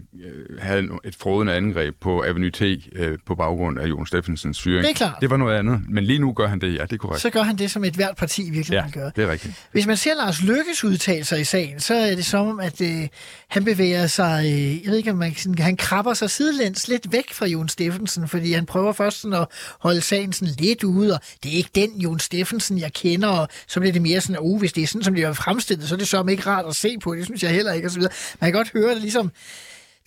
havde 0.60 0.90
et 1.04 1.16
frodende 1.16 1.54
angreb 1.54 1.96
på 2.02 2.24
Avenue 2.24 2.52
T 2.52 2.62
øh, 2.62 3.18
på 3.26 3.36
baggrund 3.36 3.80
af 3.80 3.88
Jon 3.88 4.08
Steffensens 4.08 4.62
fyring. 4.62 4.84
Det 4.84 4.90
er 4.90 4.96
klart. 4.96 5.16
Det 5.22 5.30
var 5.30 5.38
noget 5.38 5.58
andet, 5.58 5.82
men 5.90 6.04
lige 6.04 6.20
nu 6.20 6.34
gør 6.34 6.48
han 6.48 6.62
det, 6.62 6.74
ja, 6.78 6.84
det 6.84 6.94
er 6.94 6.98
korrekt. 6.98 7.22
Så 7.22 7.30
gør 7.30 7.42
han 7.42 7.56
det, 7.56 7.72
som 7.72 7.84
et 7.84 7.94
hvert 7.94 8.16
parti 8.18 8.50
virkelig 8.52 8.76
ja, 8.76 9.00
gøre. 9.00 9.12
det 9.16 9.24
er 9.24 9.32
rigtigt. 9.32 9.54
Hvis 9.72 9.88
man 9.88 9.98
ser 9.98 10.16
Lars 10.16 10.44
Lykkes 10.44 10.84
udtalelser 10.84 11.38
i 11.38 11.44
sagen, 11.44 11.80
så 11.80 11.94
er 11.94 12.16
det 12.16 12.26
som 12.26 12.48
om, 12.48 12.60
at 12.60 12.82
øh, 12.82 13.08
han 13.48 13.66
bevæger 13.66 14.08
sig, 14.08 14.46
øh, 14.46 14.84
jeg 14.84 14.92
ved 14.92 14.98
ikke, 14.98 15.12
om 15.12 15.18
man 15.18 15.36
sådan, 15.36 15.60
han 15.60 15.78
krabber 15.78 16.14
sig 16.14 16.30
sidelæns 16.30 16.88
lidt 16.88 17.12
væk 17.12 17.34
fra 17.34 17.46
Jon 17.46 17.70
Steffensen, 17.70 18.28
fordi 18.28 18.54
han 18.54 18.66
prøver 18.66 18.94
først 18.94 19.22
sådan 19.22 19.38
at 19.38 19.48
holde 19.80 20.02
sagen 20.02 20.34
sådan 20.34 20.54
lidt 20.60 20.84
ude, 20.84 21.14
og 21.14 21.20
det 21.44 21.54
er 21.54 21.58
ikke 21.58 21.70
den 21.76 21.90
Jon 22.02 22.20
Steffensen, 22.20 22.80
jeg 22.80 22.94
kender, 22.94 23.28
og 23.28 23.48
så 23.68 23.80
bliver 23.80 23.94
det 23.94 24.02
mere 24.02 24.22
sådan, 24.22 24.36
at 24.36 24.42
uh, 24.42 24.60
hvis 24.60 24.74
det 24.74 24.84
er 24.84 24.88
sådan, 24.88 25.04
som 25.04 25.16
det 25.16 25.24
er 25.24 25.34
fremstillet, 25.34 25.90
så 25.90 25.96
det 26.02 26.10
som 26.10 26.30
ikke 26.30 26.44
rart 26.44 26.66
at 26.66 26.76
se 26.76 26.98
på, 27.00 27.16
det 27.16 27.26
synes 27.26 27.44
jeg 27.44 27.52
heller 27.52 27.74
ikke, 27.74 27.88
og 27.88 27.92
så 27.92 28.00
videre. 28.00 28.14
Man 28.40 28.52
kan 28.52 28.58
godt 28.58 28.72
høre 28.72 28.94
det 28.94 29.02
ligesom, 29.02 29.32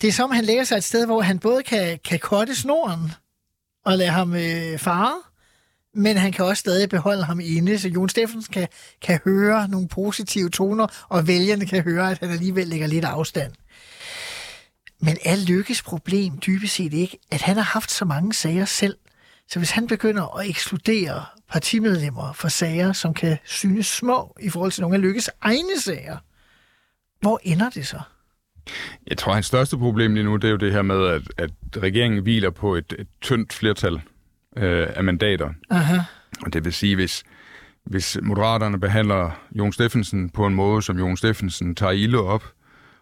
det 0.01 0.07
er 0.07 0.11
som, 0.11 0.31
han 0.31 0.45
lægger 0.45 0.63
sig 0.63 0.77
et 0.77 0.83
sted, 0.83 1.05
hvor 1.05 1.21
han 1.21 1.39
både 1.39 1.63
kan, 1.63 1.99
kan 2.05 2.19
korte 2.19 2.55
snoren 2.55 3.11
og 3.85 3.97
lade 3.97 4.09
ham 4.09 4.33
øh, 4.35 4.79
fare, 4.79 5.21
men 5.93 6.17
han 6.17 6.31
kan 6.31 6.45
også 6.45 6.59
stadig 6.59 6.89
beholde 6.89 7.23
ham 7.23 7.39
inde, 7.39 7.79
så 7.79 7.89
Jon 7.89 8.09
Steffensen 8.09 8.53
kan, 8.53 8.67
kan 9.01 9.19
høre 9.25 9.67
nogle 9.67 9.87
positive 9.87 10.49
toner, 10.49 11.05
og 11.09 11.27
vælgerne 11.27 11.65
kan 11.65 11.83
høre, 11.83 12.11
at 12.11 12.19
han 12.19 12.29
alligevel 12.29 12.67
lægger 12.67 12.87
lidt 12.87 13.05
afstand. 13.05 13.51
Men 14.99 15.17
er 15.25 15.35
Lykkes 15.35 15.81
problem 15.81 16.37
dybest 16.37 16.75
set 16.75 16.93
ikke, 16.93 17.19
at 17.31 17.41
han 17.41 17.55
har 17.55 17.63
haft 17.63 17.91
så 17.91 18.05
mange 18.05 18.33
sager 18.33 18.65
selv, 18.65 18.97
så 19.49 19.59
hvis 19.59 19.71
han 19.71 19.87
begynder 19.87 20.37
at 20.39 20.49
ekskludere 20.49 21.25
partimedlemmer 21.51 22.33
for 22.33 22.47
sager, 22.47 22.93
som 22.93 23.13
kan 23.13 23.37
synes 23.43 23.87
små 23.87 24.37
i 24.41 24.49
forhold 24.49 24.71
til 24.71 24.81
nogle 24.81 24.95
af 24.95 25.01
Lykkes 25.01 25.29
egne 25.41 25.79
sager, 25.79 26.17
hvor 27.21 27.39
ender 27.43 27.69
det 27.69 27.87
så? 27.87 27.99
Jeg 29.07 29.17
tror, 29.17 29.33
hans 29.33 29.45
største 29.45 29.77
problem 29.77 30.13
lige 30.13 30.23
nu, 30.23 30.35
det 30.35 30.43
er 30.43 30.51
jo 30.51 30.57
det 30.57 30.71
her 30.71 30.81
med, 30.81 31.07
at, 31.07 31.21
at 31.37 31.51
regeringen 31.77 32.21
hviler 32.21 32.49
på 32.49 32.75
et, 32.75 32.95
et 32.99 33.07
tyndt 33.21 33.53
flertal. 33.53 34.01
øh, 34.57 34.87
af 34.95 35.03
mandater. 35.03 35.49
Aha. 35.69 35.97
Og 36.45 36.53
det 36.53 36.65
vil 36.65 36.73
sige, 36.73 36.95
hvis, 36.95 37.23
hvis 37.83 38.17
Moderaterne 38.21 38.79
behandler 38.79 39.31
Jon 39.51 39.73
Steffensen 39.73 40.29
på 40.29 40.45
en 40.45 40.55
måde, 40.55 40.81
som 40.81 40.99
Jon 40.99 41.17
Steffensen 41.17 41.75
tager 41.75 41.91
ilde 41.91 42.19
op, 42.19 42.43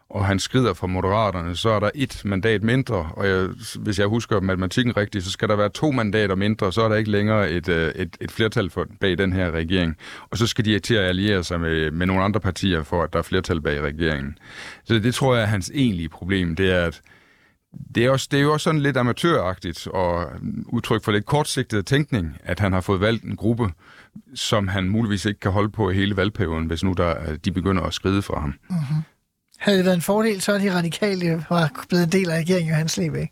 og 0.09 0.25
han 0.25 0.39
skrider 0.39 0.73
fra 0.73 0.87
Moderaterne, 0.87 1.55
så 1.55 1.69
er 1.69 1.79
der 1.79 1.89
et 1.95 2.21
mandat 2.25 2.63
mindre, 2.63 3.09
og 3.13 3.27
jeg, 3.27 3.47
hvis 3.79 3.99
jeg 3.99 4.07
husker 4.07 4.39
matematikken 4.39 4.97
rigtigt, 4.97 5.23
så 5.23 5.31
skal 5.31 5.49
der 5.49 5.55
være 5.55 5.69
to 5.69 5.91
mandater 5.91 6.35
mindre, 6.35 6.73
så 6.73 6.81
er 6.81 6.89
der 6.89 6.95
ikke 6.95 7.11
længere 7.11 7.51
et, 7.51 7.69
øh, 7.69 7.91
et, 7.95 8.17
et 8.21 8.31
flertal 8.31 8.69
for, 8.69 8.87
bag 8.99 9.17
den 9.17 9.33
her 9.33 9.51
regering. 9.51 9.97
Og 10.31 10.37
så 10.37 10.47
skal 10.47 10.65
de 10.65 10.79
til 10.79 10.95
at 10.95 11.05
alliere 11.05 11.43
sig 11.43 11.59
med, 11.59 11.91
med 11.91 12.05
nogle 12.05 12.23
andre 12.23 12.39
partier, 12.39 12.83
for 12.83 13.03
at 13.03 13.13
der 13.13 13.19
er 13.19 13.23
flertal 13.23 13.61
bag 13.61 13.81
regeringen. 13.81 14.37
Så 14.83 14.93
det 14.93 15.15
tror 15.15 15.35
jeg 15.35 15.43
er 15.43 15.47
hans 15.47 15.71
egentlige 15.73 16.09
problem, 16.09 16.55
det 16.55 16.71
er, 16.71 16.85
at 16.85 17.01
det 17.95 18.05
er, 18.05 18.09
også, 18.09 18.27
det 18.31 18.37
er 18.37 18.41
jo 18.41 18.53
også 18.53 18.63
sådan 18.63 18.81
lidt 18.81 18.97
amatøragtigt 18.97 19.87
og 19.87 20.31
udtryk 20.67 21.03
for 21.03 21.11
lidt 21.11 21.25
kortsigtet 21.25 21.85
tænkning, 21.85 22.37
at 22.43 22.59
han 22.59 22.73
har 22.73 22.81
fået 22.81 23.01
valgt 23.01 23.23
en 23.23 23.35
gruppe, 23.35 23.69
som 24.35 24.67
han 24.67 24.89
muligvis 24.89 25.25
ikke 25.25 25.39
kan 25.39 25.51
holde 25.51 25.69
på 25.69 25.91
hele 25.91 26.17
valgperioden, 26.17 26.65
hvis 26.65 26.83
nu 26.83 26.93
der, 26.93 27.35
de 27.35 27.51
begynder 27.51 27.83
at 27.83 27.93
skride 27.93 28.21
fra 28.21 28.39
ham. 28.39 28.53
Mm-hmm. 28.69 29.03
Havde 29.63 29.77
det 29.77 29.85
været 29.85 29.95
en 29.95 30.01
fordel, 30.01 30.41
så 30.41 30.53
er 30.53 30.57
de 30.57 30.73
radikale 30.73 31.45
var 31.49 31.85
blevet 31.89 32.03
en 32.03 32.11
del 32.11 32.29
af 32.29 32.37
regeringen 32.37 32.69
Johan 32.69 32.89
Slebæk. 32.89 33.29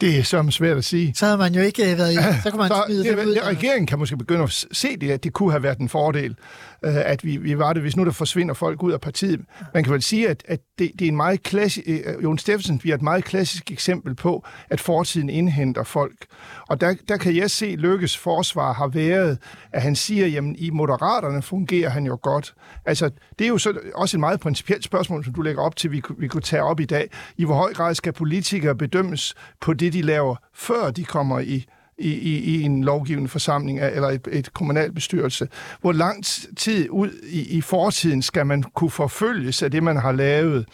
Det 0.00 0.18
er 0.18 0.22
som 0.22 0.50
svært 0.50 0.76
at 0.76 0.84
sige. 0.84 1.14
Så 1.16 1.24
havde 1.24 1.38
man 1.38 1.54
jo 1.54 1.60
ikke 1.60 1.82
været 1.82 2.12
i. 2.12 2.16
Så 2.42 2.50
kunne 2.50 2.58
man 2.58 2.68
så 2.74 2.82
smide 2.86 3.04
det, 3.04 3.18
dem 3.18 3.28
ud. 3.28 3.34
det, 3.34 3.44
regeringen 3.44 3.86
kan 3.86 3.98
måske 3.98 4.16
begynde 4.16 4.42
at 4.42 4.64
se 4.72 4.96
det, 4.96 5.10
at 5.10 5.24
det 5.24 5.32
kunne 5.32 5.50
have 5.50 5.62
været 5.62 5.78
en 5.78 5.88
fordel, 5.88 6.36
øh, 6.84 6.96
at 6.96 7.24
vi, 7.24 7.36
vi 7.36 7.58
var 7.58 7.72
det, 7.72 7.82
hvis 7.82 7.96
nu 7.96 8.04
der 8.04 8.10
forsvinder 8.10 8.54
folk 8.54 8.82
ud 8.82 8.92
af 8.92 9.00
partiet. 9.00 9.40
Man 9.74 9.84
kan 9.84 9.92
vel 9.92 10.02
sige, 10.02 10.28
at, 10.28 10.42
at 10.48 10.60
det, 10.78 10.90
det 10.98 11.04
er 11.04 11.08
en 11.08 11.16
meget 11.16 11.42
klassisk... 11.42 11.86
Øh, 11.88 12.22
Jon 12.22 12.38
Steffensen 12.38 12.78
bliver 12.78 12.94
et 12.94 13.02
meget 13.02 13.24
klassisk 13.24 13.70
eksempel 13.70 14.14
på, 14.14 14.46
at 14.70 14.80
fortiden 14.80 15.30
indhenter 15.30 15.84
folk. 15.84 16.26
Og 16.68 16.80
der, 16.80 16.94
der 17.08 17.16
kan 17.16 17.36
jeg 17.36 17.50
se, 17.50 17.66
at 17.66 17.78
Lykkes 17.78 18.16
forsvar 18.18 18.72
har 18.72 18.88
været, 18.88 19.38
at 19.72 19.82
han 19.82 19.96
siger, 19.96 20.26
jamen 20.26 20.56
i 20.58 20.70
Moderaterne 20.70 21.42
fungerer 21.42 21.90
han 21.90 22.06
jo 22.06 22.18
godt. 22.22 22.54
Altså, 22.86 23.10
det 23.38 23.44
er 23.44 23.48
jo 23.48 23.58
så 23.58 23.78
også 23.94 24.16
et 24.16 24.20
meget 24.20 24.40
principielt 24.40 24.84
spørgsmål, 24.84 25.24
som 25.24 25.34
du 25.34 25.42
lægger 25.42 25.62
op 25.62 25.76
til, 25.76 25.92
vi, 25.92 26.02
vi 26.18 26.28
kunne 26.28 26.42
tage 26.42 26.62
op 26.62 26.80
i 26.80 26.84
dag. 26.84 27.10
I 27.36 27.44
hvor 27.44 27.54
høj 27.54 27.72
grad 27.74 27.94
skal 27.94 28.12
politikere 28.12 28.74
bedømmes 28.74 29.34
på 29.60 29.74
det, 29.74 29.92
de 29.92 30.02
laver, 30.02 30.36
før 30.54 30.90
de 30.90 31.04
kommer 31.04 31.40
i 31.40 31.64
i, 32.02 32.12
i, 32.12 32.38
i 32.38 32.62
en 32.62 32.84
lovgivende 32.84 33.28
forsamling 33.28 33.80
eller 33.80 34.08
et, 34.08 34.28
et 34.32 34.52
kommunalbestyrelse. 34.52 35.48
Hvor 35.80 35.92
lang 35.92 36.24
tid 36.56 36.88
ud 36.90 37.10
i, 37.28 37.40
i 37.56 37.60
fortiden 37.60 38.22
skal 38.22 38.46
man 38.46 38.62
kunne 38.74 38.90
forfølges 38.90 39.62
af 39.62 39.70
det, 39.70 39.82
man 39.82 39.96
har 39.96 40.12
lavet? 40.12 40.66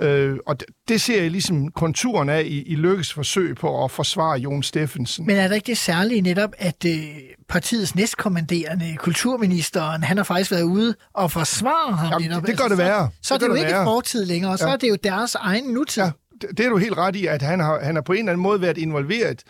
Øh, 0.00 0.36
og 0.46 0.60
det, 0.60 0.68
det 0.88 1.00
ser 1.00 1.22
jeg 1.22 1.30
ligesom 1.30 1.68
konturen 1.68 2.28
af 2.28 2.42
i, 2.42 2.62
i 2.62 2.74
Lykkes 2.74 3.12
forsøg 3.12 3.56
på 3.56 3.84
at 3.84 3.90
forsvare 3.90 4.38
Jon 4.38 4.62
Steffensen. 4.62 5.26
Men 5.26 5.36
er 5.36 5.48
der 5.48 5.54
ikke 5.54 5.66
det 5.66 5.78
særlige 5.78 6.20
netop, 6.20 6.50
at 6.58 6.84
øh, 6.86 7.04
partiets 7.48 7.94
næstkommanderende, 7.94 8.96
kulturministeren, 8.98 10.02
han 10.02 10.16
har 10.16 10.24
faktisk 10.24 10.50
været 10.50 10.62
ude 10.62 10.94
og 11.14 11.30
forsvare 11.30 11.96
ham 11.96 12.08
Jamen, 12.12 12.28
netop? 12.28 12.46
det 12.46 12.58
gør 12.58 12.68
det 12.68 12.78
være. 12.78 13.08
Så, 13.22 13.28
så 13.28 13.34
det 13.34 13.42
er 13.42 13.46
det 13.46 13.48
jo 13.48 13.54
det 13.54 13.60
ikke 13.60 13.72
være. 13.74 13.84
fortid 13.84 14.24
længere, 14.24 14.58
så 14.58 14.66
Ja. 14.66 14.72
er 14.72 14.76
det 14.76 14.88
jo 14.88 14.96
deres 15.04 15.34
egen 15.34 15.64
nutid. 15.64 16.02
Ja, 16.02 16.10
det 16.42 16.60
er 16.60 16.68
du 16.68 16.76
helt 16.76 16.98
ret 16.98 17.16
i, 17.16 17.26
at 17.26 17.42
han 17.42 17.60
har, 17.60 17.80
han 17.80 17.94
har 17.94 18.02
på 18.02 18.12
en 18.12 18.18
eller 18.18 18.32
anden 18.32 18.42
måde 18.42 18.60
været 18.60 18.78
involveret 18.78 19.42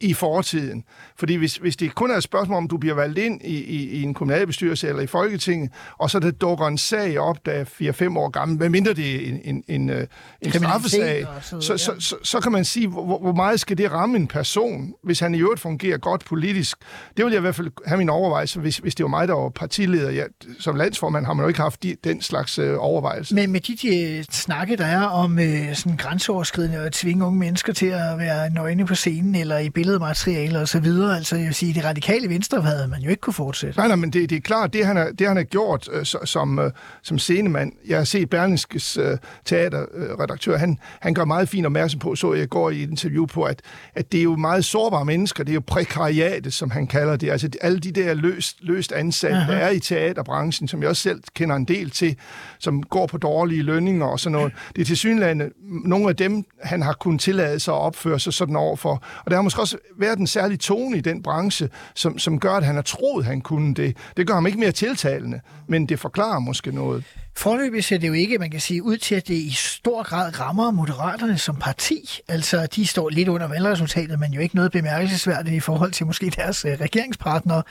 i 0.00 0.14
fortiden. 0.14 0.84
Fordi 1.16 1.34
hvis, 1.34 1.56
hvis 1.56 1.76
det 1.76 1.94
kun 1.94 2.10
er 2.10 2.16
et 2.16 2.22
spørgsmål 2.22 2.56
om, 2.56 2.68
du 2.68 2.76
bliver 2.76 2.94
valgt 2.94 3.18
ind 3.18 3.40
i, 3.44 3.64
i, 3.64 3.90
i 3.90 4.02
en 4.02 4.14
kommunalbestyrelse 4.14 4.88
eller 4.88 5.02
i 5.02 5.06
Folketinget, 5.06 5.70
og 5.98 6.10
så 6.10 6.18
der 6.18 6.30
dukker 6.30 6.66
en 6.66 6.78
sag 6.78 7.18
op, 7.18 7.46
der 7.46 7.52
er 7.52 7.64
4-5 7.64 8.18
år 8.18 8.28
gammel, 8.28 8.58
medmindre 8.58 8.92
det 8.92 9.14
er 9.14 9.28
en, 9.28 9.40
en, 9.44 9.64
en, 9.68 9.90
øh, 9.90 10.06
en 10.42 10.52
straffesag, 10.52 11.26
så, 11.42 11.60
så, 11.60 11.72
ja. 11.72 12.00
så, 12.00 12.16
så 12.22 12.40
kan 12.40 12.52
man 12.52 12.64
sige, 12.64 12.88
hvor, 12.88 13.18
hvor 13.18 13.32
meget 13.32 13.60
skal 13.60 13.78
det 13.78 13.92
ramme 13.92 14.16
en 14.16 14.26
person, 14.26 14.94
hvis 15.02 15.20
han 15.20 15.34
i 15.34 15.40
øvrigt 15.40 15.60
fungerer 15.60 15.98
godt 15.98 16.24
politisk. 16.24 16.78
Det 17.16 17.24
vil 17.24 17.32
jeg 17.32 17.38
i 17.38 17.40
hvert 17.40 17.54
fald 17.54 17.70
have 17.86 17.98
min 17.98 18.08
overvejelse, 18.08 18.60
hvis, 18.60 18.78
hvis 18.78 18.94
det 18.94 19.04
var 19.04 19.10
mig, 19.10 19.28
der 19.28 19.34
var 19.34 19.48
partileder. 19.48 20.10
Ja, 20.10 20.24
som 20.58 20.76
landsformand 20.76 21.26
har 21.26 21.32
man 21.32 21.44
jo 21.44 21.48
ikke 21.48 21.60
haft 21.60 21.82
de, 21.82 21.96
den 22.04 22.22
slags 22.22 22.58
øh, 22.58 22.76
overvejelse. 22.78 23.34
Men 23.34 23.52
med 23.52 23.60
de, 23.60 23.76
de 23.76 24.24
snakke, 24.30 24.76
der 24.76 24.86
er 24.86 25.04
om 25.04 25.38
øh, 25.38 25.74
sådan 25.74 25.96
grænseoverskridende 25.96 26.78
at 26.78 26.92
tvinge 26.92 27.24
unge 27.24 27.38
mennesker 27.38 27.72
til 27.72 27.86
at 27.86 28.18
være 28.18 28.50
nøgne 28.50 28.86
på 28.86 28.94
scenen 28.94 29.34
eller 29.34 29.58
i 29.58 29.70
billedmateriale 29.90 30.58
og 30.60 30.68
så 30.68 30.80
videre, 30.80 31.16
altså 31.16 31.36
jeg 31.36 31.46
vil 31.46 31.54
sige, 31.54 31.74
det 31.74 31.84
radikale 31.84 32.28
venstre 32.28 32.60
havde 32.62 32.88
man 32.88 33.00
jo 33.00 33.10
ikke 33.10 33.20
kunne 33.20 33.34
fortsætte. 33.34 33.78
Nej, 33.78 33.86
nej, 33.86 33.96
men 33.96 34.10
det, 34.12 34.30
det 34.30 34.36
er 34.36 34.40
klart, 34.40 34.72
det 34.72 34.86
han 34.86 34.96
har, 34.96 35.10
det 35.18 35.26
han 35.28 35.36
har 35.36 35.42
gjort 35.44 35.88
øh, 35.92 36.04
så- 36.04 36.18
som, 36.24 36.58
øh, 36.58 36.70
som 37.02 37.18
scenemand. 37.18 37.72
Jeg 37.88 37.96
har 37.98 38.04
set 38.04 38.30
Berlingskes 38.30 38.96
øh, 38.96 39.18
teaterredaktør, 39.44 40.56
han, 40.58 40.78
han 41.00 41.14
gør 41.14 41.24
meget 41.24 41.48
fint 41.48 41.66
opmærksom 41.66 42.00
på, 42.00 42.14
så 42.14 42.34
jeg 42.34 42.48
går 42.48 42.70
i 42.70 42.82
et 42.82 42.90
interview 42.90 43.26
på, 43.26 43.42
at, 43.42 43.60
at 43.94 44.12
det 44.12 44.18
er 44.20 44.24
jo 44.24 44.36
meget 44.36 44.64
sårbare 44.64 45.04
mennesker, 45.04 45.44
det 45.44 45.52
er 45.52 45.54
jo 45.54 45.62
prekariatet, 45.66 46.52
som 46.54 46.70
han 46.70 46.86
kalder 46.86 47.16
det. 47.16 47.30
Altså 47.30 47.48
alle 47.60 47.78
de 47.80 47.92
der 47.92 48.14
løst, 48.14 48.56
løst 48.60 48.92
ansatte, 48.92 49.36
Aha. 49.36 49.52
der 49.52 49.58
er 49.58 49.70
i 49.70 49.78
teaterbranchen, 49.80 50.68
som 50.68 50.80
jeg 50.82 50.88
også 50.88 51.02
selv 51.02 51.22
kender 51.34 51.56
en 51.56 51.64
del 51.64 51.90
til, 51.90 52.16
som 52.58 52.82
går 52.82 53.06
på 53.06 53.18
dårlige 53.18 53.62
lønninger 53.62 54.06
og 54.06 54.20
sådan 54.20 54.32
noget. 54.32 54.52
Det 54.76 54.82
er 54.82 54.86
til 54.86 54.96
synlande 54.96 55.50
nogle 55.84 56.08
af 56.08 56.16
dem, 56.16 56.44
han 56.62 56.82
har 56.82 56.92
kunnet 56.92 57.20
tillade 57.20 57.60
sig 57.60 57.74
at 57.74 57.78
opføre 57.78 58.20
sig 58.20 58.32
sådan 58.32 58.56
overfor. 58.56 59.02
Og 59.24 59.30
der 59.30 59.36
har 59.36 59.42
måske 59.42 59.60
også 59.60 59.76
været 59.98 60.18
en 60.18 60.26
særlig 60.26 60.60
tone 60.60 60.96
i 60.96 61.00
den 61.00 61.22
branche, 61.22 61.68
som, 61.94 62.18
som 62.18 62.40
gør, 62.40 62.52
at 62.52 62.64
han 62.64 62.74
har 62.74 62.82
troet, 62.82 63.24
han 63.24 63.40
kunne 63.40 63.74
det. 63.74 63.96
Det 64.16 64.26
gør 64.26 64.34
ham 64.34 64.46
ikke 64.46 64.58
mere 64.58 64.72
tiltalende, 64.72 65.40
men 65.68 65.86
det 65.86 65.98
forklarer 65.98 66.38
måske 66.38 66.72
noget. 66.72 67.04
Forløbig 67.36 67.84
ser 67.84 67.98
det 67.98 68.08
jo 68.08 68.12
ikke, 68.12 68.38
man 68.38 68.50
kan 68.50 68.60
sige, 68.60 68.82
ud 68.82 68.96
til, 68.96 69.14
at 69.14 69.28
det 69.28 69.34
i 69.34 69.50
stor 69.56 70.02
grad 70.02 70.40
rammer 70.40 70.70
Moderaterne 70.70 71.38
som 71.38 71.56
parti. 71.56 72.20
Altså, 72.28 72.66
de 72.76 72.86
står 72.86 73.08
lidt 73.08 73.28
under 73.28 73.48
valgresultatet, 73.48 74.20
men 74.20 74.32
jo 74.32 74.40
ikke 74.40 74.56
noget 74.56 74.72
bemærkelsesværdigt 74.72 75.56
i 75.56 75.60
forhold 75.60 75.92
til 75.92 76.06
måske 76.06 76.32
deres 76.36 76.64
øh, 76.64 76.72
regeringspartnere. 76.80 77.62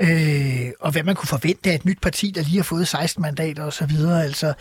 Øh, 0.00 0.70
og 0.80 0.92
hvad 0.92 1.02
man 1.02 1.14
kunne 1.14 1.28
forvente 1.28 1.70
af 1.70 1.74
et 1.74 1.84
nyt 1.84 2.00
parti, 2.00 2.32
der 2.34 2.42
lige 2.42 2.56
har 2.56 2.62
fået 2.62 2.88
16 2.88 3.22
mandater 3.22 3.62
og 3.62 3.72
så 3.72 3.86
videre. 3.86 4.24
Altså, 4.24 4.52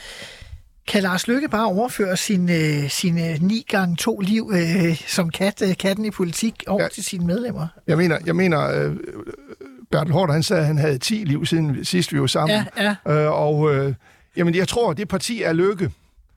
kan 0.88 1.04
Lars 1.04 1.28
Lykke 1.28 1.50
bare 1.50 1.66
overføre 1.66 2.18
sin, 2.18 2.50
øh, 2.50 2.90
sine 2.90 3.38
9 3.42 3.66
gange 3.70 3.96
2 3.96 4.20
liv 4.20 4.52
øh, 4.54 5.02
som 5.08 5.30
kat, 5.30 5.62
øh, 5.62 5.78
katten 5.78 6.06
i 6.06 6.12
politik 6.12 6.64
over 6.68 6.82
ja. 6.82 6.88
Til 6.88 7.04
sine 7.04 7.26
medlemmer? 7.26 7.68
Jeg 7.88 7.98
mener, 7.98 8.18
jeg 8.26 8.36
mener 8.36 8.86
øh, 8.86 8.96
Bertel 9.92 10.14
Hård, 10.14 10.32
han 10.32 10.44
sagde, 10.44 10.62
at 10.62 10.68
han 10.68 10.78
havde 10.78 10.98
10 10.98 11.14
liv 11.14 11.46
siden 11.46 11.86
sidst 11.86 12.14
vi 12.14 12.22
var 12.22 12.28
sammen. 12.28 12.66
Ja, 12.78 12.96
ja. 13.08 13.26
Øh, 13.26 13.32
og 13.32 13.76
øh, 13.76 13.94
jamen, 14.38 14.56
jeg 14.56 14.68
tror, 14.68 14.94
det 14.94 15.08
parti 15.08 15.42
er 15.42 15.54
Lykke. 15.54 15.92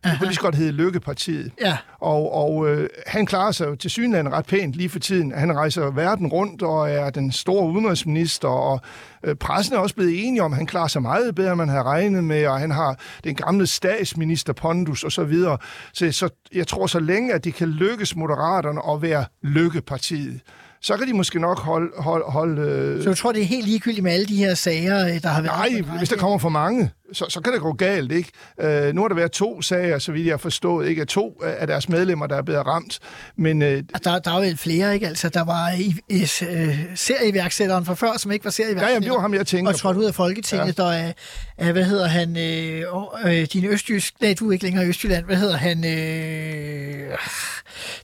Det 0.05 0.13
kunne 0.19 0.27
lige 0.27 0.35
så 0.35 0.41
godt 0.41 0.55
hedde 0.55 0.73
Lykkepartiet. 0.73 1.53
Ja. 1.61 1.77
Og, 2.01 2.35
og 2.35 2.69
øh, 2.69 2.89
han 3.07 3.27
klarer 3.27 3.53
sig 3.53 3.67
jo 3.67 3.75
til 3.75 3.91
synligheden 3.91 4.33
ret 4.33 4.47
pænt 4.47 4.75
lige 4.75 4.89
for 4.89 4.99
tiden. 4.99 5.33
Han 5.33 5.57
rejser 5.57 5.91
verden 5.91 6.27
rundt 6.27 6.63
og 6.63 6.91
er 6.91 7.11
den 7.11 7.33
store 7.33 7.71
udenrigsminister, 7.71 8.49
og 8.49 8.81
øh, 9.25 9.35
pressen 9.35 9.75
er 9.75 9.79
også 9.79 9.95
blevet 9.95 10.27
enige 10.27 10.43
om, 10.43 10.53
at 10.53 10.57
han 10.57 10.67
klarer 10.67 10.89
sig 10.89 11.03
meget 11.03 11.35
bedre, 11.35 11.51
end 11.51 11.57
man 11.57 11.69
havde 11.69 11.83
regnet 11.83 12.25
med, 12.25 12.47
og 12.47 12.59
han 12.59 12.71
har 12.71 12.99
den 13.25 13.35
gamle 13.35 13.67
statsminister 13.67 14.53
Pondus 14.53 15.05
og 15.05 15.13
så 15.13 15.25
videre. 15.25 15.59
Så, 15.93 16.13
så 16.13 16.29
jeg 16.55 16.67
tror 16.67 16.87
så 16.87 17.01
længe, 17.01 17.35
at 17.35 17.45
det 17.45 17.55
kan 17.55 17.69
lykkes 17.69 18.17
Moderaterne 18.17 18.81
at 18.95 19.03
være 19.03 19.25
Lykkepartiet, 19.43 20.41
så 20.83 20.97
kan 20.97 21.07
de 21.07 21.13
måske 21.13 21.39
nok 21.39 21.59
holde... 21.59 21.91
holde, 21.99 22.25
holde 22.25 22.63
øh, 22.63 23.03
Så 23.03 23.09
du 23.09 23.15
tror, 23.15 23.33
det 23.33 23.43
er 23.43 23.47
helt 23.47 23.67
ligegyldigt 23.67 24.03
med 24.03 24.13
alle 24.13 24.27
de 24.27 24.37
her 24.37 24.55
sager, 24.55 25.07
øh, 25.07 25.23
der 25.23 25.29
har 25.29 25.43
været? 25.43 25.73
Nej, 25.87 25.99
hvis 25.99 26.09
der 26.09 26.17
kommer 26.17 26.39
for 26.39 26.49
mange, 26.49 26.91
så, 27.13 27.27
så 27.29 27.41
kan 27.41 27.53
det 27.53 27.61
gå 27.61 27.73
galt, 27.73 28.13
ikke? 28.13 28.31
Øh, 28.61 28.95
nu 28.95 29.01
har 29.01 29.09
der 29.09 29.15
været 29.15 29.33
to 29.33 29.63
sager, 29.63 29.99
så 29.99 30.13
vidt 30.13 30.27
jeg 30.27 30.33
har 30.33 30.39
forstået, 30.39 30.89
ikke? 30.89 31.05
To 31.05 31.43
af 31.43 31.67
deres 31.67 31.89
medlemmer, 31.89 32.27
der 32.27 32.37
er 32.37 32.43
blevet 32.43 32.67
ramt. 32.67 32.99
Men 33.37 33.63
øh, 33.63 33.83
Der, 34.05 34.19
der 34.19 34.31
er 34.31 34.41
vel 34.41 34.57
flere, 34.57 34.95
ikke? 34.95 35.09
Altså, 35.09 35.29
der 35.29 35.45
var 35.45 35.71
i, 35.79 35.95
i, 36.09 36.23
øh, 36.51 36.79
serieværksætteren 36.95 37.85
fra 37.85 37.95
før, 37.95 38.19
som 38.19 38.33
ikke 38.33 38.45
var 38.45 38.49
ja, 38.49 38.53
serieværksætter. 38.53 38.93
jamen, 38.95 39.03
det 39.03 39.13
var 39.13 39.21
ham, 39.21 39.35
jeg 39.35 39.47
tænker 39.47 39.73
og 39.73 39.79
trådte 39.79 40.01
ud 40.01 40.05
af 40.05 40.15
Folketinget, 40.15 40.79
ja. 40.79 40.83
der 40.83 41.13
er, 41.59 41.73
hvad 41.73 41.85
hedder 41.85 42.07
han, 42.07 42.37
øh, 42.37 42.83
øh, 43.25 43.47
din 43.53 43.65
østjysk, 43.65 44.15
nej, 44.21 44.35
du 44.41 44.49
er 44.49 44.53
ikke 44.53 44.65
længere 44.65 44.85
i 44.85 44.89
Østjylland, 44.89 45.25
hvad 45.25 45.37
hedder 45.37 45.57
han, 45.57 45.85
øh, 45.85 47.17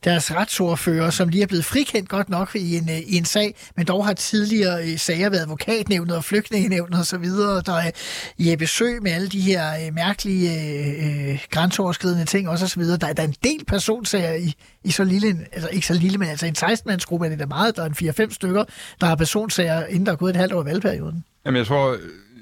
deres 0.04 0.34
retsordfører, 0.34 1.10
som 1.10 1.28
lige 1.28 1.42
er 1.42 1.46
blevet 1.46 1.64
frikendt 1.64 2.08
godt 2.08 2.28
nok 2.28 2.54
i 2.54 2.76
en, 2.76 2.90
øh, 2.90 2.98
i 2.98 3.16
en 3.16 3.24
sag, 3.24 3.54
men 3.76 3.86
dog 3.86 4.06
har 4.06 4.12
tidligere 4.12 4.82
øh, 4.82 4.98
sager 4.98 5.28
været 5.30 5.42
advokatnævnet 5.42 6.16
og 6.16 6.24
flygtningenævnet 6.24 6.98
og 7.00 7.06
så 7.06 7.18
videre. 7.18 7.62
Der 7.66 7.72
er 7.76 7.90
Jeppe 8.38 8.66
Sø 8.66 8.95
med 9.02 9.10
alle 9.12 9.28
de 9.28 9.40
her 9.40 9.86
øh, 9.86 9.94
mærkelige 9.94 10.50
øh, 10.54 11.30
øh, 11.32 11.38
grænseoverskridende 11.50 12.24
ting 12.24 12.48
også 12.48 12.64
og 12.64 12.68
så 12.70 12.80
videre. 12.80 12.98
Der, 12.98 13.06
er- 13.06 13.12
der 13.12 13.22
er 13.22 13.26
en 13.26 13.34
del 13.44 13.64
personsager 13.68 14.34
i, 14.34 14.54
i 14.84 14.90
så 14.90 15.04
lille, 15.04 15.28
en, 15.28 15.40
altså 15.52 15.68
ikke 15.68 15.86
så 15.86 15.94
lille, 15.94 16.18
men 16.18 16.28
altså 16.28 16.46
en 16.46 16.54
16-mandsgruppe 16.58 17.24
er 17.24 17.28
det 17.28 17.38
da 17.38 17.46
meget. 17.46 17.76
Der 17.76 17.82
er 17.82 17.86
en 17.86 18.26
4-5 18.30 18.34
stykker, 18.34 18.64
der 19.00 19.06
har 19.06 19.16
personsager, 19.16 19.86
inden 19.86 20.06
der 20.06 20.12
er 20.12 20.16
gået 20.16 20.30
et 20.30 20.36
halvt 20.36 20.52
år 20.52 20.62
i 20.62 20.66
valgperioden. 20.66 21.24
Jamen, 21.46 21.58
jeg 21.58 21.66
tror, 21.66 21.96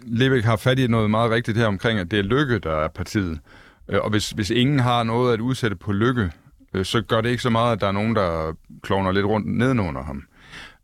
Lebeck 0.07 0.45
har 0.45 0.57
fat 0.57 0.79
i 0.79 0.87
noget 0.87 1.11
meget 1.11 1.31
rigtigt 1.31 1.59
her 1.59 1.67
omkring, 1.67 1.99
at 1.99 2.11
det 2.11 2.19
er 2.19 2.23
Lykke, 2.23 2.59
der 2.59 2.85
er 2.85 2.88
partiet. 2.88 3.38
Øh, 3.88 3.99
Og 4.01 4.11
hvis, 4.11 4.31
hvis 4.31 4.51
ingen 4.51 4.79
har 4.81 5.03
noget 5.03 5.35
at 5.35 5.40
udsætte 5.40 5.77
på 5.77 5.93
Lykke, 5.93 6.31
øh, 6.75 6.85
så 6.85 7.01
gør 7.03 7.21
det 7.21 7.31
ikke 7.31 7.43
så 7.43 7.51
meget, 7.51 7.73
at 7.73 7.81
der 7.81 7.87
er 7.88 7.93
nogen, 7.93 8.14
der 8.17 8.53
klovner 8.83 9.12
lidt 9.12 9.27
rundt 9.27 9.47
nedenunder 9.59 10.03
ham. 10.05 10.23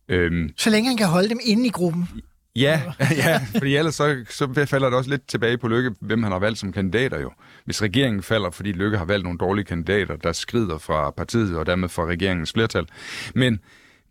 Øhm, 0.09 0.51
Så 0.57 0.71
længe 0.71 0.89
han 0.89 0.97
kan 0.97 1.07
holde 1.07 1.29
dem 1.29 1.39
inde 1.45 1.67
i 1.67 1.71
gruppen 1.71 2.09
ja, 2.57 2.83
ja, 3.25 3.41
fordi 3.53 3.77
ellers 3.77 3.95
så, 3.95 4.25
så 4.31 4.67
falder 4.67 4.89
det 4.89 4.99
også 4.99 5.11
lidt 5.11 5.27
tilbage 5.29 5.59
på 5.59 5.69
Lykke, 5.69 5.91
hvem 6.01 6.23
han 6.23 6.33
har 6.33 6.39
valgt 6.39 6.59
som 6.59 6.73
kandidater 6.73 7.21
jo. 7.21 7.33
Hvis 7.65 7.83
regeringen 7.83 8.23
falder, 8.23 8.51
fordi 8.51 8.73
Lykke 8.73 8.99
har 8.99 9.05
valgt 9.05 9.25
nogle 9.25 9.39
dårlige 9.39 9.65
kandidater, 9.65 10.17
der 10.17 10.33
skrider 10.33 10.79
fra 10.79 11.11
partiet 11.11 11.57
og 11.57 11.67
dermed 11.67 11.89
fra 11.89 12.05
regeringens 12.07 12.53
flertal. 12.53 12.87
Men 13.35 13.61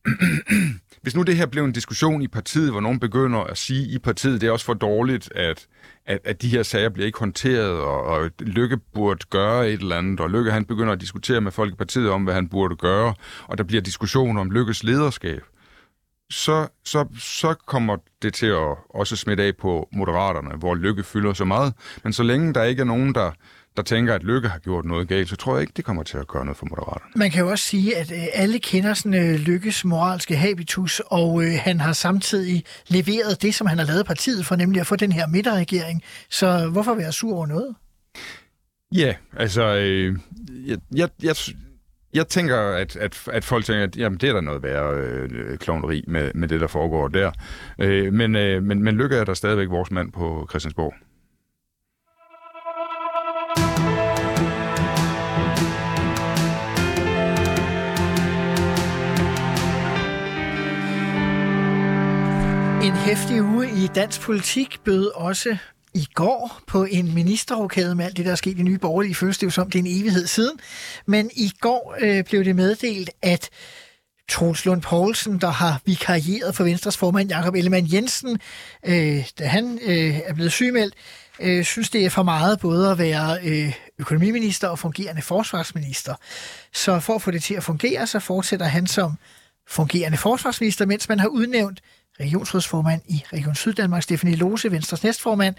hvis 1.02 1.16
nu 1.16 1.22
det 1.22 1.38
her 1.38 1.46
blev 1.46 1.64
en 1.64 1.72
diskussion 1.72 2.22
i 2.22 2.28
partiet, 2.28 2.72
hvor 2.72 2.82
nogen 2.82 3.00
begynder 3.00 3.40
at 3.40 3.58
sige 3.58 3.88
i 3.88 4.00
partiet, 4.00 4.42
det 4.42 4.48
er 4.48 4.52
også 4.52 4.66
for 4.66 4.74
dårligt, 4.74 5.32
at, 5.36 5.68
at, 6.06 6.20
at 6.24 6.42
de 6.42 6.50
her 6.50 6.64
sager 6.64 6.90
bliver 6.90 7.06
ikke 7.06 7.20
håndteret, 7.20 7.80
og, 7.80 8.04
og 8.04 8.32
Lykke 8.40 8.78
burde 8.94 9.26
gøre 9.30 9.70
et 9.70 9.82
eller 9.82 9.98
andet, 9.98 10.20
og 10.20 10.30
Lykke 10.30 10.52
han 10.52 10.66
begynder 10.66 10.94
at 10.94 11.02
diskutere 11.02 11.42
med 11.42 11.52
folk 11.52 11.74
i 11.74 11.76
partiet 11.76 12.10
om, 12.10 12.24
hvad 12.24 12.34
han 12.34 12.50
burde 12.50 12.76
gøre, 12.76 13.14
og 13.48 13.58
der 13.58 13.64
bliver 13.64 13.82
diskussion 13.82 14.38
om 14.38 14.52
Lykkes 14.52 14.84
lederskab, 14.84 15.42
så, 16.32 16.68
så, 16.86 17.06
så 17.20 17.54
kommer 17.54 17.98
det 18.22 18.34
til 18.34 18.46
at 18.46 18.78
også 18.90 19.16
smitte 19.16 19.44
af 19.44 19.58
på 19.58 19.90
moderaterne, 19.92 20.56
hvor 20.56 20.76
Lykke 20.76 21.04
fylder 21.04 21.34
så 21.34 21.46
meget. 21.46 21.74
Men 22.04 22.14
så 22.14 22.24
længe 22.24 22.54
der 22.54 22.64
ikke 22.64 22.82
er 22.82 22.86
nogen, 22.86 23.16
der, 23.16 23.32
der 23.78 23.84
tænker, 23.84 24.16
at 24.16 24.24
Lykke 24.24 24.50
har 24.50 24.60
gjort 24.60 24.86
noget 24.86 25.08
galt, 25.08 25.30
så 25.30 25.36
tror 25.36 25.54
jeg 25.54 25.62
ikke, 25.62 25.74
det 25.78 25.86
kommer 25.86 26.04
til 26.04 26.18
at 26.18 26.28
gøre 26.28 26.46
noget 26.46 26.58
for 26.58 26.66
Moderaterne. 26.66 27.12
Man 27.16 27.32
kan 27.32 27.42
jo 27.44 27.50
også 27.50 27.66
sige, 27.66 27.98
at 27.98 28.12
øh, 28.12 28.24
alle 28.34 28.60
kender 28.60 28.94
sådan 28.94 29.30
øh, 29.30 29.40
Lykkes 29.40 29.86
moralske 29.86 30.36
habitus, 30.36 31.02
og 31.06 31.44
øh, 31.44 31.52
han 31.62 31.80
har 31.80 31.94
samtidig 31.94 32.64
leveret 32.88 33.42
det, 33.42 33.56
som 33.56 33.68
han 33.68 33.78
har 33.78 33.86
lavet 33.86 34.06
partiet 34.06 34.46
for, 34.46 34.56
nemlig 34.56 34.82
at 34.82 34.88
få 34.88 34.96
den 34.96 35.12
her 35.12 35.28
midterregering. 35.28 36.04
Så 36.30 36.70
hvorfor 36.70 36.94
være 36.96 37.12
sur 37.12 37.36
over 37.36 37.48
noget? 37.48 37.76
Ja, 38.92 39.14
altså, 39.38 39.76
øh, 39.76 40.16
jeg, 40.66 40.78
jeg, 40.96 41.10
jeg, 41.24 41.36
jeg 42.14 42.28
tænker, 42.28 42.58
at, 42.58 42.96
at, 42.96 43.28
at 43.34 43.44
folk 43.44 43.66
tænker, 43.66 43.84
at 43.84 43.98
jamen, 43.98 44.18
det 44.18 44.30
er 44.30 44.34
der 44.34 44.42
noget 44.42 44.64
værre 44.64 44.94
øh, 44.96 45.58
klovneri 45.58 46.04
med, 46.08 46.32
med 46.36 46.48
det, 46.48 46.62
der 46.62 46.68
foregår 46.68 47.08
der. 47.08 47.32
Øh, 47.80 48.14
men, 48.14 48.36
øh, 48.36 48.64
men, 48.64 48.84
men 48.84 48.96
Lykke 48.96 49.16
er 49.16 49.24
der 49.24 49.34
stadigvæk 49.34 49.70
vores 49.70 49.92
mand 49.92 50.12
på 50.12 50.48
Christiansborg. 50.50 50.94
En 62.84 62.94
hæftig 62.94 63.44
uge 63.44 63.68
i 63.68 63.88
dansk 63.96 64.22
politik 64.22 64.80
bød 64.86 65.12
også 65.16 65.58
i 65.94 66.08
går 66.14 66.62
på 66.68 66.84
en 66.84 67.14
ministerrokade 67.14 67.96
med 67.96 68.06
alt 68.06 68.18
det, 68.18 68.26
der 68.26 68.32
er 68.32 68.36
sket 68.36 68.60
i 68.60 68.64
Nye 68.64 68.78
Borgerlige. 68.78 69.16
Føles 69.16 69.38
det 69.38 69.46
jo 69.46 69.52
som, 69.52 69.70
det 69.70 69.80
er 69.80 69.84
en 69.84 70.00
evighed 70.02 70.28
siden. 70.28 70.60
Men 71.06 71.30
i 71.34 71.52
går 71.62 71.96
øh, 72.00 72.24
blev 72.24 72.46
det 72.46 72.56
meddelt, 72.56 73.10
at 73.22 73.50
Troels 74.30 74.66
Lund 74.66 74.82
Poulsen, 74.82 75.42
der 75.42 75.50
har 75.50 75.82
vikarieret 75.86 76.56
for 76.56 76.64
Venstres 76.64 76.98
formand 76.98 77.30
Jakob 77.30 77.56
Ellemann 77.56 77.94
Jensen, 77.94 78.40
øh, 78.86 79.26
da 79.40 79.46
han 79.46 79.80
øh, 79.84 80.20
er 80.20 80.34
blevet 80.34 80.52
sygemeldt, 80.52 80.94
øh, 81.40 81.64
synes, 81.64 81.90
det 81.90 82.06
er 82.06 82.10
for 82.10 82.24
meget 82.24 82.60
både 82.60 82.92
at 82.92 82.98
være 82.98 83.38
øh, 83.44 83.74
økonomiminister 84.00 84.68
og 84.68 84.80
fungerende 84.80 85.22
forsvarsminister. 85.22 86.16
Så 86.74 87.00
for 87.00 87.16
at 87.16 87.22
få 87.22 87.32
det 87.32 87.44
til 87.44 87.54
at 87.54 87.64
fungere, 87.64 88.08
så 88.08 88.20
fortsætter 88.20 88.66
han 88.66 88.88
som 88.88 89.14
fungerende 89.68 90.18
forsvarsminister, 90.18 90.86
mens 90.86 91.10
man 91.10 91.20
har 91.20 91.28
udnævnt 91.28 91.82
regionsrådsformand 92.20 93.02
i 93.08 93.24
Region 93.34 93.56
Syddanmark, 93.56 94.04
Stefanie 94.04 94.36
Lose, 94.36 94.72
Venstres 94.72 95.04
næstformand, 95.04 95.56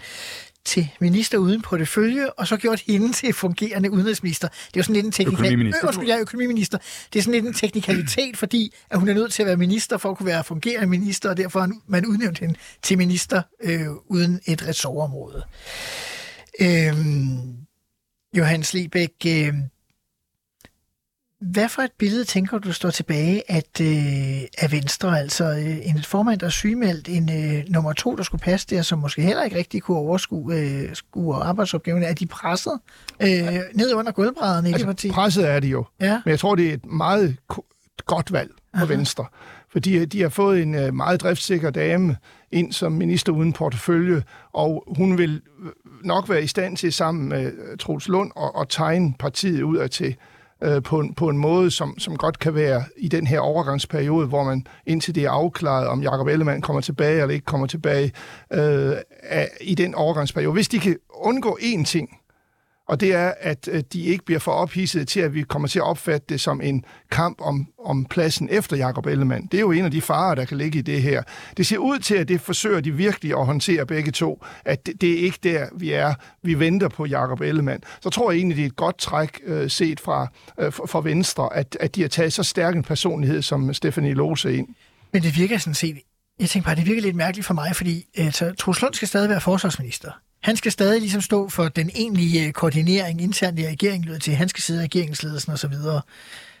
til 0.65 0.89
minister 0.99 1.37
uden 1.37 1.61
portefølje, 1.61 2.29
og 2.29 2.47
så 2.47 2.57
gjort 2.57 2.79
hende 2.87 3.13
til 3.13 3.33
fungerende 3.33 3.91
udenrigsminister. 3.91 4.47
Det 4.47 4.57
er 4.65 4.69
jo 4.77 4.83
sådan 4.83 4.95
lidt 4.95 5.05
en 5.05 5.11
teknikalitet. 5.11 5.51
Økonomiminister. 5.51 6.01
Øh, 6.01 6.07
jeg 6.07 6.15
er 6.15 6.21
økonomiminister. 6.21 6.77
Det 7.13 7.19
er 7.19 7.23
sådan 7.23 7.33
lidt 7.33 7.45
en 7.45 7.53
teknikalitet, 7.53 8.37
fordi 8.37 8.73
at 8.89 8.99
hun 8.99 9.09
er 9.09 9.13
nødt 9.13 9.33
til 9.33 9.43
at 9.43 9.47
være 9.47 9.57
minister 9.57 9.97
for 9.97 10.11
at 10.11 10.17
kunne 10.17 10.27
være 10.27 10.43
fungerende 10.43 10.87
minister, 10.87 11.29
og 11.29 11.37
derfor 11.37 11.69
man 11.87 12.05
udnævnt 12.05 12.39
hende 12.39 12.55
til 12.81 12.97
minister 12.97 13.41
øh, 13.63 13.87
uden 14.07 14.39
et 14.45 14.67
ressortområde. 14.67 15.43
Øh, 16.61 16.95
Johannes 18.37 18.73
Libæk, 18.73 19.13
øh, 19.27 19.53
hvad 21.41 21.69
for 21.69 21.81
et 21.81 21.91
billede 21.97 22.23
tænker 22.23 22.57
du 22.57 22.73
står 22.73 22.89
tilbage 22.89 23.51
at, 23.51 23.81
øh, 23.81 24.41
af 24.57 24.71
Venstre? 24.71 25.19
Altså 25.19 25.43
øh, 25.43 25.87
en 25.87 26.03
formand, 26.03 26.39
der 26.39 26.45
er 26.45 26.49
sygemeldt, 26.49 27.09
en 27.09 27.29
øh, 27.29 27.63
nummer 27.69 27.93
to, 27.93 28.15
der 28.15 28.23
skulle 28.23 28.41
passe 28.41 28.67
der, 28.69 28.81
som 28.81 28.99
måske 28.99 29.21
heller 29.21 29.43
ikke 29.43 29.57
rigtig 29.57 29.81
kunne 29.81 29.97
overskue 29.97 30.55
øh, 30.55 30.95
skue 30.95 31.35
arbejdsopgaverne. 31.35 32.05
Er 32.05 32.13
de 32.13 32.25
presset 32.25 32.79
øh, 33.21 33.29
ned 33.73 33.93
under 33.93 34.11
gulvbrædderne 34.11 34.69
i 34.69 34.73
det 34.73 34.85
parti? 34.85 35.07
Altså, 35.07 35.15
presset 35.15 35.49
er 35.49 35.59
de 35.59 35.67
jo. 35.67 35.85
Ja. 35.99 36.21
Men 36.25 36.31
jeg 36.31 36.39
tror, 36.39 36.55
det 36.55 36.69
er 36.69 36.73
et 36.73 36.85
meget 36.85 37.37
godt 38.05 38.31
valg 38.31 38.51
for 38.75 38.85
Aha. 38.85 38.93
Venstre. 38.93 39.25
Fordi 39.71 40.05
de 40.05 40.21
har 40.21 40.29
fået 40.29 40.61
en 40.61 40.75
øh, 40.75 40.93
meget 40.93 41.21
driftssikker 41.21 41.69
dame 41.69 42.17
ind 42.51 42.73
som 42.73 42.91
minister 42.91 43.33
uden 43.33 43.53
portefølje, 43.53 44.23
og 44.53 44.83
hun 44.97 45.17
vil 45.17 45.41
øh, 45.63 45.71
nok 46.03 46.29
være 46.29 46.43
i 46.43 46.47
stand 46.47 46.77
til 46.77 46.93
sammen 46.93 47.29
med 47.29 47.45
øh, 47.45 47.77
Troels 47.79 48.07
Lund 48.07 48.31
og, 48.35 48.55
og 48.55 48.69
tegne 48.69 49.13
partiet 49.19 49.61
ud 49.61 49.77
af 49.77 49.89
til 49.89 50.15
øh, 50.61 50.83
på, 50.83 50.99
en, 50.99 51.13
på 51.13 51.29
en 51.29 51.37
måde, 51.37 51.71
som, 51.71 51.99
som 51.99 52.17
godt 52.17 52.39
kan 52.39 52.55
være 52.55 52.83
i 52.97 53.07
den 53.07 53.27
her 53.27 53.39
overgangsperiode, 53.39 54.27
hvor 54.27 54.43
man 54.43 54.67
indtil 54.85 55.15
det 55.15 55.23
er 55.23 55.31
afklaret, 55.31 55.87
om 55.87 56.01
Jakob 56.01 56.27
Ellemann 56.27 56.61
kommer 56.61 56.81
tilbage 56.81 57.21
eller 57.21 57.33
ikke 57.33 57.45
kommer 57.45 57.67
tilbage, 57.67 58.11
øh, 58.53 58.95
af, 59.23 59.49
i 59.61 59.75
den 59.75 59.95
overgangsperiode. 59.95 60.53
Hvis 60.53 60.67
de 60.67 60.79
kan 60.79 60.97
undgå 61.09 61.57
én 61.61 61.83
ting, 61.83 62.09
og 62.91 62.99
det 62.99 63.13
er, 63.13 63.33
at 63.39 63.69
øh, 63.71 63.83
de 63.93 64.01
ikke 64.01 64.25
bliver 64.25 64.39
for 64.39 64.51
ophidset 64.51 65.07
til, 65.07 65.19
at 65.19 65.33
vi 65.33 65.41
kommer 65.41 65.67
til 65.67 65.79
at 65.79 65.83
opfatte 65.83 66.25
det 66.29 66.41
som 66.41 66.61
en 66.61 66.85
kamp 67.11 67.41
om, 67.41 67.67
om 67.85 68.05
pladsen 68.05 68.49
efter 68.51 68.77
Jakob 68.77 69.05
Ellemann. 69.05 69.47
Det 69.51 69.57
er 69.57 69.61
jo 69.61 69.71
en 69.71 69.85
af 69.85 69.91
de 69.91 70.01
farer, 70.01 70.35
der 70.35 70.45
kan 70.45 70.57
ligge 70.57 70.79
i 70.79 70.81
det 70.81 71.01
her. 71.01 71.23
Det 71.57 71.67
ser 71.67 71.77
ud 71.77 71.99
til, 71.99 72.15
at 72.15 72.27
det 72.27 72.41
forsøger 72.41 72.79
de 72.81 72.91
virkelig 72.91 73.39
at 73.39 73.45
håndtere 73.45 73.85
begge 73.85 74.11
to, 74.11 74.45
at 74.65 74.85
det, 74.85 75.01
det 75.01 75.11
er 75.13 75.17
ikke 75.17 75.39
der, 75.43 75.65
vi 75.75 75.91
er. 75.91 76.13
Vi 76.43 76.59
venter 76.59 76.87
på 76.87 77.05
Jakob 77.05 77.41
Ellemann. 77.41 77.83
Så 78.01 78.09
tror 78.09 78.31
jeg 78.31 78.37
egentlig, 78.37 78.57
det 78.57 78.63
er 78.63 78.67
et 78.67 78.75
godt 78.75 78.97
træk 78.97 79.39
øh, 79.45 79.69
set 79.69 79.99
fra, 79.99 80.27
øh, 80.59 80.73
fra 80.73 81.01
Venstre, 81.01 81.55
at, 81.55 81.77
at 81.79 81.95
de 81.95 82.01
har 82.01 82.09
taget 82.09 82.33
så 82.33 82.43
stærk 82.43 82.75
en 82.75 82.83
personlighed 82.83 83.41
som 83.41 83.73
Stephanie 83.73 84.13
Lose 84.13 84.57
ind. 84.57 84.67
Men 85.13 85.21
det 85.21 85.37
virker 85.37 85.57
sådan 85.57 85.73
set... 85.73 85.97
Jeg 86.39 86.49
tænkte 86.49 86.65
bare, 86.65 86.75
det 86.75 86.85
virker 86.85 87.01
lidt 87.01 87.15
mærkeligt 87.15 87.47
for 87.47 87.53
mig, 87.53 87.75
fordi 87.75 88.05
altså, 88.17 88.53
Troels 88.59 88.81
Lund 88.81 88.93
skal 88.93 89.07
stadig 89.07 89.29
være 89.29 89.41
forsvarsminister. 89.41 90.11
Han 90.43 90.55
skal 90.57 90.71
stadig 90.71 90.99
ligesom 90.99 91.21
stå 91.21 91.49
for 91.49 91.67
den 91.67 91.89
egentlige 91.95 92.47
øh, 92.47 92.53
koordinering 92.53 93.21
internt 93.21 93.59
i 93.59 93.67
regeringen, 93.67 94.07
lyder 94.07 94.19
til. 94.19 94.35
Han 94.35 94.49
skal 94.49 94.63
sidde 94.63 94.81
i 94.81 94.83
regeringsledelsen 94.83 95.53
osv. 95.53 95.73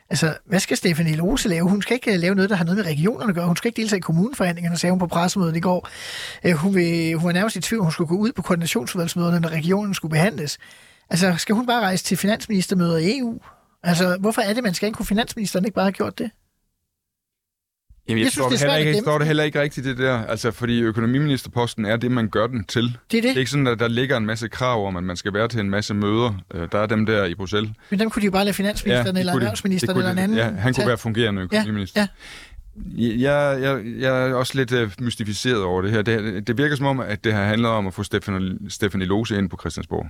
Altså, 0.09 0.37
hvad 0.45 0.59
skal 0.59 0.77
Stefanie 0.77 1.15
Lose 1.15 1.49
lave? 1.49 1.69
Hun 1.69 1.81
skal 1.81 1.93
ikke 1.93 2.13
øh, 2.13 2.19
lave 2.19 2.35
noget, 2.35 2.49
der 2.49 2.55
har 2.55 2.65
noget 2.65 2.77
med 2.77 2.85
regionerne 2.85 3.29
at 3.29 3.35
gøre. 3.35 3.47
Hun 3.47 3.55
skal 3.55 3.67
ikke 3.67 3.81
deltage 3.81 3.97
i 3.97 4.01
kommuneforhandlingerne, 4.01 4.77
sagde 4.77 4.91
hun 4.91 4.99
på 4.99 5.07
pressemødet 5.07 5.55
i 5.55 5.59
går. 5.59 5.89
Hun, 6.53 6.75
vil, 6.75 7.15
hun 7.15 7.25
var 7.27 7.31
nærmest 7.31 7.55
i 7.55 7.61
tvivl, 7.61 7.83
hun 7.83 7.91
skulle 7.91 8.07
gå 8.07 8.15
ud 8.15 8.31
på 8.31 8.41
koordinationsudvalgsmøderne, 8.41 9.39
når 9.39 9.49
regionen 9.49 9.93
skulle 9.93 10.09
behandles. 10.09 10.57
Altså, 11.09 11.35
skal 11.37 11.55
hun 11.55 11.65
bare 11.65 11.81
rejse 11.81 12.03
til 12.03 12.17
finansministermøder 12.17 12.97
i 12.97 13.17
EU? 13.17 13.39
Altså, 13.83 14.17
hvorfor 14.19 14.41
er 14.41 14.53
det, 14.53 14.63
man 14.63 14.73
skal 14.73 14.87
ikke 14.87 14.97
kunne 14.97 15.05
finansministeren 15.05 15.65
ikke 15.65 15.75
bare 15.75 15.85
have 15.85 15.91
gjort 15.91 16.19
det? 16.19 16.31
Jamen, 18.09 18.19
jeg, 18.19 18.23
Jeg 18.25 18.31
synes, 18.31 18.33
synes, 18.33 18.45
det 18.45 18.51
det 18.51 18.59
heller 18.59 18.75
ikke, 18.77 18.89
jeg 18.91 18.97
forstår 18.97 19.17
det 19.17 19.27
heller 19.27 19.43
ikke 19.43 19.61
rigtigt, 19.61 19.85
det 19.85 19.97
der. 19.97 20.25
Altså, 20.25 20.51
fordi 20.51 20.81
økonomiministerposten 20.81 21.85
er 21.85 21.97
det, 21.97 22.11
man 22.11 22.29
gør 22.29 22.47
den 22.47 22.63
til. 22.65 22.83
Det 22.83 22.93
er 22.93 22.97
det. 23.11 23.23
Det 23.23 23.31
er 23.31 23.37
ikke 23.39 23.51
sådan, 23.51 23.67
at 23.67 23.79
der 23.79 23.87
ligger 23.87 24.17
en 24.17 24.25
masse 24.25 24.47
krav 24.47 24.87
om, 24.87 24.95
at 24.95 25.03
man 25.03 25.15
skal 25.17 25.33
være 25.33 25.47
til 25.47 25.59
en 25.59 25.69
masse 25.69 25.93
møder. 25.93 26.33
Øh, 26.53 26.67
Der 26.71 26.79
er 26.79 26.85
dem 26.85 27.05
der 27.05 27.25
i 27.25 27.35
Bruxelles. 27.35 27.71
Men 27.89 27.99
dem 27.99 28.09
kunne 28.09 28.21
de 28.21 28.25
jo 28.25 28.31
bare 28.31 28.45
lade 28.45 28.53
finansministeren 28.53 29.15
det 29.15 29.19
eller 29.19 29.33
erhvervsministeren 29.33 29.97
eller 29.97 30.11
en 30.11 30.17
de. 30.17 30.23
anden 30.23 30.37
Ja, 30.37 30.49
han 30.49 30.73
kunne 30.73 30.87
være 30.87 30.97
fungerende 30.97 31.41
økonomiminister. 31.41 32.01
Ja, 32.01 32.07
Jeg, 33.07 33.61
jeg, 33.61 33.81
jeg 33.99 34.29
er 34.29 34.33
også 34.33 34.57
lidt 34.57 34.71
uh, 34.71 34.89
mystificeret 34.99 35.63
over 35.63 35.81
det 35.81 35.91
her. 35.91 36.01
Det, 36.01 36.47
det 36.47 36.57
virker 36.57 36.75
som 36.75 36.85
om, 36.85 36.99
at 36.99 37.23
det 37.23 37.33
har 37.33 37.43
handlet 37.43 37.71
om 37.71 37.87
at 37.87 37.93
få 37.93 38.03
Stefanie 38.69 39.05
Lose 39.05 39.37
ind 39.37 39.49
på 39.49 39.57
Christiansborg. 39.59 40.05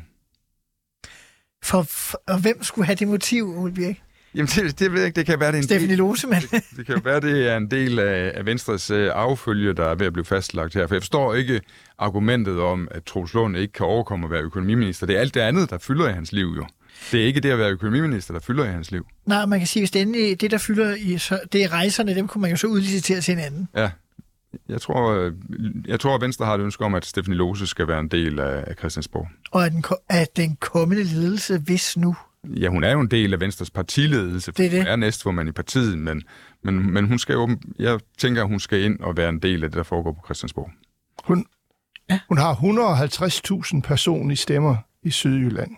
For, 1.64 1.82
for, 1.90 2.22
og 2.28 2.40
hvem 2.42 2.64
skulle 2.64 2.86
have 2.86 2.96
det 2.96 3.08
motiv, 3.08 3.58
Ole 3.58 3.74
Birk? 3.74 3.96
Jamen, 4.36 4.48
det, 4.48 4.80
det 4.80 4.92
ved 4.92 5.00
jeg 5.00 5.08
ikke. 5.08 5.16
Det 5.16 5.26
kan 5.26 5.40
være, 5.40 5.52
det 5.52 5.72
er 5.72 5.80
en 5.80 5.96
Lose, 5.96 6.28
men... 6.28 6.42
det 6.78 6.86
kan 6.86 6.96
jo 6.96 7.02
være, 7.04 7.20
det 7.20 7.50
er 7.50 7.58
en 7.58 7.72
del 7.72 8.00
af, 8.00 8.32
af 8.36 8.46
Venstres 8.46 8.92
uh, 8.92 8.98
affølge, 9.14 9.74
der 9.74 9.86
er 9.86 9.96
ved 9.96 10.08
at 10.08 10.14
blive 10.14 10.26
fastlagt 10.26 10.74
her. 10.74 10.88
For 10.88 10.96
jeg 10.96 11.02
forstår 11.02 11.34
ikke 11.34 11.62
argumentet 11.98 12.60
om, 12.60 12.88
at 12.92 13.04
Troels 13.04 13.34
Lund 13.34 13.58
ikke 13.58 13.74
kan 13.74 13.86
overkomme 13.86 14.26
at 14.26 14.32
være 14.32 14.42
økonomiminister. 14.42 15.06
Det 15.06 15.16
er 15.16 15.20
alt 15.20 15.34
det 15.34 15.42
andet, 15.42 15.70
der 15.70 15.78
fylder 15.78 16.10
i 16.10 16.14
hans 16.14 16.32
liv 16.32 16.54
jo. 16.58 16.66
Det 17.12 17.22
er 17.22 17.26
ikke 17.26 17.40
det 17.40 17.52
at 17.52 17.60
være 17.60 17.72
økonomiminister, 17.72 18.34
der 18.34 18.42
fylder 18.42 18.66
i 18.66 18.72
hans 18.72 18.92
liv. 18.92 19.06
Nej, 19.26 19.46
man 19.46 19.60
kan 19.60 19.68
sige, 19.68 19.82
hvis 19.82 19.92
det 19.92 20.02
endelig 20.02 20.42
det, 20.42 20.52
der 20.52 20.58
fylder 20.58 20.96
i, 20.96 21.18
så, 21.18 21.40
det 21.52 21.64
er 21.64 21.74
rejserne, 21.74 22.16
dem 22.16 22.28
kunne 22.28 22.42
man 22.42 22.52
jo 22.52 22.58
så 22.58 22.68
udlicitere 22.68 23.22
til 23.22 23.36
hinanden. 23.36 23.68
Ja. 23.76 23.90
Jeg 24.70 24.82
tror, 24.82 25.12
øh, 25.12 25.32
jeg 25.88 26.00
tror, 26.00 26.16
at 26.16 26.22
Venstre 26.22 26.46
har 26.46 26.56
et 26.56 26.62
ønske 26.62 26.86
om, 26.86 26.96
at 26.96 27.06
Stefanie 27.06 27.38
Lose 27.38 27.68
skal 27.68 27.88
være 27.88 28.00
en 28.00 28.08
del 28.08 28.40
af, 28.40 28.64
af 28.68 28.76
Christiansborg. 28.80 29.28
Og 29.52 29.66
at 29.66 29.72
den, 29.72 29.84
at 30.10 30.38
den 30.38 30.56
kommende 30.56 31.04
ledelse, 31.04 31.58
hvis 31.58 31.98
nu... 31.98 32.16
Ja, 32.50 32.68
hun 32.70 32.84
er 32.84 32.92
jo 32.92 33.00
en 33.00 33.08
del 33.12 33.34
af 33.34 33.40
Venstres 33.40 33.72
partiledelse, 33.72 34.46
for 34.46 34.52
Det 34.52 34.66
er 34.66 34.70
det. 34.70 34.80
hun 34.80 34.88
er 34.88 34.96
næstformand 34.96 35.50
i 35.50 35.52
partiet, 35.52 35.98
men, 35.98 36.24
men, 36.64 36.92
men 36.94 37.08
hun 37.08 37.20
skal 37.20 37.34
jo, 37.34 37.50
jeg 37.80 38.00
tænker, 38.18 38.42
at 38.42 38.48
hun 38.48 38.60
skal 38.60 38.82
ind 38.82 39.00
og 39.00 39.18
være 39.18 39.30
en 39.30 39.40
del 39.40 39.64
af 39.64 39.70
det, 39.70 39.78
der 39.78 39.84
foregår 39.84 40.12
på 40.12 40.22
Christiansborg. 40.26 40.70
Hun, 41.24 41.46
Ja. 42.10 42.20
hun 42.28 42.38
har 42.38 42.54
150.000 42.54 43.82
personlige 43.82 44.38
stemmer 44.38 44.76
i 45.04 45.10
Sydjylland 45.12 45.72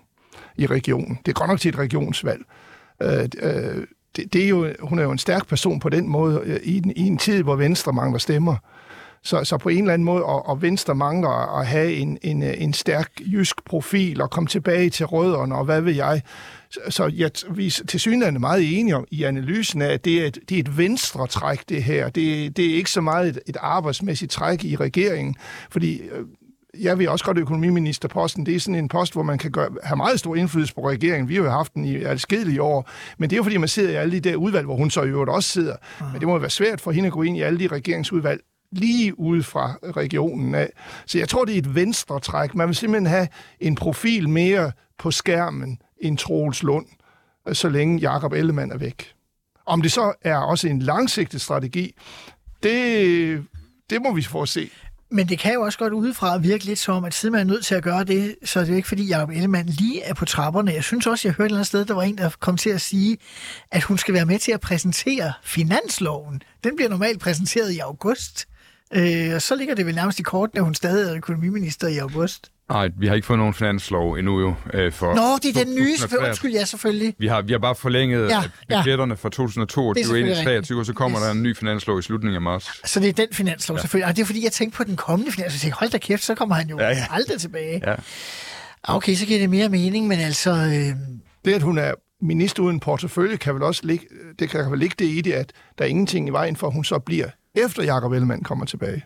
i 0.58 0.66
regionen. 0.66 1.20
Det 1.26 1.32
er 1.32 1.34
godt 1.34 1.50
nok 1.50 1.60
til 1.60 1.70
et 1.70 1.78
regionsvalg. 1.78 2.42
Øh, 3.04 3.10
øh, 3.42 3.88
det, 4.16 4.34
det 4.34 4.44
er 4.44 4.48
jo, 4.50 4.74
hun 4.80 5.00
er 5.00 5.04
jo 5.04 5.12
en 5.12 5.18
stærk 5.18 5.48
person 5.48 5.80
på 5.80 5.90
den 5.90 6.08
måde 6.10 6.42
øh, 6.46 6.60
i, 6.64 6.82
i 6.96 7.02
en 7.02 7.18
tid, 7.18 7.44
hvor 7.44 7.56
Venstre 7.56 7.94
mangler 7.94 8.20
stemmer. 8.20 8.56
Så, 9.24 9.44
så 9.44 9.58
på 9.58 9.70
en 9.70 9.78
eller 9.78 9.94
anden 9.94 10.06
måde, 10.06 10.24
og, 10.24 10.46
og 10.46 10.62
Venstre 10.62 10.96
mangler 10.96 11.60
at 11.60 11.68
have 11.68 11.94
en, 11.94 12.18
en, 12.22 12.44
en 12.44 12.74
stærk 12.74 13.12
jysk 13.26 13.66
profil 13.66 14.22
og 14.22 14.32
komme 14.32 14.48
tilbage 14.48 14.90
til 14.90 15.06
rødderne, 15.06 15.56
og 15.56 15.66
hvad 15.66 15.82
ved 15.82 15.94
jeg. 15.94 16.22
Så, 16.70 16.80
så 16.90 17.12
jeg, 17.14 17.32
vi 17.50 17.66
er 17.66 17.82
til 17.88 18.00
synligheden 18.00 18.42
meget 18.42 18.80
enige 18.80 18.96
om 18.96 19.06
i 19.12 19.24
analysen 19.24 19.82
af, 19.82 19.94
at 19.94 20.06
det 20.06 20.22
er 20.22 20.28
et, 20.28 20.40
det 20.50 20.56
er 20.56 20.60
et 20.60 20.78
venstre 20.78 21.28
træk, 21.28 21.70
det 21.70 21.84
her. 21.84 22.10
Det, 22.10 22.58
det 22.58 22.72
er 22.72 22.76
ikke 22.76 22.92
så 22.92 23.02
meget 23.02 23.30
et, 23.30 23.40
et 23.46 23.58
arbejdsmæssigt 23.60 24.32
træk 24.32 24.64
i 24.64 24.76
regeringen, 24.76 25.36
fordi 25.70 26.02
øh, 26.02 26.26
jeg 26.80 27.00
vil 27.00 27.10
også 27.10 27.26
godt 27.26 27.38
økonomiministerposten. 27.38 28.46
Det 28.46 28.56
er 28.56 28.60
sådan 28.60 28.76
en 28.76 28.88
post, 28.88 29.14
hvor 29.14 29.24
man 29.24 29.38
kan 29.38 29.52
gøre, 29.52 29.70
have 29.84 29.98
meget 29.98 30.20
stor 30.20 30.36
indflydelse 30.36 30.76
på 30.76 30.90
regeringen. 30.90 31.30
Vi 31.30 31.36
har 31.36 31.44
jo 31.44 31.50
haft 31.50 31.74
den 31.74 31.86
i 31.86 32.04
adskillige 32.04 32.62
år. 32.62 32.90
Men 33.18 33.30
det 33.30 33.36
er 33.36 33.38
jo 33.38 33.44
fordi, 33.44 33.58
man 33.58 33.70
sidder 33.70 33.90
i 33.92 33.96
alle 33.96 34.20
de 34.20 34.30
der 34.30 34.36
udvalg, 34.36 34.66
hvor 34.66 34.76
hun 34.76 34.90
så 34.90 35.04
i 35.04 35.08
øvrigt 35.08 35.30
også 35.30 35.50
sidder. 35.50 35.76
Men 36.12 36.20
det 36.20 36.28
må 36.28 36.38
være 36.38 36.50
svært 36.50 36.82
for 36.82 36.92
hende 36.92 37.08
at 37.08 37.14
gå 37.14 37.22
ind 37.22 37.38
i 37.38 37.42
alle 37.42 37.60
de 37.60 37.68
regeringsudvalg 37.68 38.42
lige 38.78 39.20
ude 39.20 39.44
fra 39.44 39.76
regionen 39.84 40.56
af. 40.56 40.70
Så 41.06 41.18
jeg 41.18 41.30
tror, 41.30 41.46
det 41.46 41.54
er 41.54 41.60
et 41.60 41.76
venstre 41.76 42.20
træk. 42.20 42.56
Man 42.56 42.68
vil 42.68 42.76
simpelthen 42.76 43.08
have 43.08 43.28
en 43.60 43.76
profil 43.76 44.30
mere 44.30 44.72
på 45.00 45.12
skærmen 45.12 45.80
end 46.02 46.18
Troels 46.18 46.64
Lund, 46.64 46.86
øh, 47.48 47.56
så 47.56 47.70
længe 47.70 48.00
Jakob 48.00 48.34
Ellemann 48.34 48.72
er 48.72 48.78
væk. 48.78 49.14
Om 49.66 49.82
det 49.82 49.92
så 49.92 50.14
er 50.22 50.38
også 50.38 50.68
en 50.68 50.80
langsigtet 50.80 51.42
strategi, 51.42 51.96
det, 52.64 53.46
det 53.90 54.02
må 54.02 54.14
vi 54.14 54.22
få 54.22 54.42
at 54.42 54.50
se. 54.50 54.70
Men 55.12 55.30
det 55.30 55.40
kan 55.40 55.54
jo 55.54 55.62
også 55.62 55.80
godt 55.80 55.94
udefra 55.94 56.38
virke 56.38 56.66
lidt 56.66 56.80
som, 56.80 57.06
at 57.06 57.14
siden 57.14 57.32
man 57.32 57.42
er 57.42 57.54
nødt 57.54 57.66
til 57.66 57.76
at 57.76 57.84
gøre 57.84 58.04
det, 58.04 58.36
så 58.44 58.62
det 58.62 58.70
er 58.70 58.76
ikke 58.76 58.88
fordi 58.88 59.08
Jacob 59.08 59.30
Ellemann 59.30 59.70
lige 59.70 60.02
er 60.02 60.14
på 60.14 60.26
trapperne. 60.26 60.74
Jeg 60.74 60.84
synes 60.84 61.08
også, 61.08 61.28
jeg 61.28 61.36
hørte 61.36 61.46
et 61.46 61.50
eller 61.50 61.58
andet 61.58 61.68
sted, 61.68 61.86
der 61.86 61.94
var 61.94 62.02
en, 62.02 62.18
der 62.18 62.30
kom 62.40 62.58
til 62.58 62.70
at 62.70 62.82
sige, 62.82 63.18
at 63.72 63.84
hun 63.84 63.98
skal 63.98 64.14
være 64.14 64.26
med 64.26 64.40
til 64.40 64.52
at 64.52 64.62
præsentere 64.62 65.34
finansloven. 65.44 66.42
Den 66.64 66.76
bliver 66.76 66.90
normalt 66.90 67.20
præsenteret 67.20 67.72
i 67.72 67.80
august. 67.80 68.48
Øh, 68.96 69.36
og 69.36 69.42
så 69.42 69.56
ligger 69.56 69.76
det 69.76 69.86
vel 69.86 69.96
nærmest 69.96 70.20
i 70.20 70.24
korten, 70.24 70.58
at 70.58 70.64
hun 70.64 70.76
stadig 70.76 71.10
er 71.12 71.16
økonomiminister 71.16 71.88
i 71.88 71.98
august. 71.98 72.50
Nej, 72.70 72.90
vi 73.00 73.08
har 73.08 73.16
ikke 73.16 73.26
fået 73.28 73.40
nogen 73.40 73.54
finanslov 73.54 74.14
endnu 74.14 74.40
jo. 74.40 74.54
Øh, 74.74 74.92
for 74.92 75.14
Nå, 75.16 75.38
det 75.44 75.58
er 75.60 75.64
den 75.66 75.76
nye, 75.76 75.92
2023. 75.98 76.28
undskyld, 76.28 76.52
ja, 76.54 76.66
selvfølgelig. 76.66 77.16
Vi 77.20 77.28
har, 77.28 77.42
vi 77.42 77.52
har 77.52 77.60
bare 77.60 77.76
forlænget 77.76 78.30
Ja, 78.30 78.36
ja, 78.36 78.44
ja. 78.70 78.78
budgetterne 78.82 79.18
fra 79.18 79.30
2022 79.30 80.04
Det 80.04 80.12
er 80.12 80.16
ind 80.20 80.28
i 80.32 80.36
selvfølgelig 80.36 80.64
23, 80.64 80.80
og 80.80 80.86
så 80.86 80.94
kommer 80.94 81.20
Yes. 81.20 81.26
der 81.26 81.32
en 81.32 81.44
ny 81.44 81.58
finanslov 81.58 82.00
i 82.00 82.02
slutningen 82.02 82.36
af 82.36 82.42
marts. 82.42 82.90
Så 82.90 83.00
det 83.00 83.10
er 83.10 83.14
den 83.14 83.28
finanslov, 83.32 83.78
ja. 83.78 83.82
selvfølgelig. 83.82 84.08
Og 84.10 84.16
det 84.16 84.22
er 84.22 84.26
fordi, 84.26 84.44
jeg 84.44 84.52
tænkte 84.52 84.78
på 84.78 84.84
den 84.84 84.96
kommende 84.96 85.32
finanslov. 85.32 85.54
Jeg 85.54 85.60
tænkte, 85.62 85.78
hold 85.80 85.90
da 85.90 85.98
kæft, 85.98 86.24
så 86.24 86.36
kommer 86.36 86.56
han 86.56 86.70
jo 86.70 86.78
ja, 86.80 86.84
Ja, 86.84 86.90
ja. 86.90 86.98
ja. 86.98 87.06
aldrig 87.10 87.40
tilbage. 87.40 87.82
Ja. 87.88 87.96
Okay, 88.84 89.16
så 89.16 89.26
giver 89.26 89.40
det 89.40 89.50
mere 89.50 89.70
mening, 89.70 90.08
men 90.08 90.20
altså... 90.20 90.52
Øh, 90.52 90.96
Det, 91.46 91.54
at 91.54 91.62
hun 91.62 91.78
er 91.78 91.92
minister 92.22 92.64
uden 92.64 92.80
portefølje, 92.80 93.38
kan 93.38 93.54
vel 93.56 93.64
også 93.64 93.82
ligge, 93.84 94.06
det 94.40 94.50
kan 94.50 94.72
vel 94.72 94.80
ligge 94.80 94.96
det 95.00 95.06
i 95.06 95.22
det, 95.22 95.32
at 95.34 95.52
der 95.78 95.84
er 95.84 95.90
ingenting 95.90 96.28
i 96.28 96.32
vejen 96.32 96.56
for, 96.56 96.68
at 96.68 96.74
hun 96.74 96.84
så 96.84 97.00
bliver, 97.00 97.28
efter 97.56 97.84
Jakob 97.84 98.12
Ellemann 98.12 98.44
kommer 98.44 98.66
tilbage. 98.66 99.04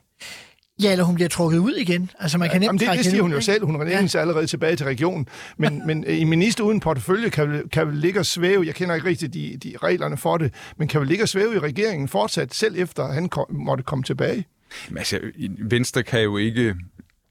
ja, 0.81 0.91
eller 0.91 1.03
hun 1.05 1.15
bliver 1.15 1.29
trukket 1.29 1.57
ud 1.57 1.73
igen. 1.73 2.11
Altså, 2.19 2.37
man 2.37 2.49
kan 2.49 2.61
nemt 2.61 2.81
Jamen, 2.81 2.97
det, 2.97 3.03
det 3.03 3.11
siger 3.11 3.21
hun 3.21 3.31
jo 3.31 3.41
selv. 3.41 3.65
Hun 3.65 3.75
regerer 3.81 4.07
sig 4.07 4.21
allerede 4.21 4.47
tilbage 4.47 4.75
til 4.75 4.85
regionen. 4.85 5.27
Men, 5.57 5.87
men 5.87 6.03
øh, 6.07 6.21
en 6.21 6.29
minister 6.29 6.63
uden 6.63 6.79
portefølje 6.79 7.29
kan 7.29 7.69
kan 7.71 7.87
vel 7.87 7.95
ligge 7.95 8.19
og 8.19 8.25
svæve, 8.25 8.65
jeg 8.65 8.75
kender 8.75 8.95
ikke 8.95 9.07
rigtig 9.07 9.33
de, 9.33 9.57
de 9.63 9.73
reglerne 9.83 10.17
for 10.17 10.37
det, 10.37 10.53
men 10.77 10.87
kan 10.87 10.99
vel 11.01 11.07
ligge 11.07 11.23
og 11.23 11.29
svæve 11.29 11.55
i 11.55 11.59
regeringen 11.59 12.07
fortsat, 12.07 12.53
selv 12.53 12.75
efter 12.77 13.07
han 13.11 13.29
kom, 13.29 13.45
måtte 13.49 13.83
komme 13.83 14.03
tilbage. 14.03 14.45
Men 14.89 14.97
altså, 14.97 15.19
i- 15.35 15.51
Venstre 15.59 16.03
kan 16.03 16.21
jo 16.21 16.37
ikke 16.37 16.75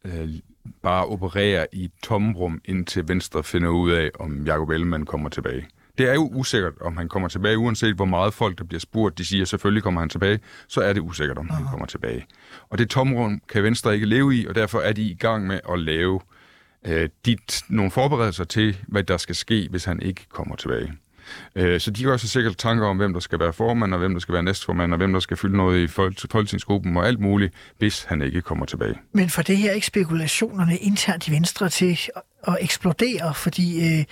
øh, 0.04 0.28
bare 0.82 1.06
operere 1.06 1.66
i 1.72 1.84
et 1.84 1.90
tomrum, 2.02 2.60
indtil 2.64 3.08
Venstre 3.08 3.44
finder 3.44 3.68
ud 3.68 3.90
af, 3.90 4.10
om 4.20 4.46
Jacob 4.46 4.70
Ellemann 4.70 5.06
kommer 5.06 5.28
tilbage. 5.28 5.66
Det 5.98 6.08
er 6.10 6.14
jo 6.14 6.30
usikkert, 6.34 6.72
om 6.80 6.96
han 6.96 7.08
kommer 7.08 7.28
tilbage, 7.28 7.58
uanset 7.58 7.94
hvor 7.94 8.04
meget 8.04 8.34
folk, 8.34 8.58
der 8.58 8.64
bliver 8.64 8.80
spurgt, 8.80 9.18
de 9.18 9.24
siger, 9.24 9.44
selvfølgelig 9.44 9.82
kommer 9.82 10.00
han 10.00 10.08
tilbage, 10.10 10.38
så 10.68 10.80
er 10.80 10.92
det 10.92 11.00
usikkert, 11.00 11.38
om 11.38 11.48
han 11.50 11.64
kommer 11.70 11.86
tilbage. 11.86 12.26
Og 12.70 12.78
det 12.78 12.90
tomrum 12.90 13.40
kan 13.48 13.62
Venstre 13.62 13.94
ikke 13.94 14.06
leve 14.06 14.36
i, 14.36 14.46
og 14.46 14.54
derfor 14.54 14.80
er 14.80 14.92
de 14.92 15.02
i 15.02 15.14
gang 15.14 15.46
med 15.46 15.60
at 15.72 15.78
lave 15.78 16.20
øh, 16.86 17.08
dit, 17.26 17.62
nogle 17.68 17.90
forberedelser 17.90 18.44
til, 18.44 18.76
hvad 18.88 19.02
der 19.02 19.16
skal 19.16 19.34
ske, 19.34 19.66
hvis 19.70 19.84
han 19.84 20.02
ikke 20.02 20.26
kommer 20.28 20.56
tilbage. 20.56 20.92
Øh, 21.54 21.80
Så 21.80 21.90
de 21.90 22.02
gør 22.04 22.16
sig 22.16 22.28
sikkert 22.30 22.56
tanker 22.56 22.86
om, 22.86 22.96
hvem 22.96 23.12
der 23.12 23.20
skal 23.20 23.38
være 23.40 23.52
formand, 23.52 23.92
og 23.92 23.98
hvem 23.98 24.12
der 24.12 24.20
skal 24.20 24.32
være 24.32 24.42
næstformand, 24.42 24.92
og 24.92 24.96
hvem 24.96 25.12
der 25.12 25.20
skal 25.20 25.36
fylde 25.36 25.56
noget 25.56 25.78
i 25.82 25.86
folk- 25.86 26.30
folketingsgruppen 26.32 26.96
og 26.96 27.06
alt 27.06 27.20
muligt, 27.20 27.54
hvis 27.78 28.04
han 28.04 28.22
ikke 28.22 28.42
kommer 28.42 28.66
tilbage. 28.66 28.94
Men 29.12 29.30
for 29.30 29.42
det 29.42 29.56
her 29.56 29.72
ikke 29.72 29.86
spekulationerne 29.86 30.76
internt 30.76 31.28
i 31.28 31.32
Venstre 31.32 31.68
til 31.68 31.98
at- 32.48 32.56
eksplodere, 32.60 33.34
fordi 33.34 33.98
øh, 33.98 34.04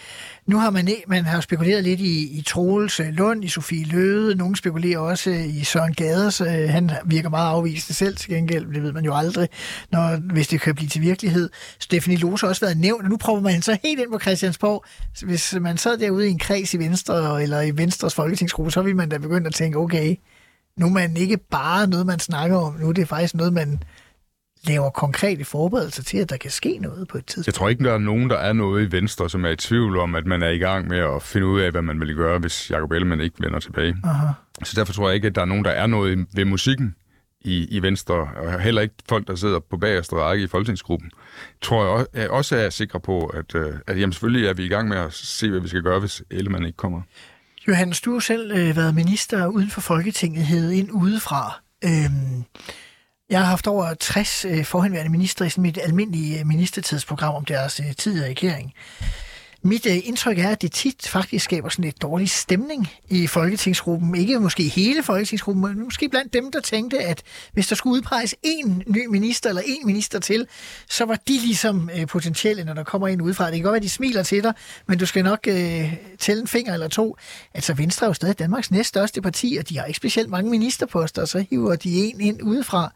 nu 0.47 0.59
har 0.59 0.71
man, 0.71 0.89
man 1.09 1.25
har 1.25 1.41
spekuleret 1.41 1.85
lidt 1.85 2.01
i, 2.01 2.39
i 2.39 2.43
Troels 2.43 3.01
øh, 3.01 3.07
Lund, 3.09 3.45
i 3.45 3.49
Sofie 3.49 3.85
Løde, 3.87 4.35
nogen 4.35 4.57
spekulerer 4.57 4.99
også 4.99 5.31
øh, 5.31 5.57
i 5.57 5.65
Søren 5.65 5.95
Gaders, 5.95 6.41
øh, 6.41 6.47
han 6.47 6.91
virker 7.05 7.29
meget 7.29 7.51
afvist 7.51 7.95
selv 7.95 8.17
til 8.17 8.31
gengæld, 8.31 8.75
det 8.75 8.83
ved 8.83 8.93
man 8.93 9.05
jo 9.05 9.15
aldrig, 9.17 9.49
når, 9.93 10.33
hvis 10.33 10.49
det 10.49 10.61
kan 10.61 10.75
blive 10.75 10.89
til 10.89 11.01
virkelighed. 11.03 11.51
Stephanie 11.79 12.19
Lose 12.19 12.47
har 12.47 12.49
også 12.49 12.61
været 12.61 12.77
nævnt, 12.77 13.03
og 13.05 13.11
nu 13.11 13.17
prøver 13.17 13.41
man 13.41 13.63
så 13.63 13.79
helt 13.85 14.01
ind 14.01 14.13
på 14.13 14.19
Christiansborg. 14.19 14.85
Hvis 15.27 15.55
man 15.61 15.79
sad 15.79 15.99
derude 15.99 16.29
i 16.29 16.31
en 16.31 16.39
kreds 16.39 16.75
i 16.75 16.79
Venstre, 16.79 17.43
eller 17.43 17.61
i 17.61 17.77
Venstres 17.77 18.15
folketingsgruppe, 18.15 18.71
så 18.71 18.83
ville 18.83 18.97
man 18.97 19.09
da 19.09 19.19
begynde 19.19 19.47
at 19.47 19.55
tænke, 19.55 19.79
okay, 19.79 20.17
nu 20.79 20.87
er 20.87 20.91
man 20.91 21.17
ikke 21.17 21.39
bare 21.51 21.87
noget, 21.87 22.07
man 22.07 22.19
snakker 22.19 22.57
om, 22.57 22.75
nu 22.81 22.89
er 22.89 22.93
det 22.93 23.09
faktisk 23.09 23.35
noget, 23.35 23.53
man 23.53 23.83
laver 24.67 24.91
konkrete 24.91 25.45
forberedelser 25.45 26.03
til, 26.03 26.19
at 26.19 26.31
der 26.31 26.37
kan 26.37 26.51
ske 26.51 26.79
noget 26.81 27.09
på 27.09 27.19
et 27.19 27.27
tidspunkt. 27.27 27.47
Jeg 27.47 27.55
tror 27.55 27.69
ikke, 27.69 27.85
der 27.85 27.93
er 27.93 27.99
nogen, 27.99 28.31
der 28.31 28.37
er 28.37 28.53
noget 28.53 28.89
i 28.89 28.93
Venstre, 28.93 29.31
som 29.31 29.45
er 29.45 29.51
i 29.51 29.57
tvivl 29.57 29.99
om, 29.99 30.15
at 30.15 30.27
man 30.27 30.43
er 30.43 30.49
i 30.49 30.59
gang 30.59 30.89
med 30.89 30.99
at 30.99 31.23
finde 31.23 31.47
ud 31.47 31.61
af, 31.61 31.71
hvad 31.71 31.83
man 31.83 32.01
vil 32.01 32.15
gøre, 32.15 32.39
hvis 32.39 32.71
Jacob 32.71 32.93
Ellemann 32.93 33.21
ikke 33.21 33.37
vender 33.41 33.59
tilbage. 33.59 33.97
Aha. 34.05 34.27
Så 34.65 34.73
derfor 34.77 34.93
tror 34.93 35.09
jeg 35.09 35.15
ikke, 35.15 35.27
at 35.27 35.35
der 35.35 35.41
er 35.41 35.47
nogen, 35.47 35.65
der 35.65 35.71
er 35.71 35.87
noget 35.87 36.27
ved 36.35 36.45
musikken 36.45 36.95
i, 37.41 37.67
i 37.71 37.83
Venstre, 37.83 38.15
og 38.15 38.61
heller 38.61 38.83
ikke 38.83 38.95
folk, 39.09 39.27
der 39.27 39.35
sidder 39.35 39.61
på 39.71 39.77
bagerste 39.77 40.17
række 40.17 40.45
i 40.45 40.47
folketingsgruppen. 40.47 41.11
Tror 41.63 41.83
jeg 41.83 41.91
også, 41.91 42.07
jeg 42.15 42.31
også 42.31 42.57
er 42.57 42.71
sikker 42.71 42.99
på, 42.99 43.27
at, 43.27 43.55
øh, 43.55 43.73
at 43.87 44.01
jamen, 44.01 44.13
selvfølgelig 44.13 44.49
er 44.49 44.55
vi 44.55 44.65
i 44.65 44.69
gang 44.69 44.89
med 44.89 44.97
at 44.97 45.13
se, 45.13 45.51
hvad 45.51 45.61
vi 45.61 45.69
skal 45.69 45.83
gøre, 45.83 46.01
hvis 46.01 46.23
Ellemann 46.31 46.67
ikke 46.67 46.77
kommer. 46.77 47.03
Johannes, 47.69 48.01
du 48.01 48.13
har 48.13 48.21
selv 48.21 48.53
øh, 48.53 48.77
været 48.77 48.95
minister 48.95 49.47
uden 49.47 49.71
for 49.71 49.81
Folketinget, 49.81 50.47
hed 50.47 50.71
ind 50.71 50.89
udefra. 50.93 51.61
Øhm, 51.85 52.45
jeg 53.35 53.43
har 53.43 53.51
haft 53.51 53.67
over 53.67 53.95
60 53.95 54.45
øh, 54.45 54.65
forhenværende 54.65 55.11
minister 55.11 55.45
i 55.45 55.51
sådan 55.51 55.63
mit 55.63 55.79
almindelige 55.83 56.41
øh, 56.41 56.47
ministertidsprogram 56.47 57.35
om 57.35 57.45
deres 57.45 57.81
øh, 57.81 57.97
tid 57.97 58.17
i 58.17 58.25
regering. 58.25 58.75
Mit 59.63 59.87
øh, 59.87 60.09
indtryk 60.09 60.39
er, 60.39 60.49
at 60.49 60.63
det 60.63 60.73
tit 60.73 61.09
faktisk 61.09 61.45
skaber 61.45 61.69
sådan 61.69 61.85
lidt 61.85 62.03
dårlig 62.03 62.31
stemning 62.31 62.89
i 63.09 63.27
Folketingsgruppen. 63.27 64.15
Ikke 64.15 64.41
måske 64.41 64.63
hele 64.63 65.03
Folketingsgruppen, 65.03 65.63
men 65.63 65.85
måske 65.85 66.09
blandt 66.09 66.33
dem, 66.33 66.53
der 66.53 66.61
tænkte, 66.61 66.99
at 66.99 67.23
hvis 67.53 67.67
der 67.67 67.75
skulle 67.75 67.97
udpeges 67.97 68.35
en 68.43 68.83
ny 68.87 69.07
minister 69.07 69.49
eller 69.49 69.63
en 69.67 69.87
minister 69.87 70.19
til, 70.19 70.47
så 70.89 71.05
var 71.05 71.19
de 71.29 71.39
ligesom 71.39 71.91
øh, 71.99 72.07
potentielle, 72.07 72.65
når 72.65 72.75
der 72.75 72.85
kommer 72.85 73.09
en 73.09 73.21
udefra. 73.21 73.47
Det 73.47 73.55
kan 73.55 73.63
godt 73.63 73.73
være, 73.73 73.77
at 73.77 73.83
de 73.83 73.89
smiler 73.89 74.23
til 74.23 74.43
dig, 74.43 74.55
men 74.87 74.99
du 74.99 75.07
skal 75.07 75.25
nok 75.25 75.41
øh, 75.49 75.95
tælle 76.19 76.41
en 76.41 76.49
finger 76.49 76.75
eller 76.75 76.89
to. 76.89 77.17
Altså 77.55 77.75
Venstre 77.75 78.07
er 78.07 78.11
jo 78.11 78.15
stadig 78.15 78.39
Danmarks 78.39 78.71
næststørste 78.71 79.23
parti, 79.23 79.57
og 79.61 79.69
de 79.69 79.79
har 79.79 79.85
ikke 79.85 79.97
specielt 79.97 80.31
mange 80.31 80.51
ministerposter, 80.51 81.23
og 81.23 81.29
så 81.29 81.45
hiver 81.51 81.77
de 81.77 82.05
en 82.05 82.21
ind 82.21 82.43
udefra. 82.43 82.93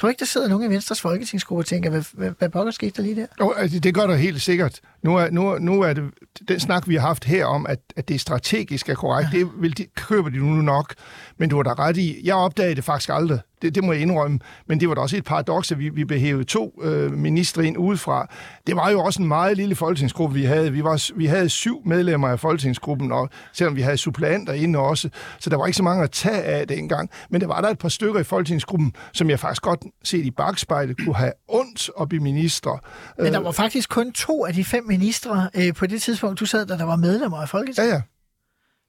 Tror 0.00 0.06
du 0.06 0.10
ikke, 0.10 0.20
der 0.20 0.26
sidder 0.26 0.48
nogen 0.48 0.70
i 0.70 0.74
Venstres 0.74 1.00
folketingsgruppe 1.00 1.62
og 1.62 1.66
tænker, 1.66 1.90
hvad, 1.90 2.02
hvad, 2.12 2.30
hvad 2.38 2.48
pokker 2.48 2.72
skete 2.72 2.92
der 2.96 3.02
lige 3.02 3.16
der? 3.16 3.26
Jo, 3.40 3.50
altså, 3.50 3.78
det 3.78 3.94
gør 3.94 4.06
der 4.06 4.14
helt 4.14 4.42
sikkert. 4.42 4.80
Nu 5.02 5.16
er, 5.16 5.30
nu, 5.30 5.58
nu 5.58 5.80
er 5.80 5.92
det, 5.92 6.04
den 6.48 6.60
snak, 6.60 6.88
vi 6.88 6.94
har 6.94 7.06
haft 7.06 7.24
her 7.24 7.46
om, 7.46 7.66
at, 7.66 7.78
at 7.96 8.08
det 8.08 8.20
strategisk 8.20 8.88
er 8.88 8.94
korrekt, 8.94 9.28
det 9.32 9.48
vil 9.60 9.78
de, 9.78 9.86
køber 9.96 10.30
de 10.30 10.38
nu 10.38 10.62
nok. 10.62 10.94
Men 11.38 11.50
du 11.50 11.56
har 11.56 11.62
da 11.62 11.72
ret 11.72 11.96
i, 11.96 12.20
jeg 12.24 12.34
opdagede 12.34 12.74
det 12.74 12.84
faktisk 12.84 13.10
aldrig. 13.12 13.40
Det, 13.62 13.74
det 13.74 13.84
må 13.84 13.92
jeg 13.92 14.02
indrømme. 14.02 14.38
Men 14.66 14.80
det 14.80 14.88
var 14.88 14.94
da 14.94 15.00
også 15.00 15.16
et 15.16 15.24
paradoks, 15.24 15.72
at 15.72 15.78
vi, 15.78 15.88
vi 15.88 16.04
behævede 16.04 16.44
to 16.44 16.80
øh, 16.82 17.12
ministre 17.12 17.66
ind 17.66 17.78
udefra. 17.78 18.26
Det 18.66 18.76
var 18.76 18.90
jo 18.90 19.00
også 19.00 19.22
en 19.22 19.28
meget 19.28 19.56
lille 19.56 19.74
folketingsgruppe, 19.74 20.34
vi 20.34 20.44
havde. 20.44 20.72
Vi, 20.72 20.84
var, 20.84 21.10
vi 21.16 21.26
havde 21.26 21.48
syv 21.48 21.82
medlemmer 21.86 22.28
af 22.28 22.40
folketingsgruppen, 22.40 23.12
og 23.12 23.28
selvom 23.52 23.76
vi 23.76 23.80
havde 23.80 23.96
suppleanter 23.96 24.52
inde 24.52 24.78
også. 24.78 25.08
Så 25.38 25.50
der 25.50 25.56
var 25.56 25.66
ikke 25.66 25.76
så 25.76 25.82
mange 25.82 26.04
at 26.04 26.10
tage 26.10 26.42
af 26.42 26.68
dengang. 26.68 27.10
Men 27.30 27.40
der 27.40 27.46
var 27.46 27.60
der 27.60 27.68
et 27.68 27.78
par 27.78 27.88
stykker 27.88 28.20
i 28.20 28.24
folketingsgruppen, 28.24 28.92
som 29.12 29.30
jeg 29.30 29.40
faktisk 29.40 29.62
godt 29.62 29.80
set 30.04 30.26
i 30.26 30.30
bagspejlet 30.30 30.96
kunne 31.04 31.16
have 31.16 31.32
ondt 31.48 31.90
op 31.96 32.12
i 32.12 32.18
ministre. 32.18 32.78
Men 33.18 33.32
der 33.32 33.38
var 33.38 33.52
faktisk 33.52 33.88
kun 33.88 34.12
to 34.12 34.46
af 34.46 34.54
de 34.54 34.64
fem 34.64 34.89
ministre 34.90 35.50
øh, 35.54 35.74
på 35.74 35.86
det 35.86 36.02
tidspunkt, 36.02 36.40
du 36.40 36.46
sad 36.46 36.66
der, 36.66 36.76
der 36.76 36.84
var 36.84 36.96
medlemmer 36.96 37.38
af 37.38 37.48
Folketinget? 37.48 37.90
Ja, 37.90 37.94
ja. 37.94 38.02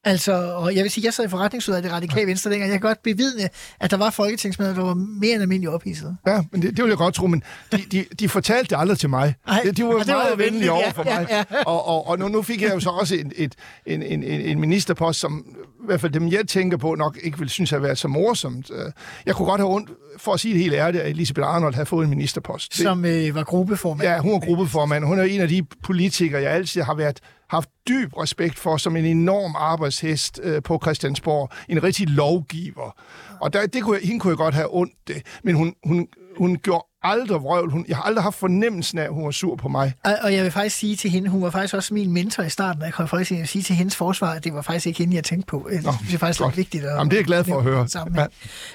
Altså, 0.03 0.33
og 0.33 0.75
jeg 0.75 0.83
vil 0.83 0.91
sige, 0.91 1.05
jeg 1.05 1.13
sad 1.13 1.25
i 1.25 1.27
forretningsudvalget 1.27 1.85
af 1.85 1.89
det 1.89 1.95
radikale 1.95 2.27
venstre 2.27 2.51
dengang. 2.51 2.71
Jeg 2.71 2.79
kan 2.79 2.87
godt 2.87 3.03
bevidne, 3.03 3.49
at 3.79 3.91
der 3.91 3.97
var 3.97 4.09
folketingsmedlemmer, 4.09 4.81
der 4.81 4.87
var 4.87 4.93
mere 4.93 5.33
end 5.33 5.41
almindeligt 5.41 5.73
ophidset. 5.73 6.17
Ja, 6.27 6.41
men 6.51 6.61
det, 6.61 6.77
det 6.77 6.83
vil 6.83 6.89
jeg 6.89 6.97
godt 6.97 7.13
tro, 7.15 7.27
men 7.27 7.43
de, 7.71 7.77
de, 7.91 8.05
de 8.19 8.29
fortalte 8.29 8.69
det 8.75 8.81
aldrig 8.81 8.97
til 8.99 9.09
mig. 9.09 9.35
Ej, 9.47 9.61
de, 9.63 9.71
de 9.71 9.83
var 9.83 9.93
var 9.93 10.05
meget 10.05 10.37
venlige 10.37 10.71
over 10.71 10.81
ja, 10.81 10.89
for 10.89 11.03
ja, 11.05 11.19
mig. 11.19 11.27
ja. 11.29 11.43
Og, 11.65 11.87
og, 11.87 12.07
og 12.07 12.19
nu, 12.19 12.27
nu 12.27 12.41
fik 12.41 12.61
jeg 12.61 12.73
jo 12.73 12.79
så 12.79 12.89
også 12.89 13.15
en, 13.15 13.31
et, 13.35 13.55
en, 13.85 14.03
en, 14.03 14.23
en, 14.23 14.59
ministerpost, 14.59 15.19
som 15.19 15.45
i 15.83 15.85
hvert 15.85 16.01
fald 16.01 16.11
dem, 16.11 16.27
jeg 16.27 16.47
tænker 16.47 16.77
på, 16.77 16.95
nok 16.95 17.17
ikke 17.23 17.39
vil 17.39 17.49
synes 17.49 17.69
have 17.69 17.83
været 17.83 17.97
så 17.97 18.07
morsomt. 18.07 18.71
Øh, 18.73 18.91
Jeg 19.25 19.35
kunne 19.35 19.45
godt 19.45 19.61
have 19.61 19.73
ondt, 19.73 19.89
for 20.17 20.33
at 20.33 20.39
sige 20.39 20.53
det 20.53 20.61
helt 20.61 20.73
ærligt, 20.73 21.03
at 21.03 21.09
Elisabeth 21.09 21.47
Arnold 21.47 21.73
havde 21.73 21.85
fået 21.85 22.03
en 22.03 22.09
ministerpost. 22.09 22.75
Som 22.75 23.05
øh, 23.05 23.35
var 23.35 23.43
gruppeformand. 23.43 24.09
Ja, 24.09 24.19
hun 24.19 24.33
er 24.33 24.39
gruppeformand. 24.39 25.03
Hun 25.05 25.19
er 25.19 25.23
en 25.23 25.41
af 25.41 25.47
de 25.47 25.63
politikere, 25.83 26.41
jeg 26.41 26.51
altid 26.51 26.81
har 26.81 26.95
været 26.95 27.19
haft 27.51 27.69
dyb 27.87 28.17
respekt 28.17 28.59
for 28.59 28.77
som 28.77 28.95
en 28.95 29.05
enorm 29.05 29.55
arbejdshest 29.55 30.39
øh, 30.43 30.61
på 30.63 30.79
Christiansborg. 30.83 31.49
En 31.69 31.83
rigtig 31.83 32.09
lovgiver. 32.09 32.95
Og 33.41 33.53
der, 33.53 33.67
det 33.67 33.83
kunne 33.83 33.97
jeg, 33.97 34.07
hende 34.07 34.19
kunne 34.19 34.31
jeg 34.31 34.37
godt 34.37 34.55
have 34.55 34.75
ondt 34.75 34.93
det. 35.07 35.21
Men 35.43 35.55
hun, 35.55 35.75
hun 35.85 36.07
hun 36.37 36.57
gjorde 36.57 36.85
aldrig 37.03 37.41
vrøvl. 37.41 37.71
Hun, 37.71 37.85
jeg 37.87 37.97
har 37.97 38.03
aldrig 38.03 38.23
haft 38.23 38.35
fornemmelsen 38.35 38.97
af, 38.97 39.03
at 39.03 39.13
hun 39.13 39.25
var 39.25 39.31
sur 39.31 39.55
på 39.55 39.67
mig. 39.67 39.93
Og, 40.03 40.17
og 40.21 40.33
jeg 40.33 40.43
vil 40.43 40.51
faktisk 40.51 40.75
sige 40.75 40.95
til 40.95 41.09
hende, 41.09 41.29
hun 41.29 41.41
var 41.41 41.49
faktisk 41.49 41.73
også 41.73 41.93
min 41.93 42.11
mentor 42.11 42.43
i 42.43 42.49
starten 42.49 42.81
af 42.81 42.93
konferencen, 42.93 43.35
jeg 43.35 43.41
vil 43.41 43.47
sige 43.47 43.63
til 43.63 43.75
hendes 43.75 43.95
forsvar, 43.95 44.31
at 44.31 44.43
det 44.43 44.53
var 44.53 44.61
faktisk 44.61 44.87
ikke 44.87 44.99
hende, 44.99 45.15
jeg 45.15 45.23
tænkte 45.23 45.47
på. 45.47 45.67
Det 45.69 46.13
er 46.13 46.17
faktisk 46.17 46.39
godt. 46.39 46.55
lidt 46.55 46.57
vigtigt. 46.57 46.83
At, 46.83 46.95
Jamen, 46.95 47.11
det 47.11 47.15
er 47.15 47.19
jeg 47.19 47.25
glad 47.25 47.43
for 47.43 47.57
at 47.57 47.63
høre. 47.63 47.87
Sammen. 47.87 48.19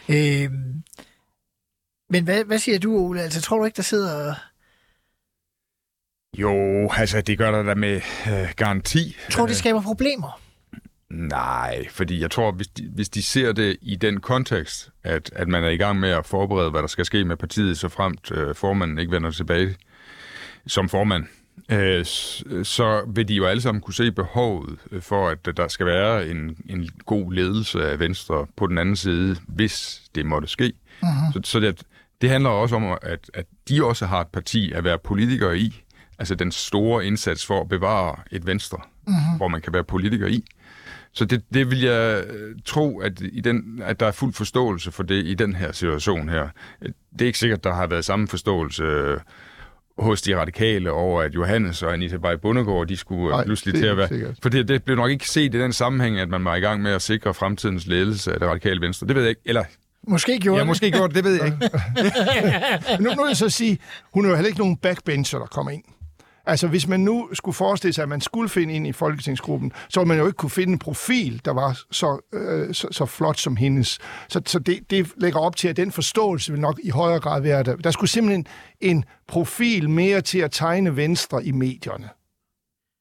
Ja. 0.08 0.44
Øhm, 0.44 0.82
men 2.10 2.24
hvad, 2.24 2.44
hvad 2.44 2.58
siger 2.58 2.78
du, 2.78 2.96
Ole? 2.96 3.22
Altså, 3.22 3.40
tror 3.40 3.58
du 3.58 3.64
ikke, 3.64 3.76
der 3.76 3.82
sidder... 3.82 4.34
Jo, 6.38 6.88
altså 6.92 7.20
det 7.20 7.38
gør 7.38 7.50
der 7.50 7.62
da 7.62 7.74
med 7.74 8.00
øh, 8.26 8.48
garanti. 8.56 9.16
Tror 9.30 9.46
du, 9.46 9.48
det 9.48 9.56
skaber 9.56 9.82
problemer? 9.82 10.40
Nej, 11.10 11.88
fordi 11.90 12.20
jeg 12.20 12.30
tror, 12.30 12.52
hvis 12.52 12.68
de, 12.68 12.88
hvis 12.94 13.08
de 13.08 13.22
ser 13.22 13.52
det 13.52 13.76
i 13.82 13.96
den 13.96 14.20
kontekst, 14.20 14.90
at, 15.04 15.30
at 15.36 15.48
man 15.48 15.64
er 15.64 15.68
i 15.68 15.76
gang 15.76 16.00
med 16.00 16.10
at 16.10 16.26
forberede, 16.26 16.70
hvad 16.70 16.80
der 16.80 16.86
skal 16.86 17.04
ske 17.04 17.24
med 17.24 17.36
partiet, 17.36 17.78
så 17.78 17.88
fremt 17.88 18.30
øh, 18.30 18.54
formanden 18.54 18.98
ikke 18.98 19.12
vender 19.12 19.30
tilbage 19.30 19.76
som 20.66 20.88
formand, 20.88 21.24
øh, 21.70 22.04
så 22.64 23.04
vil 23.14 23.28
de 23.28 23.34
jo 23.34 23.46
alle 23.46 23.62
sammen 23.62 23.80
kunne 23.80 23.94
se 23.94 24.12
behovet 24.12 24.78
for, 25.00 25.28
at 25.28 25.56
der 25.56 25.68
skal 25.68 25.86
være 25.86 26.28
en, 26.28 26.56
en 26.68 26.88
god 27.06 27.32
ledelse 27.32 27.90
af 27.90 27.98
Venstre 27.98 28.46
på 28.56 28.66
den 28.66 28.78
anden 28.78 28.96
side, 28.96 29.36
hvis 29.48 30.02
det 30.14 30.26
måtte 30.26 30.48
ske. 30.48 30.72
Uh-huh. 31.02 31.32
Så, 31.32 31.40
så 31.44 31.60
det, 31.60 31.82
det 32.20 32.30
handler 32.30 32.50
også 32.50 32.76
om, 32.76 32.98
at, 33.02 33.30
at 33.34 33.46
de 33.68 33.84
også 33.84 34.06
har 34.06 34.20
et 34.20 34.28
parti 34.28 34.72
at 34.72 34.84
være 34.84 34.98
politikere 34.98 35.58
i, 35.58 35.82
altså 36.18 36.34
den 36.34 36.52
store 36.52 37.06
indsats 37.06 37.46
for 37.46 37.60
at 37.60 37.68
bevare 37.68 38.16
et 38.30 38.46
Venstre, 38.46 38.78
uh-huh. 39.08 39.36
hvor 39.36 39.48
man 39.48 39.60
kan 39.60 39.72
være 39.72 39.84
politiker 39.84 40.26
i. 40.26 40.44
Så 41.12 41.24
det, 41.24 41.42
det 41.54 41.70
vil 41.70 41.80
jeg 41.80 42.24
øh, 42.26 42.56
tro, 42.64 43.00
at, 43.00 43.12
i 43.32 43.40
den, 43.40 43.82
at 43.84 44.00
der 44.00 44.06
er 44.06 44.12
fuld 44.12 44.32
forståelse 44.32 44.92
for 44.92 45.02
det 45.02 45.26
i 45.26 45.34
den 45.34 45.54
her 45.54 45.72
situation 45.72 46.28
her. 46.28 46.48
Det 47.12 47.22
er 47.22 47.26
ikke 47.26 47.38
sikkert, 47.38 47.64
der 47.64 47.74
har 47.74 47.86
været 47.86 48.04
samme 48.04 48.28
forståelse 48.28 48.82
øh, 48.82 49.18
hos 49.98 50.22
de 50.22 50.36
radikale 50.40 50.92
over, 50.92 51.22
at 51.22 51.34
Johannes 51.34 51.82
og 51.82 51.92
Anita 51.92 52.16
Bay 52.16 52.34
Bundegård, 52.42 52.86
de 52.86 52.96
skulle 52.96 53.28
Nej, 53.28 53.36
Nej, 53.36 53.44
pludselig 53.44 53.74
til 53.74 53.86
at 53.86 53.96
være... 53.96 54.08
sikkert. 54.08 54.38
For 54.42 54.48
det, 54.48 54.68
det 54.68 54.84
blev 54.84 54.96
nok 54.96 55.10
ikke 55.10 55.28
set 55.28 55.54
i 55.54 55.58
den 55.58 55.72
sammenhæng, 55.72 56.18
at 56.18 56.28
man 56.28 56.44
var 56.44 56.54
i 56.54 56.60
gang 56.60 56.82
med 56.82 56.90
at 56.90 57.02
sikre 57.02 57.34
fremtidens 57.34 57.86
ledelse 57.86 58.32
af 58.32 58.40
det 58.40 58.48
radikale 58.48 58.80
venstre. 58.80 59.06
Det 59.06 59.16
ved 59.16 59.22
jeg 59.22 59.30
ikke. 59.30 59.42
Eller, 59.44 59.64
Måske 60.08 60.38
gjorde 60.38 60.56
jeg 60.56 60.60
det. 60.60 60.66
måske 60.66 60.90
gjort 60.90 61.14
det, 61.14 61.24
det 61.24 61.24
ved 61.24 61.34
jeg 61.34 61.46
ikke. 61.46 61.58
Nu, 63.02 63.10
vil 63.10 63.28
jeg 63.28 63.36
så 63.36 63.50
sige, 63.50 63.78
hun 64.14 64.24
er 64.24 64.28
jo 64.28 64.34
heller 64.34 64.48
ikke 64.48 64.58
nogen 64.58 64.76
backbencher, 64.76 65.38
der 65.38 65.46
kommer 65.46 65.70
ind. 65.70 65.82
Altså, 66.46 66.68
hvis 66.68 66.88
man 66.88 67.00
nu 67.00 67.28
skulle 67.32 67.54
forestille 67.54 67.92
sig, 67.92 68.02
at 68.02 68.08
man 68.08 68.20
skulle 68.20 68.48
finde 68.48 68.74
ind 68.74 68.86
i 68.86 68.92
folketingsgruppen, 68.92 69.72
så 69.88 70.00
ville 70.00 70.08
man 70.08 70.18
jo 70.18 70.26
ikke 70.26 70.36
kunne 70.36 70.50
finde 70.50 70.72
en 70.72 70.78
profil, 70.78 71.40
der 71.44 71.50
var 71.50 71.80
så, 71.90 72.28
øh, 72.32 72.74
så, 72.74 72.88
så 72.90 73.06
flot 73.06 73.38
som 73.38 73.56
hendes. 73.56 73.98
Så, 74.28 74.40
så 74.46 74.58
det, 74.58 74.90
det 74.90 75.12
lægger 75.16 75.40
op 75.40 75.56
til, 75.56 75.68
at 75.68 75.76
den 75.76 75.92
forståelse 75.92 76.52
vil 76.52 76.60
nok 76.60 76.80
i 76.82 76.90
højere 76.90 77.20
grad 77.20 77.40
være 77.40 77.62
der. 77.62 77.76
Der 77.76 77.90
skulle 77.90 78.10
simpelthen 78.10 78.46
en 78.80 79.04
profil 79.28 79.90
mere 79.90 80.20
til 80.20 80.38
at 80.38 80.50
tegne 80.52 80.96
Venstre 80.96 81.44
i 81.44 81.52
medierne 81.52 82.08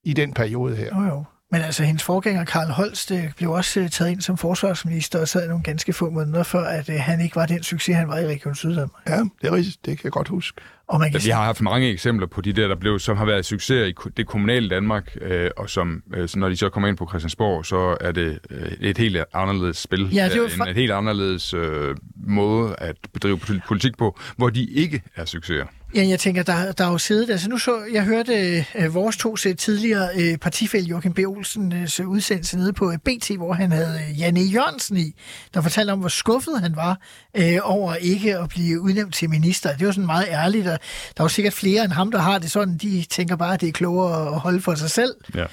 i 0.03 0.13
den 0.13 0.33
periode 0.33 0.75
her. 0.75 1.01
Jo, 1.01 1.07
jo. 1.07 1.23
Men 1.55 1.63
altså, 1.63 1.83
hendes 1.83 2.03
forgænger, 2.03 2.45
Karl 2.45 2.69
Holst, 2.71 3.11
øh, 3.11 3.23
blev 3.37 3.51
også 3.51 3.79
øh, 3.79 3.89
taget 3.89 4.11
ind 4.11 4.21
som 4.21 4.37
forsvarsminister 4.37 5.19
og 5.19 5.27
sad 5.27 5.47
nogle 5.47 5.63
ganske 5.63 5.93
få 5.93 6.09
måneder 6.09 6.43
før, 6.43 6.63
at 6.63 6.89
øh, 6.89 6.95
han 6.99 7.21
ikke 7.21 7.35
var 7.35 7.45
den 7.45 7.63
succes, 7.63 7.95
han 7.95 8.07
var 8.07 8.17
i 8.17 8.27
Region 8.27 8.55
Syddanmark. 8.55 8.89
Ja, 9.07 9.17
det 9.41 9.47
er 9.47 9.51
rigtigt. 9.51 9.85
Det 9.85 9.97
kan 9.97 10.03
jeg 10.03 10.11
godt 10.11 10.27
huske. 10.27 10.61
Og 10.87 10.99
man 10.99 11.11
kan 11.11 11.21
Ja, 11.21 11.25
vi 11.25 11.29
har 11.29 11.43
haft 11.43 11.61
mange 11.61 11.89
eksempler 11.89 12.27
på 12.27 12.41
de 12.41 12.53
der, 12.53 12.67
der 12.67 12.75
blev, 12.75 12.99
som 12.99 13.17
har 13.17 13.25
været 13.25 13.45
succeser 13.45 13.85
i 13.85 13.93
det 14.17 14.27
kommunale 14.27 14.69
Danmark, 14.69 15.15
øh, 15.21 15.49
og 15.57 15.69
som, 15.69 16.03
øh, 16.13 16.29
så 16.29 16.39
når 16.39 16.49
de 16.49 16.57
så 16.57 16.69
kommer 16.69 16.89
ind 16.89 16.97
på 16.97 17.07
Christiansborg, 17.09 17.65
så 17.65 17.97
er 18.01 18.11
det 18.11 18.39
øh, 18.49 18.71
et 18.81 18.97
helt 18.97 19.17
anderledes 19.33 19.77
spil. 19.77 20.09
Ja, 20.13 20.29
det 20.29 20.41
var 20.41 20.65
en, 20.65 20.69
et 20.69 20.75
helt 20.75 20.91
anderledes 20.91 21.53
øh, 21.53 21.95
måde 22.15 22.75
at 22.77 22.95
bedrive 23.13 23.37
pol- 23.37 23.67
politik 23.67 23.97
på, 23.97 24.19
hvor 24.37 24.49
de 24.49 24.63
ikke 24.63 25.01
er 25.15 25.25
succeser. 25.25 25.65
Ja, 25.95 26.07
jeg 26.07 26.19
tænker, 26.19 26.43
der, 26.43 26.71
der 26.71 26.85
er 26.85 26.91
jo 26.91 26.97
siddet, 26.97 27.29
altså 27.29 27.49
nu 27.49 27.57
så, 27.57 27.71
jeg 27.93 28.03
hørte 28.03 28.65
øh, 28.75 28.93
vores 28.93 29.17
to 29.17 29.35
tidligere 29.35 30.09
øh, 30.15 30.37
partifælde 30.37 30.87
Joachim 30.87 31.13
B. 31.13 31.19
Olsens 31.19 31.99
øh, 31.99 32.09
udsendelse 32.09 32.57
nede 32.57 32.73
på 32.73 32.91
øh, 32.91 32.97
BT, 32.97 33.31
hvor 33.37 33.53
han 33.53 33.71
havde 33.71 33.99
øh, 34.09 34.19
Janne 34.19 34.41
Jørgensen 34.41 34.97
i, 34.97 35.13
der 35.53 35.61
fortalte 35.61 35.91
om, 35.91 35.99
hvor 35.99 36.09
skuffet 36.09 36.61
han 36.61 36.75
var 36.75 36.99
øh, 37.37 37.57
over 37.63 37.95
ikke 37.95 38.37
at 38.37 38.49
blive 38.49 38.81
udnævnt 38.81 39.15
til 39.15 39.29
minister. 39.29 39.77
Det 39.77 39.87
var 39.87 39.93
sådan 39.93 40.05
meget 40.05 40.27
ærligt, 40.29 40.67
og 40.67 40.79
der 41.17 41.21
er 41.21 41.25
jo 41.25 41.29
sikkert 41.29 41.53
flere 41.53 41.83
end 41.83 41.91
ham, 41.91 42.11
der 42.11 42.19
har 42.19 42.39
det 42.39 42.51
sådan, 42.51 42.77
de 42.77 43.05
tænker 43.09 43.35
bare, 43.35 43.53
at 43.53 43.61
det 43.61 43.69
er 43.69 43.73
klogere 43.73 44.27
at 44.27 44.39
holde 44.39 44.61
for 44.61 44.75
sig 44.75 44.91
selv. 44.91 45.15
Ja. 45.35 45.45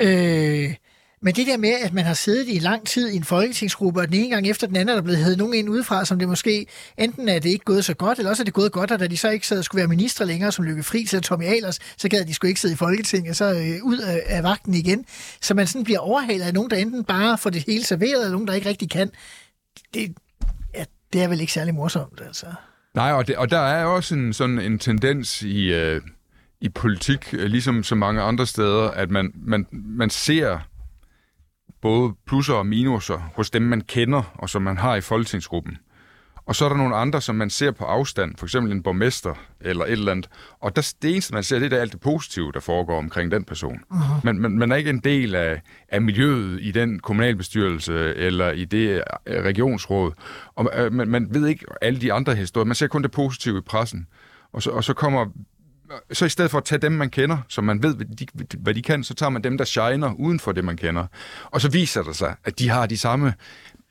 Øh, 0.00 0.74
men 1.20 1.34
det 1.34 1.46
der 1.46 1.56
med, 1.56 1.72
at 1.82 1.94
man 1.94 2.04
har 2.04 2.14
siddet 2.14 2.48
i 2.48 2.58
lang 2.58 2.86
tid 2.86 3.08
i 3.08 3.16
en 3.16 3.24
folketingsgruppe, 3.24 4.00
og 4.00 4.06
den 4.08 4.14
ene 4.14 4.30
gang 4.30 4.48
efter 4.48 4.66
den 4.66 4.76
anden 4.76 4.88
er 4.88 4.94
der 4.94 5.02
blevet 5.02 5.18
hævet 5.18 5.38
nogen 5.38 5.54
ind 5.54 5.68
udefra, 5.68 6.04
som 6.04 6.18
det 6.18 6.28
måske 6.28 6.66
enten 6.98 7.28
er 7.28 7.38
det 7.38 7.48
ikke 7.48 7.64
gået 7.64 7.84
så 7.84 7.94
godt, 7.94 8.18
eller 8.18 8.30
også 8.30 8.42
er 8.42 8.44
det 8.44 8.54
gået 8.54 8.72
godt, 8.72 8.90
og 8.90 8.98
da 8.98 9.06
de 9.06 9.16
så 9.16 9.30
ikke 9.30 9.46
sad, 9.46 9.62
skulle 9.62 9.78
være 9.78 9.88
ministre 9.88 10.26
længere, 10.26 10.52
som 10.52 10.64
Lykke 10.64 10.82
Friis 10.82 11.12
eller 11.12 11.22
Tommy 11.22 11.44
Ahlers, 11.44 11.78
så 11.96 12.08
gad 12.08 12.24
de 12.24 12.34
skulle 12.34 12.48
ikke 12.48 12.60
sidde 12.60 12.74
i 12.74 12.76
Folketinget, 12.76 13.36
så 13.36 13.44
øh, 13.44 13.84
ud 13.84 13.98
af, 13.98 14.22
af 14.26 14.42
vagten 14.42 14.74
igen. 14.74 15.04
Så 15.40 15.54
man 15.54 15.66
sådan 15.66 15.84
bliver 15.84 16.00
overhalet 16.00 16.44
af 16.44 16.54
nogen, 16.54 16.70
der 16.70 16.76
enten 16.76 17.04
bare 17.04 17.38
får 17.38 17.50
det 17.50 17.64
hele 17.66 17.84
serveret, 17.84 18.20
eller 18.20 18.30
nogen, 18.30 18.48
der 18.48 18.54
ikke 18.54 18.68
rigtig 18.68 18.90
kan. 18.90 19.10
Det, 19.94 20.14
ja, 20.74 20.84
det 21.12 21.22
er 21.22 21.28
vel 21.28 21.40
ikke 21.40 21.52
særlig 21.52 21.74
morsomt, 21.74 22.20
altså. 22.26 22.46
Nej, 22.94 23.12
og, 23.12 23.26
det, 23.26 23.36
og 23.36 23.50
der 23.50 23.58
er 23.58 23.84
også 23.84 24.14
en, 24.14 24.32
sådan 24.32 24.58
en 24.58 24.78
tendens 24.78 25.42
i, 25.42 25.72
øh, 25.72 26.00
i 26.60 26.68
politik, 26.68 27.34
øh, 27.34 27.46
ligesom 27.46 27.82
så 27.82 27.94
mange 27.94 28.22
andre 28.22 28.46
steder, 28.46 28.90
at 28.90 29.10
man, 29.10 29.32
man, 29.34 29.66
man 29.72 30.10
ser 30.10 30.58
både 31.80 32.14
plusser 32.26 32.54
og 32.54 32.66
minuser 32.66 33.30
hos 33.34 33.50
dem, 33.50 33.62
man 33.62 33.80
kender, 33.80 34.22
og 34.34 34.50
som 34.50 34.62
man 34.62 34.76
har 34.76 34.94
i 34.96 35.00
folketingsgruppen. 35.00 35.78
Og 36.48 36.56
så 36.56 36.64
er 36.64 36.68
der 36.68 36.76
nogle 36.76 36.96
andre, 36.96 37.20
som 37.20 37.34
man 37.34 37.50
ser 37.50 37.70
på 37.70 37.84
afstand, 37.84 38.34
for 38.38 38.46
eksempel 38.46 38.72
en 38.72 38.82
borgmester 38.82 39.34
eller 39.60 39.84
et 39.84 39.92
eller 39.92 40.12
andet. 40.12 40.28
Og 40.60 40.76
der, 40.76 40.94
det 41.02 41.10
eneste, 41.10 41.34
man 41.34 41.42
ser, 41.42 41.58
det 41.58 41.72
er 41.72 41.80
alt 41.80 41.92
det 41.92 42.00
positive, 42.00 42.52
der 42.52 42.60
foregår 42.60 42.98
omkring 42.98 43.30
den 43.30 43.44
person. 43.44 43.80
Uh-huh. 43.90 44.20
Men 44.24 44.40
man, 44.40 44.50
man 44.50 44.72
er 44.72 44.76
ikke 44.76 44.90
en 44.90 45.00
del 45.00 45.34
af, 45.34 45.62
af 45.88 46.02
miljøet 46.02 46.58
i 46.62 46.70
den 46.70 47.00
kommunalbestyrelse 47.00 48.14
eller 48.14 48.50
i 48.50 48.64
det 48.64 49.02
øh, 49.26 49.44
regionsråd. 49.44 50.12
Og 50.54 50.70
øh, 50.76 50.92
man, 50.92 51.08
man 51.08 51.28
ved 51.30 51.46
ikke 51.46 51.66
alle 51.82 52.00
de 52.00 52.12
andre 52.12 52.34
historier. 52.34 52.66
Man 52.66 52.74
ser 52.74 52.86
kun 52.86 53.02
det 53.02 53.10
positive 53.10 53.58
i 53.58 53.60
pressen. 53.60 54.06
Og 54.52 54.62
så, 54.62 54.70
og 54.70 54.84
så 54.84 54.94
kommer 54.94 55.26
så 56.12 56.24
i 56.24 56.28
stedet 56.28 56.50
for 56.50 56.58
at 56.58 56.64
tage 56.64 56.78
dem, 56.78 56.92
man 56.92 57.10
kender, 57.10 57.38
som 57.48 57.64
man 57.64 57.82
ved, 57.82 57.96
hvad 57.96 58.06
de, 58.06 58.26
hvad 58.58 58.74
de 58.74 58.82
kan, 58.82 59.04
så 59.04 59.14
tager 59.14 59.30
man 59.30 59.44
dem, 59.44 59.58
der 59.58 59.64
shiner 59.64 60.12
uden 60.12 60.40
for 60.40 60.52
det, 60.52 60.64
man 60.64 60.76
kender. 60.76 61.06
Og 61.44 61.60
så 61.60 61.70
viser 61.70 62.02
det 62.02 62.16
sig, 62.16 62.34
at 62.44 62.58
de 62.58 62.68
har 62.68 62.86
de 62.86 62.98
samme 62.98 63.34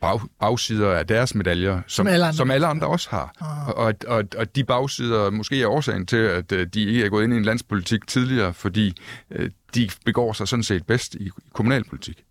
bag, 0.01 0.19
bagsider 0.39 0.91
af 0.91 1.07
deres 1.07 1.35
medaljer, 1.35 1.81
som, 1.87 2.07
alle 2.07 2.25
andre. 2.25 2.37
som 2.37 2.51
alle 2.51 2.67
andre 2.67 2.87
også 2.87 3.09
har. 3.09 3.33
Ah. 3.41 3.67
Og, 3.67 3.93
og, 4.07 4.23
og 4.37 4.55
de 4.55 4.63
bagsider 4.63 5.29
måske 5.29 5.61
er 5.61 5.67
årsagen 5.67 6.05
til, 6.05 6.17
at 6.17 6.51
øh, 6.51 6.67
de 6.73 6.81
ikke 6.81 7.05
er 7.05 7.09
gået 7.09 7.23
ind 7.23 7.33
i 7.33 7.37
en 7.37 7.43
landspolitik 7.43 8.07
tidligere, 8.07 8.53
fordi 8.53 8.93
øh, 9.31 9.49
de 9.75 9.89
begår 10.05 10.33
sig 10.33 10.47
sådan 10.47 10.63
set 10.63 10.85
bedst 10.85 11.15
i 11.15 11.29
kommunalpolitik. 11.53 12.23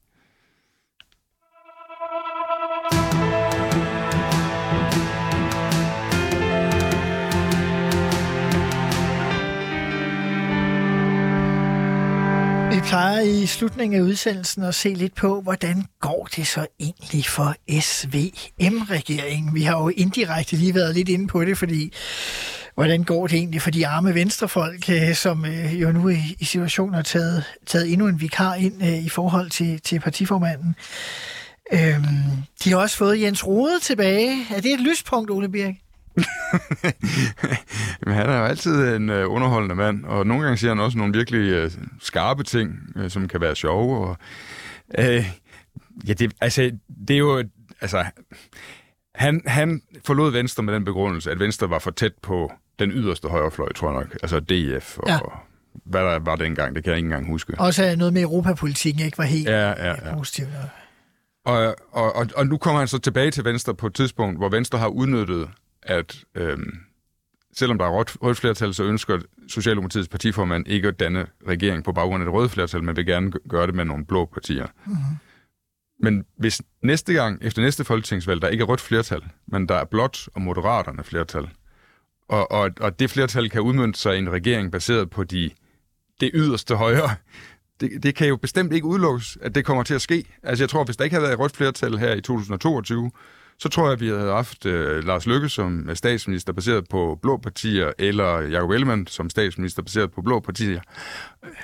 Plejer 12.87 13.21
i 13.21 13.47
slutningen 13.47 14.01
af 14.01 14.05
udsendelsen 14.05 14.63
at 14.63 14.75
se 14.75 14.95
lidt 14.95 15.15
på, 15.15 15.41
hvordan 15.41 15.85
går 16.01 16.29
det 16.37 16.47
så 16.47 16.67
egentlig 16.81 17.25
for 17.27 17.55
SVM-regeringen. 17.81 19.55
Vi 19.55 19.63
har 19.63 19.83
jo 19.83 19.89
indirekte 19.89 20.57
lige 20.57 20.75
været 20.75 20.95
lidt 20.95 21.09
inde 21.09 21.27
på 21.27 21.45
det, 21.45 21.59
fordi 21.59 21.93
hvordan 22.75 23.05
går 23.05 23.27
det 23.27 23.37
egentlig 23.37 23.63
for 23.63 23.71
de 23.71 23.87
arme 23.87 24.15
venstrefolk, 24.15 24.91
øh, 24.91 25.15
som 25.15 25.45
øh, 25.45 25.81
jo 25.81 25.93
nu 25.93 26.09
i, 26.09 26.37
situationen 26.43 26.95
har 26.95 27.03
taget, 27.03 27.45
taget 27.67 27.93
endnu 27.93 28.09
en 28.09 28.21
vikar 28.21 28.55
ind 28.55 28.83
øh, 28.83 29.05
i 29.05 29.09
forhold 29.09 29.51
til, 29.51 29.81
til 29.81 30.01
partiformanden. 30.01 30.75
Øhm, 31.73 32.05
de 32.65 32.71
har 32.71 32.77
også 32.77 32.97
fået 32.97 33.21
Jens 33.21 33.47
Rode 33.47 33.81
tilbage. 33.81 34.47
Er 34.55 34.61
det 34.61 34.73
et 34.73 34.81
lyspunkt, 34.81 35.31
Ole 35.31 35.49
Birk? 35.49 35.75
Men 38.07 38.15
han 38.15 38.29
er 38.31 38.39
jo 38.39 38.45
altid 38.45 38.97
en 38.97 39.11
øh, 39.11 39.31
underholdende 39.33 39.75
mand, 39.75 40.05
og 40.05 40.27
nogle 40.27 40.43
gange 40.45 40.57
siger 40.57 40.71
han 40.71 40.81
også 40.81 40.99
nogle 40.99 41.13
virkelig 41.13 41.51
øh, 41.51 41.71
skarpe 42.01 42.43
ting, 42.43 42.79
øh, 42.97 43.11
som 43.11 43.29
kan 43.29 43.41
være 43.41 43.57
sjove. 43.57 44.09
Og, 44.09 44.17
øh, 44.99 45.27
ja, 46.09 46.13
det, 46.13 46.33
altså, 46.41 46.71
det 47.09 47.15
er 47.15 47.19
jo... 47.19 47.45
Altså, 47.81 48.05
han, 49.15 49.43
han 49.47 49.83
forlod 50.05 50.33
Venstre 50.33 50.63
med 50.63 50.75
den 50.75 50.85
begrundelse, 50.85 51.31
at 51.31 51.39
Venstre 51.41 51.71
var 51.71 51.79
for 51.79 51.91
tæt 51.91 52.13
på 52.23 52.53
den 52.79 52.91
yderste 52.91 53.29
højrefløj, 53.29 53.73
tror 53.73 53.91
jeg 53.93 54.01
nok. 54.01 54.13
Altså 54.23 54.41
DF 54.41 54.99
og, 54.99 55.09
Ja. 55.09 55.19
og 55.19 55.33
hvad 55.85 56.01
der 56.01 56.19
var 56.19 56.37
dengang, 56.37 56.75
det 56.75 56.85
kan 56.85 56.91
jeg 56.91 56.97
ikke 56.99 57.07
engang 57.07 57.27
huske. 57.27 57.55
Også 57.59 57.95
noget 57.97 58.13
med 58.13 58.23
europapolitikken 58.23 59.05
ikke 59.05 59.19
var 59.19 59.25
helt 59.25 59.49
Ja, 59.49 59.69
ja, 59.69 60.09
ja. 60.09 60.15
positivt. 60.17 60.49
Og, 61.45 61.77
og, 61.93 62.17
og, 62.17 62.27
og 62.37 62.47
nu 62.47 62.57
kommer 62.57 62.79
han 62.79 62.89
så 62.89 62.99
tilbage 62.99 63.31
til 63.31 63.45
Venstre 63.45 63.75
på 63.75 63.87
et 63.87 63.95
tidspunkt, 63.95 64.39
hvor 64.39 64.49
Venstre 64.49 64.79
har 64.79 64.89
udnyttet, 64.89 65.49
at 65.83 66.25
øhm, 66.35 66.79
selvom 67.57 67.79
der 67.79 67.85
er 67.85 67.91
rødt, 67.91 68.17
rødt 68.23 68.37
flertal, 68.39 68.75
så 68.75 68.85
ønsker 68.85 69.19
Socialdemokratiets 69.49 70.09
partiformand 70.09 70.69
ikke 70.69 70.89
at 70.89 71.01
danne 71.01 71.27
regering 71.49 71.85
på 71.85 71.93
baggrund 71.93 72.23
af 72.23 72.27
det 72.27 72.35
røde 72.35 72.49
flertal, 72.49 72.83
men 72.85 72.97
vil 72.97 73.07
gerne 73.07 73.31
gø- 73.31 73.39
gøre 73.49 73.67
det 73.67 73.75
med 73.75 73.85
nogle 73.85 74.07
blå 74.07 74.25
partier. 74.25 74.67
Mm-hmm. 74.87 75.03
Men 76.01 76.25
hvis 76.39 76.63
næste 76.83 77.13
gang, 77.13 77.39
efter 77.43 77.63
næste 77.63 77.85
folketingsvalg, 77.85 78.43
der 78.43 78.49
ikke 78.49 78.63
er 78.63 78.67
rødt 78.67 78.81
flertal, 78.81 79.23
men 79.47 79.69
der 79.69 79.75
er 79.75 79.85
blåt 79.85 80.29
og 80.35 80.43
moderaterne 80.43 81.05
flertal, 81.05 81.49
og, 82.29 82.53
og, 82.53 82.71
og 82.81 82.99
det 82.99 83.11
flertal 83.11 83.51
kan 83.51 83.61
udmønte 83.61 83.99
sig 83.99 84.17
i 84.17 84.19
en 84.19 84.31
regering 84.31 84.73
baseret 84.73 85.11
på 85.11 85.25
de, 85.25 85.51
det 86.21 86.31
yderste 86.35 86.77
højre, 86.77 87.11
det, 87.81 88.03
det 88.03 88.15
kan 88.15 88.29
jo 88.29 88.37
bestemt 88.37 88.73
ikke 88.73 88.87
udelukkes, 88.87 89.39
at 89.41 89.55
det 89.55 89.65
kommer 89.65 89.83
til 89.83 89.95
at 89.95 90.03
ske. 90.03 90.25
Altså 90.43 90.65
jeg 90.65 90.71
tror, 90.71 90.85
hvis 90.85 90.97
der 90.97 91.05
ikke 91.05 91.15
havde 91.15 91.23
været 91.23 91.33
et 91.33 91.39
rødt 91.39 91.57
flertal 91.57 91.99
her 91.99 92.15
i 92.15 92.21
2022, 92.21 93.11
så 93.59 93.69
tror 93.69 93.85
jeg, 93.85 93.93
at 93.93 94.01
vi 94.01 94.09
havde 94.09 94.33
haft 94.33 94.67
øh, 94.67 95.05
Lars 95.05 95.27
Løkke 95.27 95.49
som 95.49 95.91
statsminister 95.95 96.53
baseret 96.53 96.89
på 96.89 97.19
blå 97.23 97.37
partier, 97.37 97.93
eller 97.99 98.41
Jacob 98.41 98.71
Ellemann 98.71 99.07
som 99.07 99.31
statsminister 99.31 99.83
baseret 99.83 100.13
på 100.13 100.23
blå 100.23 100.41
partier. 100.41 100.81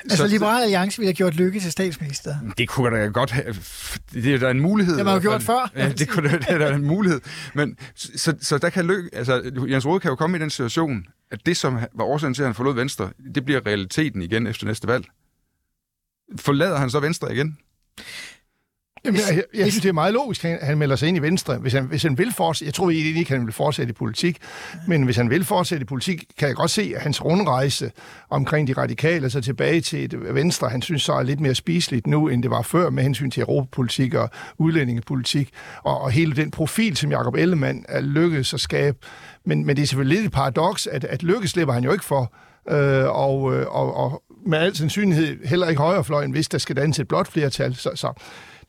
Altså 0.05 0.17
så, 0.17 0.27
Liberale 0.27 0.63
Alliance 0.63 0.99
ville 0.99 1.09
have 1.09 1.15
gjort 1.15 1.35
Lykke 1.35 1.61
til 1.61 1.73
statsminister. 1.73 2.37
Det 2.59 2.69
kunne 2.69 2.99
da 2.99 3.07
godt 3.07 3.31
have. 3.31 3.55
Det 4.13 4.35
er 4.35 4.39
da 4.39 4.51
en 4.51 4.61
mulighed. 4.61 4.95
Det 4.97 5.07
har 5.07 5.13
man 5.13 5.23
jo 5.23 5.31
gjort 5.31 5.43
før. 5.43 5.71
Ja, 5.77 5.93
det, 5.93 6.09
kunne, 6.09 6.29
det 6.29 6.45
er 6.49 6.59
da 6.59 6.75
en 6.75 6.85
mulighed. 6.87 7.21
Men, 7.55 7.77
så, 7.95 8.35
så 8.41 8.59
der 8.59 8.71
kan 8.71 8.87
Lykke, 8.87 9.11
altså 9.13 9.51
Jens 9.69 9.87
Rode 9.87 10.01
kan 10.01 10.09
jo 10.09 10.15
komme 10.15 10.37
i 10.37 10.41
den 10.41 10.51
situation, 10.51 11.05
at 11.31 11.47
det, 11.47 11.57
som 11.57 11.79
var 11.95 12.05
årsagen 12.05 12.35
til, 12.35 12.43
at 12.43 12.49
han 12.49 12.55
forlod 12.55 12.75
Venstre, 12.75 13.11
det 13.35 13.45
bliver 13.45 13.67
realiteten 13.67 14.23
igen 14.23 14.47
efter 14.47 14.67
næste 14.67 14.89
valg. 14.89 15.05
Forlader 16.39 16.77
han 16.77 16.91
så 16.91 17.01
Venstre 17.01 17.35
igen? 17.35 17.59
Jamen, 19.05 19.21
jeg, 19.21 19.45
jeg 19.55 19.67
synes, 19.67 19.83
det 19.83 19.89
er 19.89 19.93
meget 19.93 20.15
logisk, 20.15 20.45
at 20.45 20.67
han 20.67 20.79
melder 20.79 20.97
sig 20.97 21.09
ind 21.09 21.17
i 21.17 21.21
Venstre. 21.21 21.59
Hvis 21.59 21.73
han, 21.73 21.85
hvis 21.85 22.03
han 22.03 22.19
vil 22.19 22.33
fortsætte, 22.33 22.67
jeg 22.69 22.75
tror 22.75 22.91
egentlig 22.91 23.17
ikke, 23.17 23.33
han 23.33 23.47
vil 23.47 23.53
fortsætte 23.53 23.91
i 23.91 23.93
politik, 23.93 24.39
men 24.87 25.03
hvis 25.03 25.17
han 25.17 25.31
vil 25.31 25.45
fortsætte 25.45 25.83
i 25.83 25.85
politik, 25.85 26.25
kan 26.39 26.49
jeg 26.49 26.57
godt 26.57 26.71
se, 26.71 26.93
at 26.97 27.03
hans 27.03 27.25
rundrejse 27.25 27.93
omkring 28.31 28.69
de 28.69 28.73
radikale, 28.73 29.31
så 29.31 29.41
tilbage 29.41 29.81
til 29.81 30.05
et 30.05 30.35
Venstre, 30.35 30.69
han 30.69 30.83
synes 30.83 31.03
så 31.03 31.13
er 31.13 31.23
lidt 31.23 31.41
mere 31.41 31.55
spiseligt 31.55 32.07
nu, 32.07 32.29
end 32.29 32.43
det 32.43 32.51
var 32.51 32.63
før 32.63 32.91
med 32.91 33.03
hensyn 33.03 33.31
til 33.31 33.41
europapolitik 33.41 34.15
og 34.15 34.31
udlændingepolitik, 34.59 35.51
og, 35.83 36.01
og 36.01 36.11
hele 36.11 36.37
den 36.37 36.51
profil, 36.51 36.97
som 36.97 37.11
Jacob 37.11 37.35
Ellemann 37.35 37.85
er 37.89 38.01
lykkedes 38.01 38.55
at 38.55 38.61
skabe. 38.61 38.99
Men, 39.45 39.67
men 39.67 39.77
det 39.77 39.83
er 39.83 39.87
selvfølgelig 39.87 40.17
lidt 40.19 40.27
et 40.27 40.33
paradoks, 40.33 40.87
at, 40.87 41.05
at 41.05 41.23
lykke 41.23 41.49
slipper 41.49 41.75
han 41.75 41.85
jo 41.85 41.93
ikke 41.93 42.05
for, 42.05 42.33
øh, 42.71 43.05
og, 43.09 43.55
øh, 43.55 43.67
og, 43.67 43.97
og 43.97 44.23
med 44.47 44.59
al 44.59 44.77
sandsynlighed 44.77 45.47
heller 45.47 45.69
ikke 45.69 45.83
højrefløjen, 45.83 46.31
hvis 46.31 46.49
der 46.49 46.59
skal 46.59 46.77
danse 46.77 47.03
et 47.03 47.09
blot 47.09 47.33
flertal. 47.33 47.75
Så, 47.75 47.91
så 47.95 48.13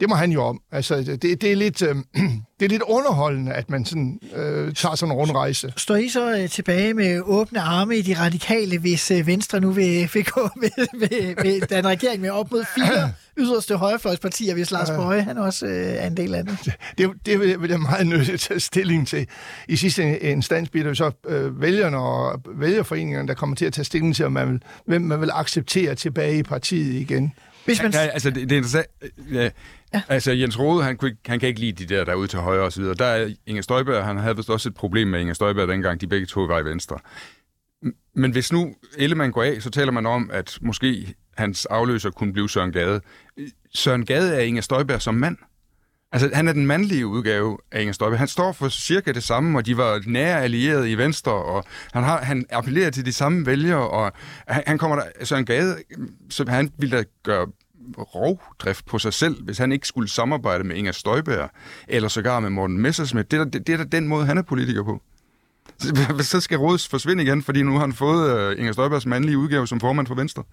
det 0.04 0.10
må 0.10 0.16
han 0.16 0.32
jo 0.32 0.44
om. 0.44 0.62
Altså, 0.72 0.96
det, 0.96 1.22
det, 1.22 1.52
er, 1.52 1.56
lidt, 1.56 1.82
øh, 1.82 1.96
det 2.60 2.66
er 2.66 2.70
lidt 2.70 2.82
underholdende, 2.82 3.54
at 3.54 3.70
man 3.70 3.86
sådan, 3.86 4.20
øh, 4.36 4.74
tager 4.74 4.96
sådan 4.96 5.12
en 5.12 5.18
rundrejse. 5.18 5.74
Står 5.78 5.96
I 5.96 6.10
så 6.10 6.38
øh, 6.38 6.50
tilbage 6.50 6.94
med 6.94 7.22
åbne 7.26 7.62
arme 7.62 7.98
i 7.98 8.02
de 8.02 8.20
radikale, 8.20 8.80
hvis 8.80 9.12
øh, 9.12 9.28
Venstre 9.28 9.60
nu 9.60 9.72
vil, 9.72 10.10
vil, 10.14 10.26
gå, 10.26 10.50
vil, 10.62 10.72
vil, 10.94 11.36
vil 11.44 11.62
danne 11.62 11.90
regering 11.90 12.22
med 12.22 12.30
op 12.30 12.52
mod 12.52 12.66
fire 12.76 13.12
yderste 13.38 13.78
højrefløjspartier, 13.78 14.54
hvis 14.54 14.72
Lars 14.72 14.90
Bøje 14.90 15.22
han 15.22 15.38
også 15.38 15.66
øh, 15.66 15.88
er 15.88 16.08
en 16.08 16.18
del 16.18 16.36
af 16.36 16.46
det? 16.46 16.58
Det, 16.98 17.10
det 17.26 17.40
vil, 17.40 17.62
vil 17.62 17.70
jeg 17.70 17.80
meget 17.80 18.08
nødt 18.08 18.26
til 18.26 18.34
at 18.34 18.40
tage 18.40 18.60
stilling 18.60 19.08
til. 19.08 19.28
I 19.68 19.76
sidste 19.76 20.20
instans 20.20 20.70
bliver 20.70 20.88
det 20.88 20.98
så 20.98 21.12
øh, 21.28 21.62
vælgerne 21.62 21.98
og 21.98 22.42
vælgerforeningerne, 22.56 23.28
der 23.28 23.34
kommer 23.34 23.56
til 23.56 23.66
at 23.66 23.74
tage 23.74 23.86
stilling 23.86 24.16
til, 24.16 24.26
om 24.26 24.32
man 24.32 24.50
vil, 24.50 24.62
hvem 24.86 25.02
man 25.02 25.22
vil 25.22 25.30
acceptere 25.34 25.96
tilbage 25.96 26.38
i 26.38 26.44
partiet 26.44 26.94
igen. 26.94 27.34
Hvis 27.66 27.82
man... 27.84 27.92
Ja, 27.92 28.00
altså, 28.00 28.30
det, 28.30 28.50
det 28.50 28.52
er 28.52 28.58
interessant. 28.58 28.88
Ja. 29.32 29.50
Ja. 29.94 30.02
Altså, 30.08 30.32
Jens 30.32 30.60
Rode, 30.60 30.84
han, 30.84 30.98
kunne, 30.98 31.16
han 31.26 31.40
kan 31.40 31.50
ikke 31.50 31.60
lide 31.60 31.86
de 31.86 31.96
der, 31.96 32.04
der 32.04 32.12
er 32.12 32.16
ude 32.16 32.28
til 32.28 32.40
højre 32.40 32.64
og 32.64 32.74
så 32.74 32.82
videre. 32.82 32.96
Der 32.96 33.06
er 33.06 33.34
Inger 33.48 33.62
Støjberg, 33.62 34.06
han 34.06 34.18
havde 34.18 34.36
vist 34.36 34.50
også 34.50 34.70
et 34.70 34.76
problem 34.76 35.08
med 35.08 35.22
Inger 35.22 35.34
Støjberg 35.34 35.68
dengang, 35.68 36.02
de 36.02 36.08
begge 36.08 36.26
to 36.26 36.42
var 36.42 36.60
i 36.60 36.66
venstre. 36.66 37.00
Men 38.16 38.32
hvis 38.32 38.52
nu 38.52 38.76
Ellemann 38.98 39.32
går 39.32 39.44
af, 39.44 39.62
så 39.62 39.70
taler 39.70 39.92
man 39.92 40.06
om, 40.06 40.30
at 40.34 40.58
måske 40.62 41.14
hans 41.38 41.66
afløser 41.66 42.10
kunne 42.10 42.34
blive 42.34 42.50
Søren 42.50 42.72
Gade. 42.72 43.02
Søren 43.74 44.06
Gade 44.06 44.36
er 44.36 44.40
Inger 44.40 44.62
Støjberg 44.62 45.02
som 45.02 45.16
mand. 45.16 45.38
Altså, 46.14 46.30
han 46.34 46.48
er 46.48 46.54
den 46.54 46.68
mandlige 46.68 47.08
udgave 47.08 47.58
af 47.72 47.82
Inger 47.82 47.94
Støjberg. 47.94 48.20
Han 48.20 48.28
står 48.28 48.52
for 48.52 48.70
cirka 48.70 49.12
det 49.12 49.24
samme, 49.24 49.58
og 49.58 49.66
de 49.66 49.78
var 49.78 50.02
nære 50.06 50.42
allierede 50.42 50.92
i 50.92 50.98
Venstre, 50.98 51.32
og 51.32 51.64
han, 51.94 52.04
har, 52.04 52.22
han 52.24 52.46
appellerer 52.52 52.90
til 52.90 53.06
de 53.06 53.14
samme 53.14 53.46
vælgere, 53.46 53.90
og 53.90 54.12
han, 54.48 54.64
han 54.68 54.78
kommer 54.78 54.96
der, 54.96 55.26
Søren 55.26 55.46
Gade, 55.46 55.78
så 56.30 56.46
han 56.48 56.72
ville 56.78 56.98
da 56.98 57.04
gøre 57.24 57.48
rovdrift 57.98 58.86
på 58.86 59.00
sig 59.00 59.14
selv, 59.14 59.44
hvis 59.44 59.58
han 59.58 59.72
ikke 59.72 59.88
skulle 59.88 60.10
samarbejde 60.10 60.64
med 60.64 60.76
Inger 60.76 60.92
Støjberg, 60.92 61.50
eller 61.88 62.10
sågar 62.10 62.40
med 62.40 62.50
Morten 62.50 62.78
Messersmith. 62.78 63.28
Det 63.32 63.40
er, 63.40 63.44
det, 63.44 63.68
det 63.68 63.74
er 63.74 63.78
da 63.78 63.84
den 63.84 64.08
måde, 64.08 64.26
han 64.26 64.38
er 64.38 64.42
politiker 64.42 64.84
på. 64.84 65.02
Så 65.80 66.18
så 66.20 66.40
skal 66.40 66.58
Råds 66.58 66.88
forsvinde 66.88 67.24
igen, 67.24 67.44
fordi 67.44 67.64
nu 67.64 67.72
har 67.72 67.80
han 67.80 67.94
fået 67.94 68.38
øh, 68.38 68.60
Inger 68.60 68.74
Støjbergs 68.74 69.06
mandlige 69.06 69.38
udgave 69.38 69.68
som 69.68 69.80
formand 69.80 70.08
for 70.08 70.16
Venstre. 70.16 70.44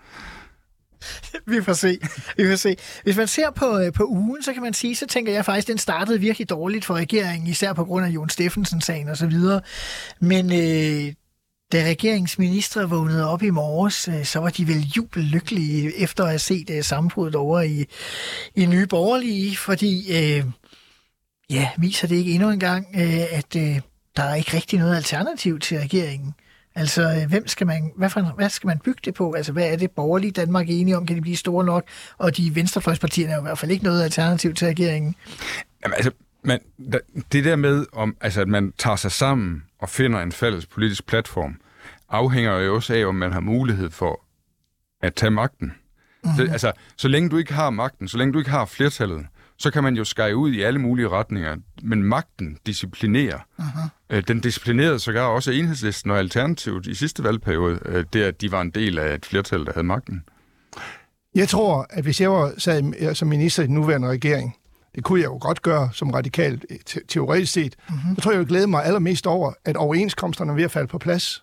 Vi 1.46 1.62
får 1.62 1.72
se. 1.72 1.98
Vi 2.36 2.48
får 2.48 2.56
se. 2.56 2.76
Hvis 3.02 3.16
man 3.16 3.28
ser 3.28 3.50
på, 3.50 3.78
øh, 3.78 3.92
på 3.92 4.04
ugen, 4.04 4.42
så 4.42 4.52
kan 4.52 4.62
man 4.62 4.74
sige, 4.74 4.96
så 4.96 5.06
tænker 5.06 5.32
jeg 5.32 5.44
faktisk, 5.44 5.64
at 5.64 5.72
den 5.72 5.78
startede 5.78 6.20
virkelig 6.20 6.50
dårligt 6.50 6.84
for 6.84 6.94
regeringen, 6.94 7.48
især 7.48 7.72
på 7.72 7.84
grund 7.84 8.06
af 8.06 8.10
Jon 8.10 8.28
Steffensen-sagen 8.28 9.08
og 9.08 9.16
så 9.16 9.26
videre. 9.26 9.60
Men 10.20 10.52
øh, 10.52 11.12
da 11.72 11.84
regeringsministre 11.84 12.88
vågnede 12.88 13.30
op 13.30 13.42
i 13.42 13.50
morges, 13.50 14.08
øh, 14.08 14.24
så 14.24 14.38
var 14.38 14.50
de 14.50 14.68
vel 14.68 14.92
jubellykkelige 14.96 15.96
efter 15.96 16.24
at 16.24 16.30
have 16.30 16.38
set 16.38 16.70
øh, 16.70 16.84
sammenbruddet 16.84 17.34
over 17.34 17.60
i, 17.60 17.84
i 18.54 18.66
Nye 18.66 18.86
Borgerlige, 18.86 19.56
fordi 19.56 20.12
øh, 20.12 20.44
ja, 21.50 21.68
viser 21.78 22.08
det 22.08 22.16
ikke 22.16 22.32
endnu 22.32 22.50
en 22.50 22.60
gang, 22.60 22.86
øh, 22.94 23.22
at 23.30 23.56
øh, 23.56 23.80
der 24.16 24.22
er 24.22 24.34
ikke 24.34 24.54
rigtig 24.54 24.78
noget 24.78 24.96
alternativ 24.96 25.58
til 25.58 25.78
regeringen. 25.78 26.34
Altså, 26.74 27.02
øh, 27.02 27.28
hvem 27.28 27.48
skal 27.48 27.66
man, 27.66 27.92
hvad, 27.96 28.10
for, 28.10 28.20
hvad 28.20 28.50
skal 28.50 28.66
man 28.66 28.78
bygge 28.78 29.00
det 29.04 29.14
på? 29.14 29.32
Altså, 29.32 29.52
hvad 29.52 29.72
er 29.72 29.76
det 29.76 29.90
borgerlige 29.90 30.30
Danmark 30.30 30.66
enige 30.68 30.96
om? 30.96 31.06
Kan 31.06 31.16
de 31.16 31.20
blive 31.20 31.36
store 31.36 31.64
nok? 31.64 31.84
Og 32.18 32.36
de 32.36 32.54
venstrefløjspartierne 32.54 33.32
er 33.32 33.36
jo 33.36 33.42
i 33.42 33.44
hvert 33.44 33.58
fald 33.58 33.70
ikke 33.70 33.84
noget 33.84 34.02
alternativ 34.02 34.54
til 34.54 34.66
regeringen. 34.66 35.14
Jamen, 35.84 35.94
altså, 35.94 36.10
men 36.42 36.58
det 37.32 37.44
der 37.44 37.56
med, 37.56 37.86
om, 37.92 38.16
altså, 38.20 38.40
at 38.40 38.48
man 38.48 38.72
tager 38.78 38.96
sig 38.96 39.12
sammen 39.12 39.62
og 39.78 39.88
finder 39.88 40.22
en 40.22 40.32
fælles 40.32 40.66
politisk 40.66 41.06
platform, 41.06 41.60
afhænger 42.08 42.58
jo 42.58 42.74
også 42.74 42.94
af, 42.94 43.06
om 43.06 43.14
man 43.14 43.32
har 43.32 43.40
mulighed 43.40 43.90
for 43.90 44.24
at 45.02 45.14
tage 45.14 45.30
magten. 45.30 45.66
Mm-hmm. 46.24 46.46
Så, 46.46 46.52
altså, 46.52 46.72
så 46.96 47.08
længe 47.08 47.28
du 47.30 47.36
ikke 47.36 47.52
har 47.52 47.70
magten, 47.70 48.08
så 48.08 48.18
længe 48.18 48.32
du 48.32 48.38
ikke 48.38 48.50
har 48.50 48.64
flertallet, 48.64 49.26
så 49.58 49.70
kan 49.70 49.82
man 49.82 49.96
jo 49.96 50.04
skære 50.04 50.36
ud 50.36 50.52
i 50.52 50.62
alle 50.62 50.78
mulige 50.78 51.08
retninger. 51.08 51.56
Men 51.82 52.02
magten 52.02 52.58
disciplinerer. 52.66 53.38
Uh-huh. 53.58 53.88
Den 54.28 54.40
disciplinerede 54.40 54.98
sågar 54.98 55.26
også 55.26 55.50
enhedslisten 55.50 56.10
og 56.10 56.18
Alternativet 56.18 56.86
i 56.86 56.94
sidste 56.94 57.24
valgperiode, 57.24 57.78
øh, 57.84 58.04
det 58.12 58.22
at 58.22 58.40
de 58.40 58.52
var 58.52 58.60
en 58.60 58.70
del 58.70 58.98
af 58.98 59.14
et 59.14 59.26
flertal, 59.26 59.66
der 59.66 59.72
havde 59.72 59.86
magten. 59.86 60.22
Jeg 61.34 61.48
tror, 61.48 61.86
at 61.90 62.04
hvis 62.04 62.20
jeg 62.20 62.30
var 62.30 62.52
sad 62.58 63.14
som 63.14 63.28
minister 63.28 63.62
i 63.62 63.66
den 63.66 63.74
nuværende 63.74 64.08
regering, 64.08 64.56
det 64.94 65.04
kunne 65.04 65.20
jeg 65.20 65.26
jo 65.26 65.38
godt 65.40 65.62
gøre 65.62 65.88
som 65.92 66.10
radikal 66.10 66.60
teoretisk 67.08 67.52
set, 67.52 67.76
uh-huh. 67.88 68.14
så 68.14 68.20
tror 68.20 68.30
jeg, 68.30 68.38
jeg 68.38 68.46
glæde 68.46 68.66
mig 68.66 68.84
allermest 68.84 69.26
over, 69.26 69.52
at 69.64 69.76
overenskomsterne 69.76 70.50
er 70.50 70.54
ved 70.54 70.64
at 70.64 70.70
falde 70.70 70.88
på 70.88 70.98
plads 70.98 71.42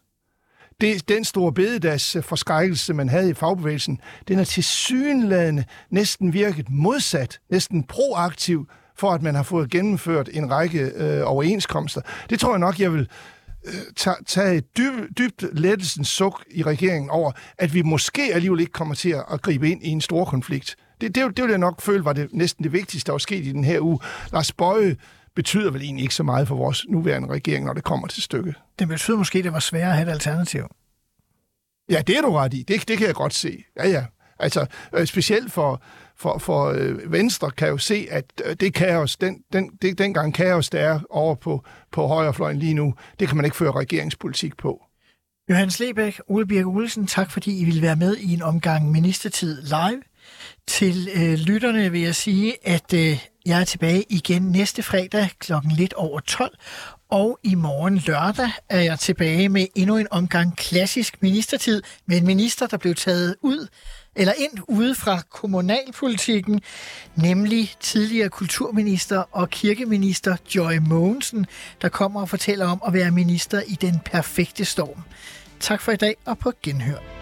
det, 0.82 1.10
den 1.10 1.24
store 1.24 1.54
bededags 1.54 2.16
øh, 2.16 2.24
forskrækkelse, 2.24 2.94
man 2.94 3.10
havde 3.10 3.30
i 3.30 3.34
fagbevægelsen, 3.34 4.00
den 4.28 4.40
er 4.40 4.44
til 4.44 4.64
synlædende 4.64 5.64
næsten 5.90 6.34
virket 6.34 6.70
modsat, 6.70 7.40
næsten 7.50 7.84
proaktiv, 7.84 8.68
for 8.98 9.12
at 9.12 9.22
man 9.22 9.36
har 9.36 9.44
fået 9.44 9.70
gennemført 9.70 10.30
en 10.34 10.52
række 10.52 10.80
øh, 10.80 11.22
overenskomster. 11.26 12.02
Det 12.30 12.40
tror 12.40 12.52
jeg 12.52 12.60
nok, 12.60 12.80
jeg 12.80 12.94
vil 12.94 13.10
øh, 13.66 13.74
tage 14.28 14.56
et 14.56 14.78
dyb, 14.78 15.18
dybt 15.18 15.46
lettelsens 15.54 16.08
suk 16.08 16.44
i 16.52 16.64
regeringen 16.64 17.10
over, 17.10 17.32
at 17.58 17.74
vi 17.74 17.82
måske 17.82 18.22
alligevel 18.34 18.60
ikke 18.60 18.72
kommer 18.72 18.96
til 18.96 19.16
at 19.32 19.42
gribe 19.42 19.70
ind 19.70 19.84
i 19.84 19.90
en 19.90 20.02
stor 20.02 20.26
konflikt. 20.26 20.76
Det, 21.02 21.16
det, 21.16 21.38
det 21.38 21.44
vil 21.44 21.50
jeg 21.50 21.60
nok 21.60 21.82
føle 21.82 22.06
var 22.06 22.14
det 22.14 22.30
næsten 22.32 22.64
det 22.64 22.74
vigtigste, 22.74 23.08
der 23.08 23.14
var 23.14 23.18
sket 23.18 23.46
i 23.46 23.52
den 23.52 23.64
her 23.64 23.80
uge. 23.82 24.00
Lars 24.34 24.52
Bøje 24.52 24.96
betyder 25.36 25.72
vel 25.72 25.82
egentlig 25.82 26.04
ikke 26.04 26.16
så 26.16 26.24
meget 26.24 26.48
for 26.48 26.56
vores 26.56 26.86
nuværende 26.90 27.28
regering, 27.28 27.66
når 27.66 27.74
det 27.74 27.84
kommer 27.84 28.08
til 28.08 28.24
stykket. 28.24 28.56
Det 28.80 28.88
betyder 28.88 29.18
måske, 29.18 29.38
at 29.38 29.44
det 29.44 29.54
var 29.54 29.60
sværere 29.60 29.90
at 29.90 29.96
have 29.96 30.08
et 30.08 30.12
alternativ. 30.12 30.64
Ja, 31.90 32.02
det 32.08 32.18
er 32.18 32.22
du 32.22 32.32
ret 32.32 32.54
i. 32.54 32.64
Det, 32.64 32.88
det 32.88 32.98
kan 32.98 33.08
jeg 33.08 33.16
godt 33.16 33.34
se. 33.34 33.64
Ja, 33.78 33.90
ja. 33.90 34.06
Altså, 34.40 34.66
øh, 34.94 35.06
specielt 35.06 35.52
for, 35.52 35.82
for, 36.20 36.38
for 36.38 36.66
øh, 36.66 37.12
Venstre 37.12 37.52
kan 37.52 37.68
jo 37.68 37.78
se, 37.78 38.08
at 38.12 38.26
øh, 38.46 38.56
det 38.56 38.74
kaos, 38.74 39.16
den, 39.16 39.44
den, 39.54 39.70
det, 39.82 39.98
dengang 39.98 40.34
kaos, 40.34 40.70
der 40.70 40.80
er 40.80 41.00
over 41.10 41.36
på, 41.36 41.64
på 41.92 42.08
højrefløjen 42.08 42.60
lige 42.60 42.74
nu, 42.74 42.94
det 43.20 43.28
kan 43.28 43.38
man 43.38 43.46
ikke 43.46 43.58
føre 43.58 43.72
regeringspolitik 43.72 44.58
på. 44.58 44.84
Johannes 45.50 45.80
Lebæk, 45.80 46.20
Ole 46.28 46.46
Birk 46.46 46.66
Olsen, 46.66 47.08
tak 47.08 47.32
fordi 47.32 47.60
I 47.62 47.66
ville 47.66 47.82
være 47.82 47.96
med 47.96 48.18
i 48.18 48.34
en 48.34 48.42
omgang 48.42 48.92
Ministertid 48.92 49.62
live. 49.62 50.02
Til 50.68 51.10
øh, 51.16 51.34
lytterne 51.34 51.92
vil 51.92 52.02
jeg 52.02 52.16
sige, 52.16 52.68
at 52.68 52.94
øh, 52.94 53.26
jeg 53.46 53.62
er 53.62 53.64
tilbage 53.64 54.04
igen 54.10 54.42
næste 54.42 54.84
fredag 54.84 55.30
klokken 55.40 55.72
lidt 55.72 55.94
over 55.94 56.20
12, 56.20 56.58
og 57.10 57.40
i 57.44 57.56
morgen 57.56 57.98
lørdag 57.98 58.50
er 58.70 58.80
jeg 58.80 59.00
tilbage 59.00 59.50
med 59.50 59.68
endnu 59.76 59.98
en 59.98 60.08
omgang 60.12 60.58
klassisk 60.58 61.22
ministertid 61.22 61.82
med 62.06 62.18
en 62.18 62.26
minister, 62.26 62.68
der 62.68 62.78
blev 62.78 62.96
taget 62.96 63.36
ud 63.42 63.68
eller 64.18 64.34
ind 64.38 64.60
ude 64.68 64.96
fra 64.96 65.22
kommunalpolitikken, 65.30 66.62
nemlig 67.16 67.74
tidligere 67.80 68.30
kulturminister 68.30 69.24
og 69.32 69.50
kirkeminister 69.50 70.38
Joy 70.56 70.78
Mogensen, 70.78 71.46
der 71.82 71.90
kommer 71.90 72.22
og 72.22 72.30
fortæller 72.30 72.68
om 72.68 72.82
at 72.88 72.94
være 72.94 73.12
minister 73.12 73.62
i 73.68 73.78
den 73.82 74.00
perfekte 74.06 74.66
storm. 74.66 75.02
Tak 75.60 75.82
for 75.82 75.92
i 75.92 75.96
dag 75.96 76.16
og 76.26 76.38
på 76.38 76.52
genhør. 76.64 77.17